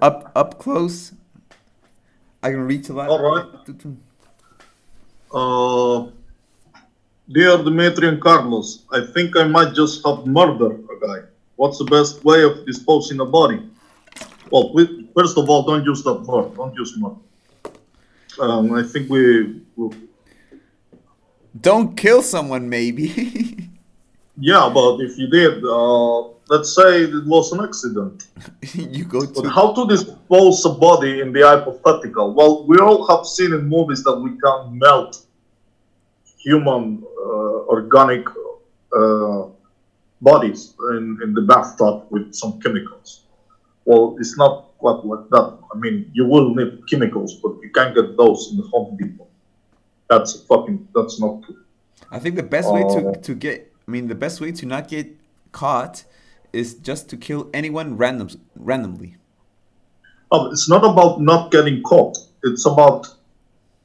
Up 0.00 0.32
up 0.34 0.58
close. 0.58 1.12
I 2.42 2.50
can 2.50 2.62
reach 2.62 2.88
a 2.88 2.94
lot. 2.94 3.08
All 3.10 3.20
right. 3.20 3.46
Uh, 5.32 6.10
dear 7.30 7.58
Dimitri 7.58 8.08
and 8.08 8.20
Carlos, 8.20 8.84
I 8.90 9.06
think 9.12 9.36
I 9.36 9.44
might 9.44 9.74
just 9.74 10.04
have 10.06 10.26
murdered 10.26 10.82
a 10.90 11.06
guy. 11.06 11.29
What's 11.60 11.76
the 11.76 11.84
best 11.84 12.24
way 12.24 12.42
of 12.42 12.64
disposing 12.64 13.20
a 13.20 13.26
body? 13.26 13.60
Well, 14.50 14.72
we, 14.72 15.06
first 15.14 15.36
of 15.36 15.50
all, 15.50 15.62
don't 15.64 15.84
use 15.84 16.02
that 16.04 16.18
word. 16.22 16.54
Don't 16.54 16.74
use 16.74 16.96
murder. 16.96 17.16
Um, 18.40 18.72
I 18.72 18.82
think 18.82 19.10
we, 19.10 19.60
we 19.76 19.90
Don't 21.60 21.94
kill 21.98 22.22
someone, 22.22 22.66
maybe. 22.66 23.08
yeah, 24.38 24.70
but 24.72 25.00
if 25.00 25.18
you 25.18 25.28
did, 25.28 25.62
uh, 25.62 26.20
let's 26.48 26.74
say 26.74 27.02
it 27.02 27.26
was 27.26 27.52
an 27.52 27.60
accident. 27.62 28.28
you 28.72 29.04
go 29.04 29.26
But 29.26 29.50
how 29.50 29.74
to 29.74 29.86
dispose 29.86 30.64
a 30.64 30.70
body 30.70 31.20
in 31.20 31.30
the 31.30 31.42
hypothetical? 31.42 32.32
Well, 32.32 32.64
we 32.66 32.78
all 32.78 33.06
have 33.08 33.26
seen 33.26 33.52
in 33.52 33.68
movies 33.68 34.02
that 34.04 34.16
we 34.16 34.30
can 34.30 34.78
melt 34.78 35.26
human 36.38 37.04
uh, 37.22 37.74
organic 37.76 38.26
uh, 38.96 39.59
bodies 40.20 40.74
in, 40.90 41.18
in 41.22 41.34
the 41.34 41.42
bathtub 41.42 42.06
with 42.10 42.34
some 42.34 42.60
chemicals. 42.60 43.22
Well, 43.84 44.16
it's 44.20 44.36
not 44.36 44.76
quite 44.78 45.04
like 45.04 45.28
that. 45.30 45.58
I 45.74 45.78
mean, 45.78 46.10
you 46.12 46.26
will 46.26 46.54
need 46.54 46.86
chemicals, 46.88 47.34
but 47.42 47.52
you 47.62 47.70
can't 47.74 47.94
get 47.94 48.16
those 48.16 48.48
in 48.50 48.58
the 48.58 48.64
Home 48.68 48.96
Depot. 48.96 49.26
That's 50.08 50.42
fucking. 50.42 50.88
That's 50.94 51.20
not 51.20 51.42
true. 51.44 51.56
I 52.10 52.18
think 52.18 52.36
the 52.36 52.42
best 52.42 52.72
way 52.72 52.82
Oh. 52.84 53.12
to, 53.12 53.20
to 53.20 53.34
get 53.34 53.72
I 53.86 53.90
mean 53.90 54.08
the 54.08 54.14
best 54.14 54.40
way 54.40 54.52
to 54.52 54.66
not 54.66 54.88
get 54.88 55.06
caught 55.52 56.04
is 56.52 56.74
just 56.74 57.08
to 57.10 57.16
kill 57.16 57.48
anyone 57.54 57.96
random 57.96 58.28
randomly. 58.56 59.16
Oh, 60.32 60.50
it's 60.50 60.68
not 60.68 60.84
about 60.84 61.20
not 61.20 61.50
getting 61.52 61.82
caught. 61.82 62.18
It's 62.44 62.66
about 62.66 63.06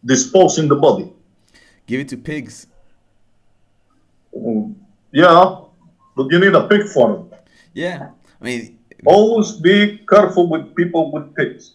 disposing 0.04 0.68
the 0.68 0.76
body. 0.76 1.12
Give 1.88 2.00
it 2.02 2.08
to 2.10 2.18
pigs. 2.18 2.68
Mm, 4.36 4.76
Yeah, 5.12 5.56
but 6.16 6.32
you 6.32 6.40
need 6.40 6.54
a 6.56 6.68
pick 6.68 6.88
for 6.88 7.14
them. 7.14 7.40
Yeah. 7.74 8.10
I 8.42 8.44
mean 8.44 8.80
Always 9.06 9.52
be 9.52 10.00
careful 10.10 10.50
with 10.50 10.74
people 10.76 11.12
with 11.12 11.36
picks. 11.36 11.74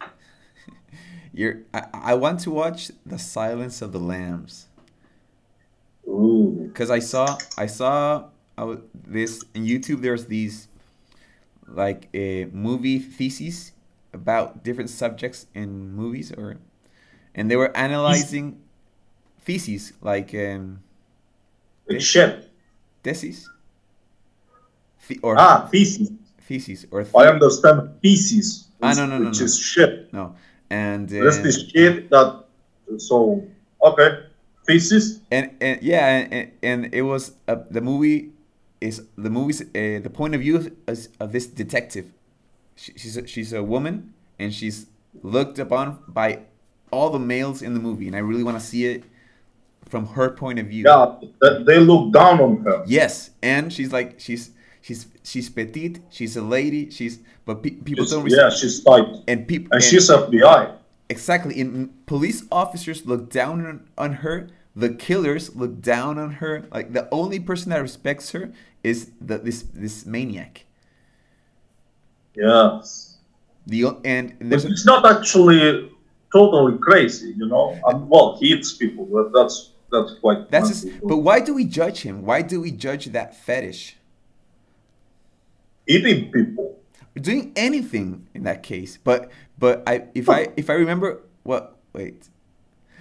you're 1.32 1.60
I, 1.74 1.86
I 1.92 2.14
want 2.14 2.40
to 2.40 2.50
watch 2.50 2.90
The 3.04 3.18
Silence 3.18 3.82
of 3.82 3.92
the 3.92 3.98
Lambs. 4.00 4.66
Ooh. 6.08 6.70
because 6.72 6.90
I 6.90 7.00
saw 7.00 7.36
I 7.58 7.66
saw 7.66 8.28
I 8.56 8.62
w- 8.62 8.82
this 9.06 9.44
in 9.54 9.64
YouTube. 9.64 10.00
There's 10.00 10.26
these 10.26 10.68
like 11.66 12.08
a 12.14 12.46
movie 12.46 12.98
theses 12.98 13.72
about 14.14 14.64
different 14.64 14.88
subjects 14.88 15.46
in 15.54 15.92
movies, 15.94 16.32
or 16.32 16.56
and 17.34 17.50
they 17.50 17.56
were 17.56 17.76
analyzing 17.76 18.58
theses 19.42 19.92
like 20.00 20.34
um, 20.34 20.80
It's 21.86 22.04
shit. 22.04 22.47
Theses, 23.02 23.48
The- 25.08 25.20
or 25.22 25.36
Ah, 25.38 25.68
feces. 25.70 26.10
theses 26.46 26.86
or 26.90 27.06
I 27.16 27.28
understand 27.28 27.90
feces. 28.02 28.68
Ah, 28.82 28.94
no, 28.94 29.06
no, 29.06 29.18
no, 29.18 29.28
Which 29.28 29.40
no. 29.40 29.44
is 29.44 29.58
shit. 29.58 30.12
no, 30.12 30.34
and 30.70 31.08
This 31.08 31.38
uh, 31.38 31.48
is 31.48 31.68
shit 31.70 32.10
that. 32.10 32.44
So, 32.98 33.44
okay. 33.82 34.24
Feces? 34.66 35.20
and 35.30 35.50
and 35.60 35.82
yeah, 35.82 36.28
and, 36.30 36.50
and, 36.62 36.94
it 36.94 37.02
was 37.02 37.32
uh, 37.48 37.56
the 37.70 37.80
movie 37.80 38.32
is 38.80 39.02
the 39.16 39.30
movie's 39.30 39.62
uh, 39.62 40.00
the 40.02 40.10
point 40.12 40.34
of 40.34 40.40
view 40.42 40.56
of, 40.56 40.70
is- 40.86 41.08
of 41.20 41.32
this 41.32 41.46
detective. 41.46 42.12
She, 42.76 42.92
she's 42.96 43.16
a, 43.16 43.26
she's 43.26 43.52
a 43.52 43.62
woman 43.62 44.12
and 44.38 44.52
she's 44.54 44.86
looked 45.22 45.58
upon 45.58 45.98
by 46.06 46.40
all 46.92 47.10
the 47.10 47.18
males 47.18 47.60
in 47.62 47.72
the 47.74 47.80
movie, 47.80 48.06
and 48.06 48.14
I 48.16 48.20
really 48.20 48.44
want 48.44 48.58
to 48.60 48.64
see 48.64 48.84
it 48.86 49.04
from 49.88 50.06
her 50.06 50.30
point 50.30 50.58
of 50.58 50.66
view. 50.66 50.84
Yeah, 50.86 51.16
they 51.66 51.78
look 51.78 52.12
down 52.12 52.40
on 52.40 52.62
her. 52.64 52.84
Yes, 52.86 53.30
and 53.42 53.72
she's 53.72 53.92
like 53.92 54.18
she's 54.20 54.50
she's 54.80 55.06
she's 55.24 55.48
petite, 55.50 56.00
she's 56.10 56.36
a 56.36 56.42
lady, 56.42 56.90
she's 56.90 57.20
but 57.44 57.62
pe- 57.62 57.70
people 57.70 58.04
She's- 58.04 58.10
don't 58.12 58.24
Respect. 58.24 58.42
yeah, 58.42 58.50
she's 58.50 58.84
tight. 58.84 59.06
and 59.26 59.46
people 59.48 59.68
And 59.72 59.82
she's 59.82 60.10
FBI. 60.10 60.74
Exactly. 61.08 61.58
And 61.60 62.04
police 62.06 62.44
officers 62.52 63.06
look 63.06 63.30
down 63.30 63.64
on, 63.64 63.88
on 63.96 64.12
her. 64.24 64.48
The 64.76 64.90
killers 64.90 65.56
look 65.56 65.80
down 65.80 66.18
on 66.18 66.32
her. 66.32 66.64
Like 66.70 66.92
the 66.92 67.08
only 67.10 67.40
person 67.40 67.70
that 67.70 67.80
respects 67.80 68.30
her 68.32 68.52
is 68.84 69.10
the, 69.20 69.38
this 69.38 69.62
this 69.74 70.04
maniac. 70.04 70.66
Yes. 72.36 73.16
The 73.66 73.86
and, 74.04 74.36
and 74.40 74.50
But 74.50 74.64
it's 74.64 74.84
not 74.86 75.04
actually 75.06 75.90
totally 76.32 76.78
crazy, 76.78 77.34
you 77.36 77.46
know. 77.46 77.78
And, 77.86 78.08
well, 78.08 78.36
he 78.38 78.48
eats 78.52 78.74
people, 78.76 79.06
but 79.06 79.32
that's 79.32 79.72
that's 79.90 80.14
quite. 80.20 80.50
that's 80.50 80.68
just. 80.68 81.00
But 81.02 81.18
why 81.18 81.40
do 81.40 81.54
we 81.54 81.64
judge 81.64 82.02
him? 82.02 82.24
Why 82.24 82.42
do 82.42 82.60
we 82.60 82.70
judge 82.70 83.06
that 83.06 83.36
fetish? 83.36 83.98
eating 85.88 86.30
people. 86.30 86.78
Doing 87.16 87.52
anything 87.56 88.28
in 88.34 88.44
that 88.44 88.62
case. 88.62 88.96
But 89.02 89.30
but 89.58 89.82
I 89.86 90.04
if 90.14 90.28
I 90.28 90.48
if 90.56 90.70
I 90.70 90.74
remember 90.74 91.22
what 91.42 91.76
wait. 91.92 92.28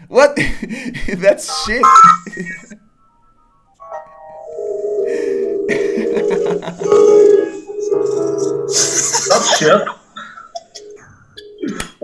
What? 0.08 0.36
That's 1.18 1.66
shit. 1.66 1.84
That's 9.30 9.58
shit. 9.58 9.88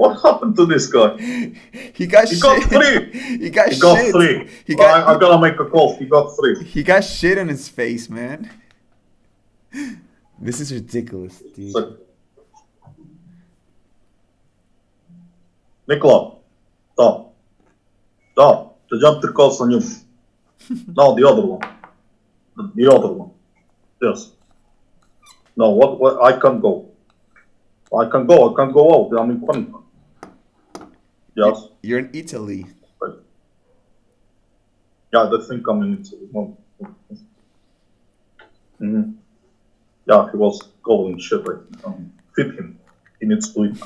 What 0.03 0.21
happened 0.21 0.57
to 0.57 0.65
this 0.65 0.87
guy? 0.87 1.15
he 1.93 2.07
got 2.07 2.27
He 2.27 2.35
shit. 2.35 2.43
got 2.43 2.63
three. 2.69 3.11
He 3.37 3.49
got 3.49 3.69
He 3.71 3.79
got 3.79 3.97
shit. 3.97 4.11
three. 4.13 4.49
He 4.65 4.75
got 4.75 5.07
I, 5.07 5.13
I 5.15 5.19
gotta 5.19 5.39
make 5.39 5.57
a 5.59 5.65
call. 5.65 5.95
He 5.95 6.05
got 6.05 6.35
three. 6.35 6.61
He 6.65 6.83
got 6.83 7.05
shit 7.05 7.37
in 7.37 7.47
his 7.47 7.69
face, 7.69 8.09
man. 8.09 8.49
This 10.39 10.59
is 10.59 10.73
ridiculous, 10.73 11.41
dude. 11.55 11.71
So, 11.71 11.97
Nicola, 15.87 16.35
stop. 16.93 17.33
Stop. 18.33 18.79
The 18.89 18.99
jump 18.99 19.23
calls 19.33 19.61
on 19.61 19.71
you. 19.71 19.79
no, 20.97 21.15
the 21.15 21.25
other 21.27 21.45
one. 21.45 21.61
The, 22.57 22.71
the 22.75 22.93
other 22.93 23.07
one. 23.07 23.31
Yes. 24.01 24.31
No, 25.55 25.69
what, 25.69 25.97
what? 25.99 26.21
I 26.21 26.37
can't 26.39 26.61
go. 26.61 26.89
I 27.97 28.09
can't 28.09 28.27
go. 28.27 28.51
I 28.51 28.55
can't 28.57 28.73
go 28.73 28.83
out. 29.05 29.17
I'm 29.19 29.31
in 29.31 29.39
quarantine. 29.39 29.82
Yes. 31.35 31.67
You're 31.81 31.99
in 31.99 32.09
Italy. 32.13 32.65
Right. 33.01 33.15
Yeah, 35.13 35.29
they 35.31 35.45
think 35.45 35.67
I'm 35.67 35.81
in 35.83 35.99
Italy. 35.99 36.29
No. 36.31 36.57
hmm 38.79 39.11
Yeah, 40.07 40.31
he 40.31 40.37
was 40.37 40.61
going 40.83 41.19
shit 41.19 41.47
right 41.47 41.61
now. 41.83 41.99
Feed 42.35 42.53
him. 42.55 42.79
He 43.19 43.25
needs 43.27 43.53
to 43.53 43.65
eat. 43.65 43.77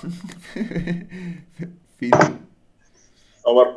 Feed 1.97 2.13
me. 2.15 2.37
Our, 3.47 3.75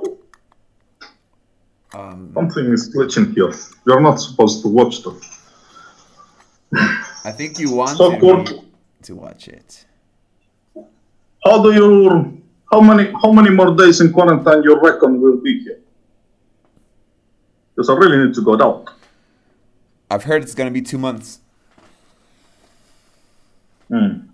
Um, 1.92 2.30
something 2.34 2.72
is 2.72 2.94
glitching 2.94 3.34
here. 3.34 3.52
You're 3.84 4.00
not 4.00 4.16
supposed 4.20 4.62
to 4.62 4.68
watch 4.68 5.02
that. 5.02 5.20
I 7.24 7.32
think 7.32 7.58
you 7.58 7.72
want 7.72 7.98
So 7.98 8.10
to 9.02 9.14
watch 9.16 9.48
it. 9.48 9.86
How 11.44 11.62
do 11.62 11.72
you? 11.74 12.40
How 12.70 12.80
many? 12.80 13.12
How 13.22 13.32
many 13.32 13.50
more 13.50 13.74
days 13.74 14.00
in 14.00 14.12
quarantine 14.12 14.62
you 14.62 14.80
reckon 14.80 15.20
will 15.20 15.38
be 15.38 15.58
here? 15.64 15.80
Because 17.74 17.90
I 17.90 17.94
really 17.94 18.24
need 18.24 18.34
to 18.34 18.42
go 18.42 18.56
down. 18.56 18.84
I've 20.10 20.24
heard 20.24 20.42
it's 20.42 20.54
gonna 20.54 20.70
be 20.70 20.82
two 20.82 20.98
months. 20.98 21.40
Hmm. 23.88 24.28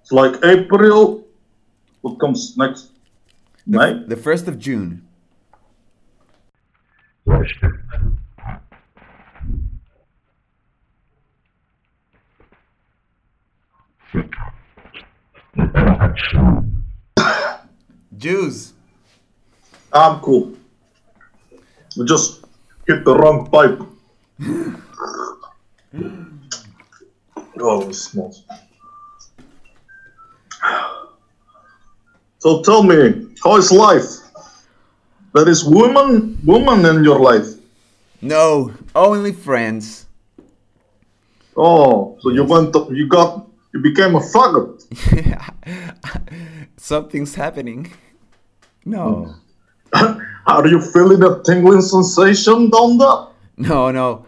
It's 0.00 0.12
like 0.12 0.42
April. 0.42 1.24
What 2.00 2.18
comes 2.18 2.56
next? 2.56 2.90
The, 3.66 3.78
May. 3.78 4.04
the 4.06 4.16
first 4.16 4.48
of 4.48 4.58
June. 4.58 5.06
Jews. 18.22 18.72
I'm 19.92 20.20
cool. 20.20 20.54
We 21.96 22.06
just 22.06 22.44
hit 22.86 23.04
the 23.04 23.18
wrong 23.18 23.50
pipe. 23.50 23.82
oh, 27.60 27.88
it 27.88 27.94
smells. 27.94 28.44
So 32.38 32.62
tell 32.62 32.84
me, 32.84 33.26
how 33.42 33.56
is 33.56 33.72
life? 33.72 34.04
There 35.34 35.48
is 35.48 35.64
woman, 35.64 36.38
woman 36.44 36.86
in 36.86 37.02
your 37.02 37.18
life. 37.18 37.48
No, 38.20 38.72
only 38.94 39.32
friends. 39.32 40.06
Oh, 41.56 42.16
so 42.20 42.30
you 42.30 42.44
went, 42.44 42.72
to, 42.74 42.86
you 42.92 43.08
got, 43.08 43.48
you 43.74 43.80
became 43.80 44.14
a 44.14 44.20
faggot. 44.20 44.78
Something's 46.76 47.34
happening. 47.34 47.92
No. 48.84 49.34
Oh. 49.94 50.20
Are 50.46 50.66
you 50.66 50.80
feeling 50.80 51.22
a 51.22 51.42
tingling 51.42 51.82
sensation 51.82 52.70
down 52.70 52.98
there? 52.98 53.26
No, 53.56 53.90
no. 53.90 54.26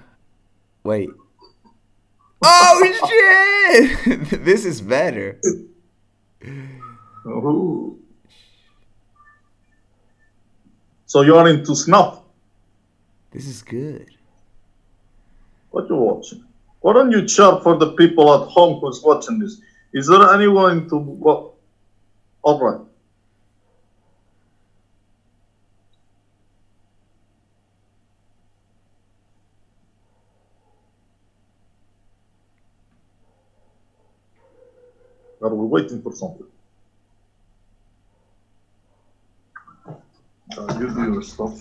Wait. 0.84 1.10
Oh 2.42 3.88
shit! 4.04 4.30
this 4.44 4.64
is 4.64 4.80
better. 4.80 5.40
Ooh. 7.26 7.98
So 11.06 11.22
you 11.22 11.36
are 11.36 11.48
into 11.48 11.74
snuff? 11.74 12.20
This 13.30 13.46
is 13.46 13.62
good. 13.62 14.10
What 15.70 15.88
you 15.88 15.96
watching? 15.96 16.44
Why 16.80 16.92
don't 16.92 17.10
you 17.10 17.26
chat 17.26 17.62
for 17.62 17.78
the 17.78 17.92
people 17.92 18.32
at 18.34 18.48
home 18.48 18.78
who's 18.80 19.02
watching 19.02 19.38
this? 19.38 19.60
Is 19.92 20.06
there 20.06 20.34
anyone 20.34 20.88
to 20.90 20.96
what? 20.96 21.52
All 22.42 22.60
right. 22.60 22.80
Are 35.44 35.54
we 35.54 35.66
waiting 35.66 36.00
for 36.00 36.10
something? 36.10 36.46
Uh, 40.56 40.78
you 40.80 40.88
do 40.94 41.12
your 41.12 41.22
stuff. 41.22 41.60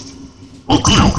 Some 0.71 1.11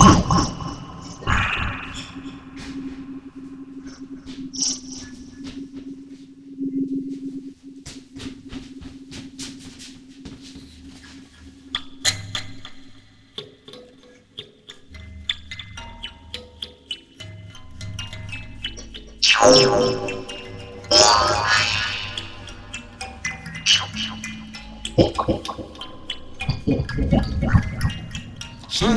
other 28.81 28.97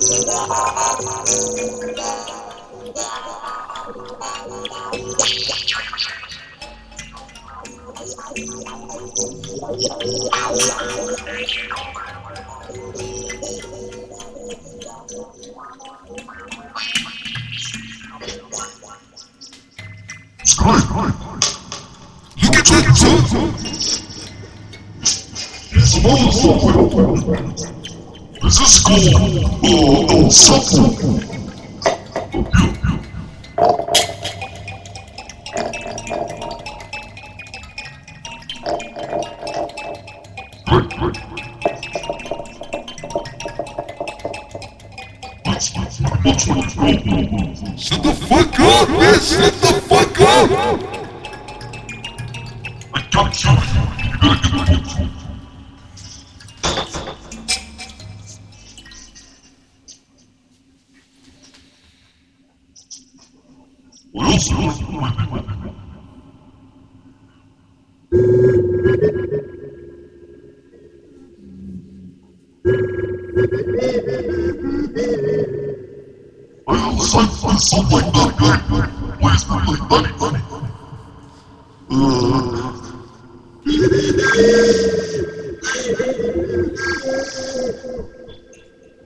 stuff. 0.00 0.87
This 28.48 28.60
is 28.60 28.78
called, 28.82 29.14
uh, 29.64 30.26
uh, 30.26 30.30
supple. 30.30 31.37
Something 77.68 78.00
like 78.00 78.12
that 78.12 78.34
guy. 78.38 78.58
Why 79.20 79.34
is 79.34 79.44
that 79.44 79.68
like 79.68 79.88
Bunny, 79.88 80.12
Bunny? 80.18 80.40
Uh, 81.90 81.94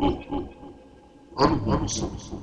oh, 0.00 0.24
oh. 0.30 0.48
I 1.38 1.46
don't 1.46 1.66
know, 1.66 1.86
something. 1.86 2.42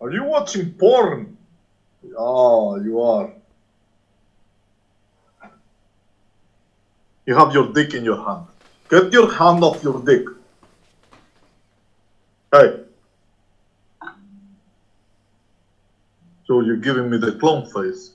Are 0.00 0.08
Are 0.08 0.12
you 0.12 0.24
watching 0.48 0.72
porn? 0.72 1.36
Oh, 2.16 2.80
you 2.80 3.00
are. 3.00 3.32
You 7.26 7.34
have 7.34 7.52
your 7.52 7.72
dick 7.72 7.92
in 7.92 8.04
your 8.04 8.24
hand. 8.24 8.46
Get 8.88 9.12
your 9.12 9.30
hand 9.30 9.62
off 9.62 9.82
your 9.82 10.02
dick. 10.02 10.24
Hey. 12.50 12.80
So 16.46 16.62
you're 16.62 16.76
giving 16.76 17.10
me 17.10 17.18
the 17.18 17.32
clown 17.32 17.66
face. 17.66 18.12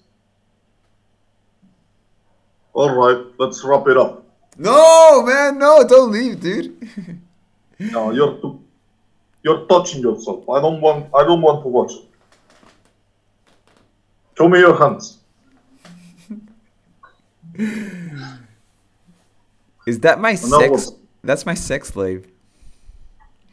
All 2.74 2.90
right, 2.96 3.24
let's 3.38 3.64
wrap 3.64 3.88
it 3.88 3.98
up. 3.98 4.26
No, 4.58 5.22
man, 5.22 5.60
no, 5.60 5.88
don't 5.88 6.12
leave, 6.12 6.40
dude. 6.42 6.90
No, 7.80 8.12
you're 8.12 8.40
too, 8.40 8.64
you're 9.44 9.66
touching 9.66 10.02
yourself. 10.02 10.48
I 10.48 10.62
don't 10.62 10.80
want 10.80 11.10
I 11.14 11.24
don't 11.26 11.42
want 11.42 11.64
to 11.64 11.68
watch 11.68 11.92
it. 11.92 12.13
Show 14.44 14.50
me 14.50 14.60
your 14.60 14.78
hands. 14.78 15.20
Is 19.88 20.02
that 20.02 20.20
my 20.20 20.32
no, 20.32 20.36
sex? 20.60 20.70
what's- 20.70 20.92
That's 21.24 21.46
my 21.46 21.54
sex 21.54 21.88
slave. 21.88 22.28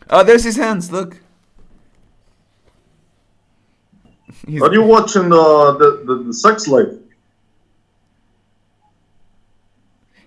Oh, 0.08 0.24
there's 0.24 0.42
his 0.42 0.56
hands. 0.56 0.90
Look. 0.90 1.16
He's, 4.48 4.60
Are 4.60 4.72
you 4.72 4.82
watching 4.82 5.28
the 5.28 5.76
the, 5.78 6.02
the, 6.06 6.22
the 6.24 6.32
sex 6.34 6.64
slave? 6.64 6.98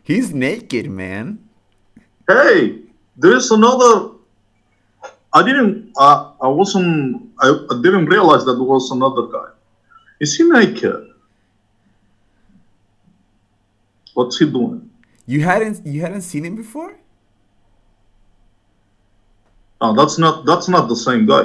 he's 0.03 0.33
naked, 0.33 0.89
man. 0.89 1.39
Hey, 2.27 2.79
there's 3.17 3.51
another. 3.51 4.11
I 5.33 5.43
didn't. 5.43 5.91
Uh, 5.97 6.31
I 6.41 6.47
wasn't. 6.47 7.31
I, 7.39 7.49
I 7.71 7.81
didn't 7.81 8.05
realize 8.05 8.45
that 8.45 8.53
there 8.53 8.63
was 8.63 8.91
another 8.91 9.23
guy. 9.27 9.52
Is 10.23 10.37
he 10.37 10.43
naked? 10.45 11.09
What's 14.13 14.39
he 14.39 14.45
doing? 14.49 14.89
You 15.25 15.41
hadn't 15.43 15.85
you 15.85 15.99
hadn't 15.99 16.21
seen 16.21 16.45
him 16.45 16.55
before? 16.55 16.95
No, 19.81 19.93
that's 19.93 20.17
not. 20.17 20.45
That's 20.45 20.69
not 20.69 20.87
the 20.87 20.95
same 20.95 21.25
guy. 21.25 21.41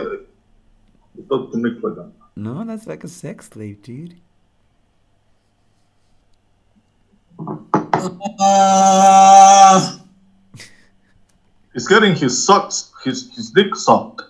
It 1.19 1.29
doesn't 1.29 1.61
look 1.61 1.83
like 1.83 1.97
that. 1.97 2.13
No, 2.37 2.65
that's 2.65 2.87
like 2.87 3.03
a 3.03 3.09
sex 3.09 3.49
slave, 3.49 3.83
dude. 3.83 4.15
Uh, 8.39 9.99
He's 11.73 11.89
getting 11.89 12.15
his 12.15 12.47
sucks. 12.47 12.93
His 13.03 13.35
his 13.35 13.51
dick 13.51 13.75
sucked. 13.75 14.23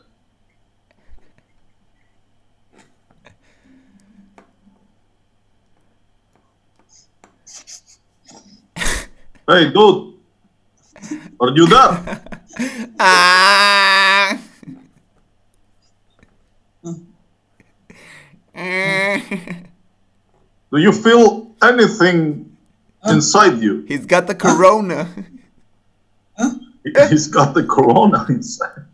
Hey, 9.49 9.73
dude. 9.73 10.15
Are 11.41 11.51
you 11.55 11.67
there? 11.67 12.21
Ah. 13.01 14.37
Do 20.73 20.79
you 20.79 20.93
feel 20.93 21.55
anything 21.63 22.57
inside 23.07 23.63
you? 23.63 23.85
He's 23.87 24.05
got 24.05 24.27
the 24.27 24.35
corona. 24.35 25.09
He's 27.09 27.29
got 27.29 27.55
the 27.55 27.63
corona 27.63 28.27
inside. 28.29 28.85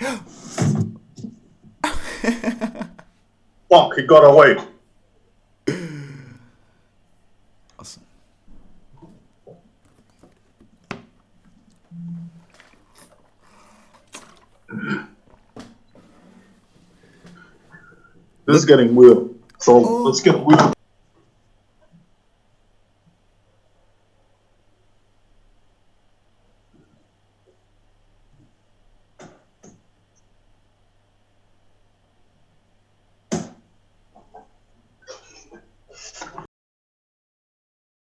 Fuck, 3.70 3.94
he 3.96 4.02
got 4.02 4.24
away. 4.24 4.56
This 18.46 18.58
is 18.58 18.64
getting 18.64 18.94
weird. 18.94 19.28
So 19.58 19.84
oh. 19.84 20.02
let's 20.04 20.20
get 20.20 20.38
weird. 20.38 20.75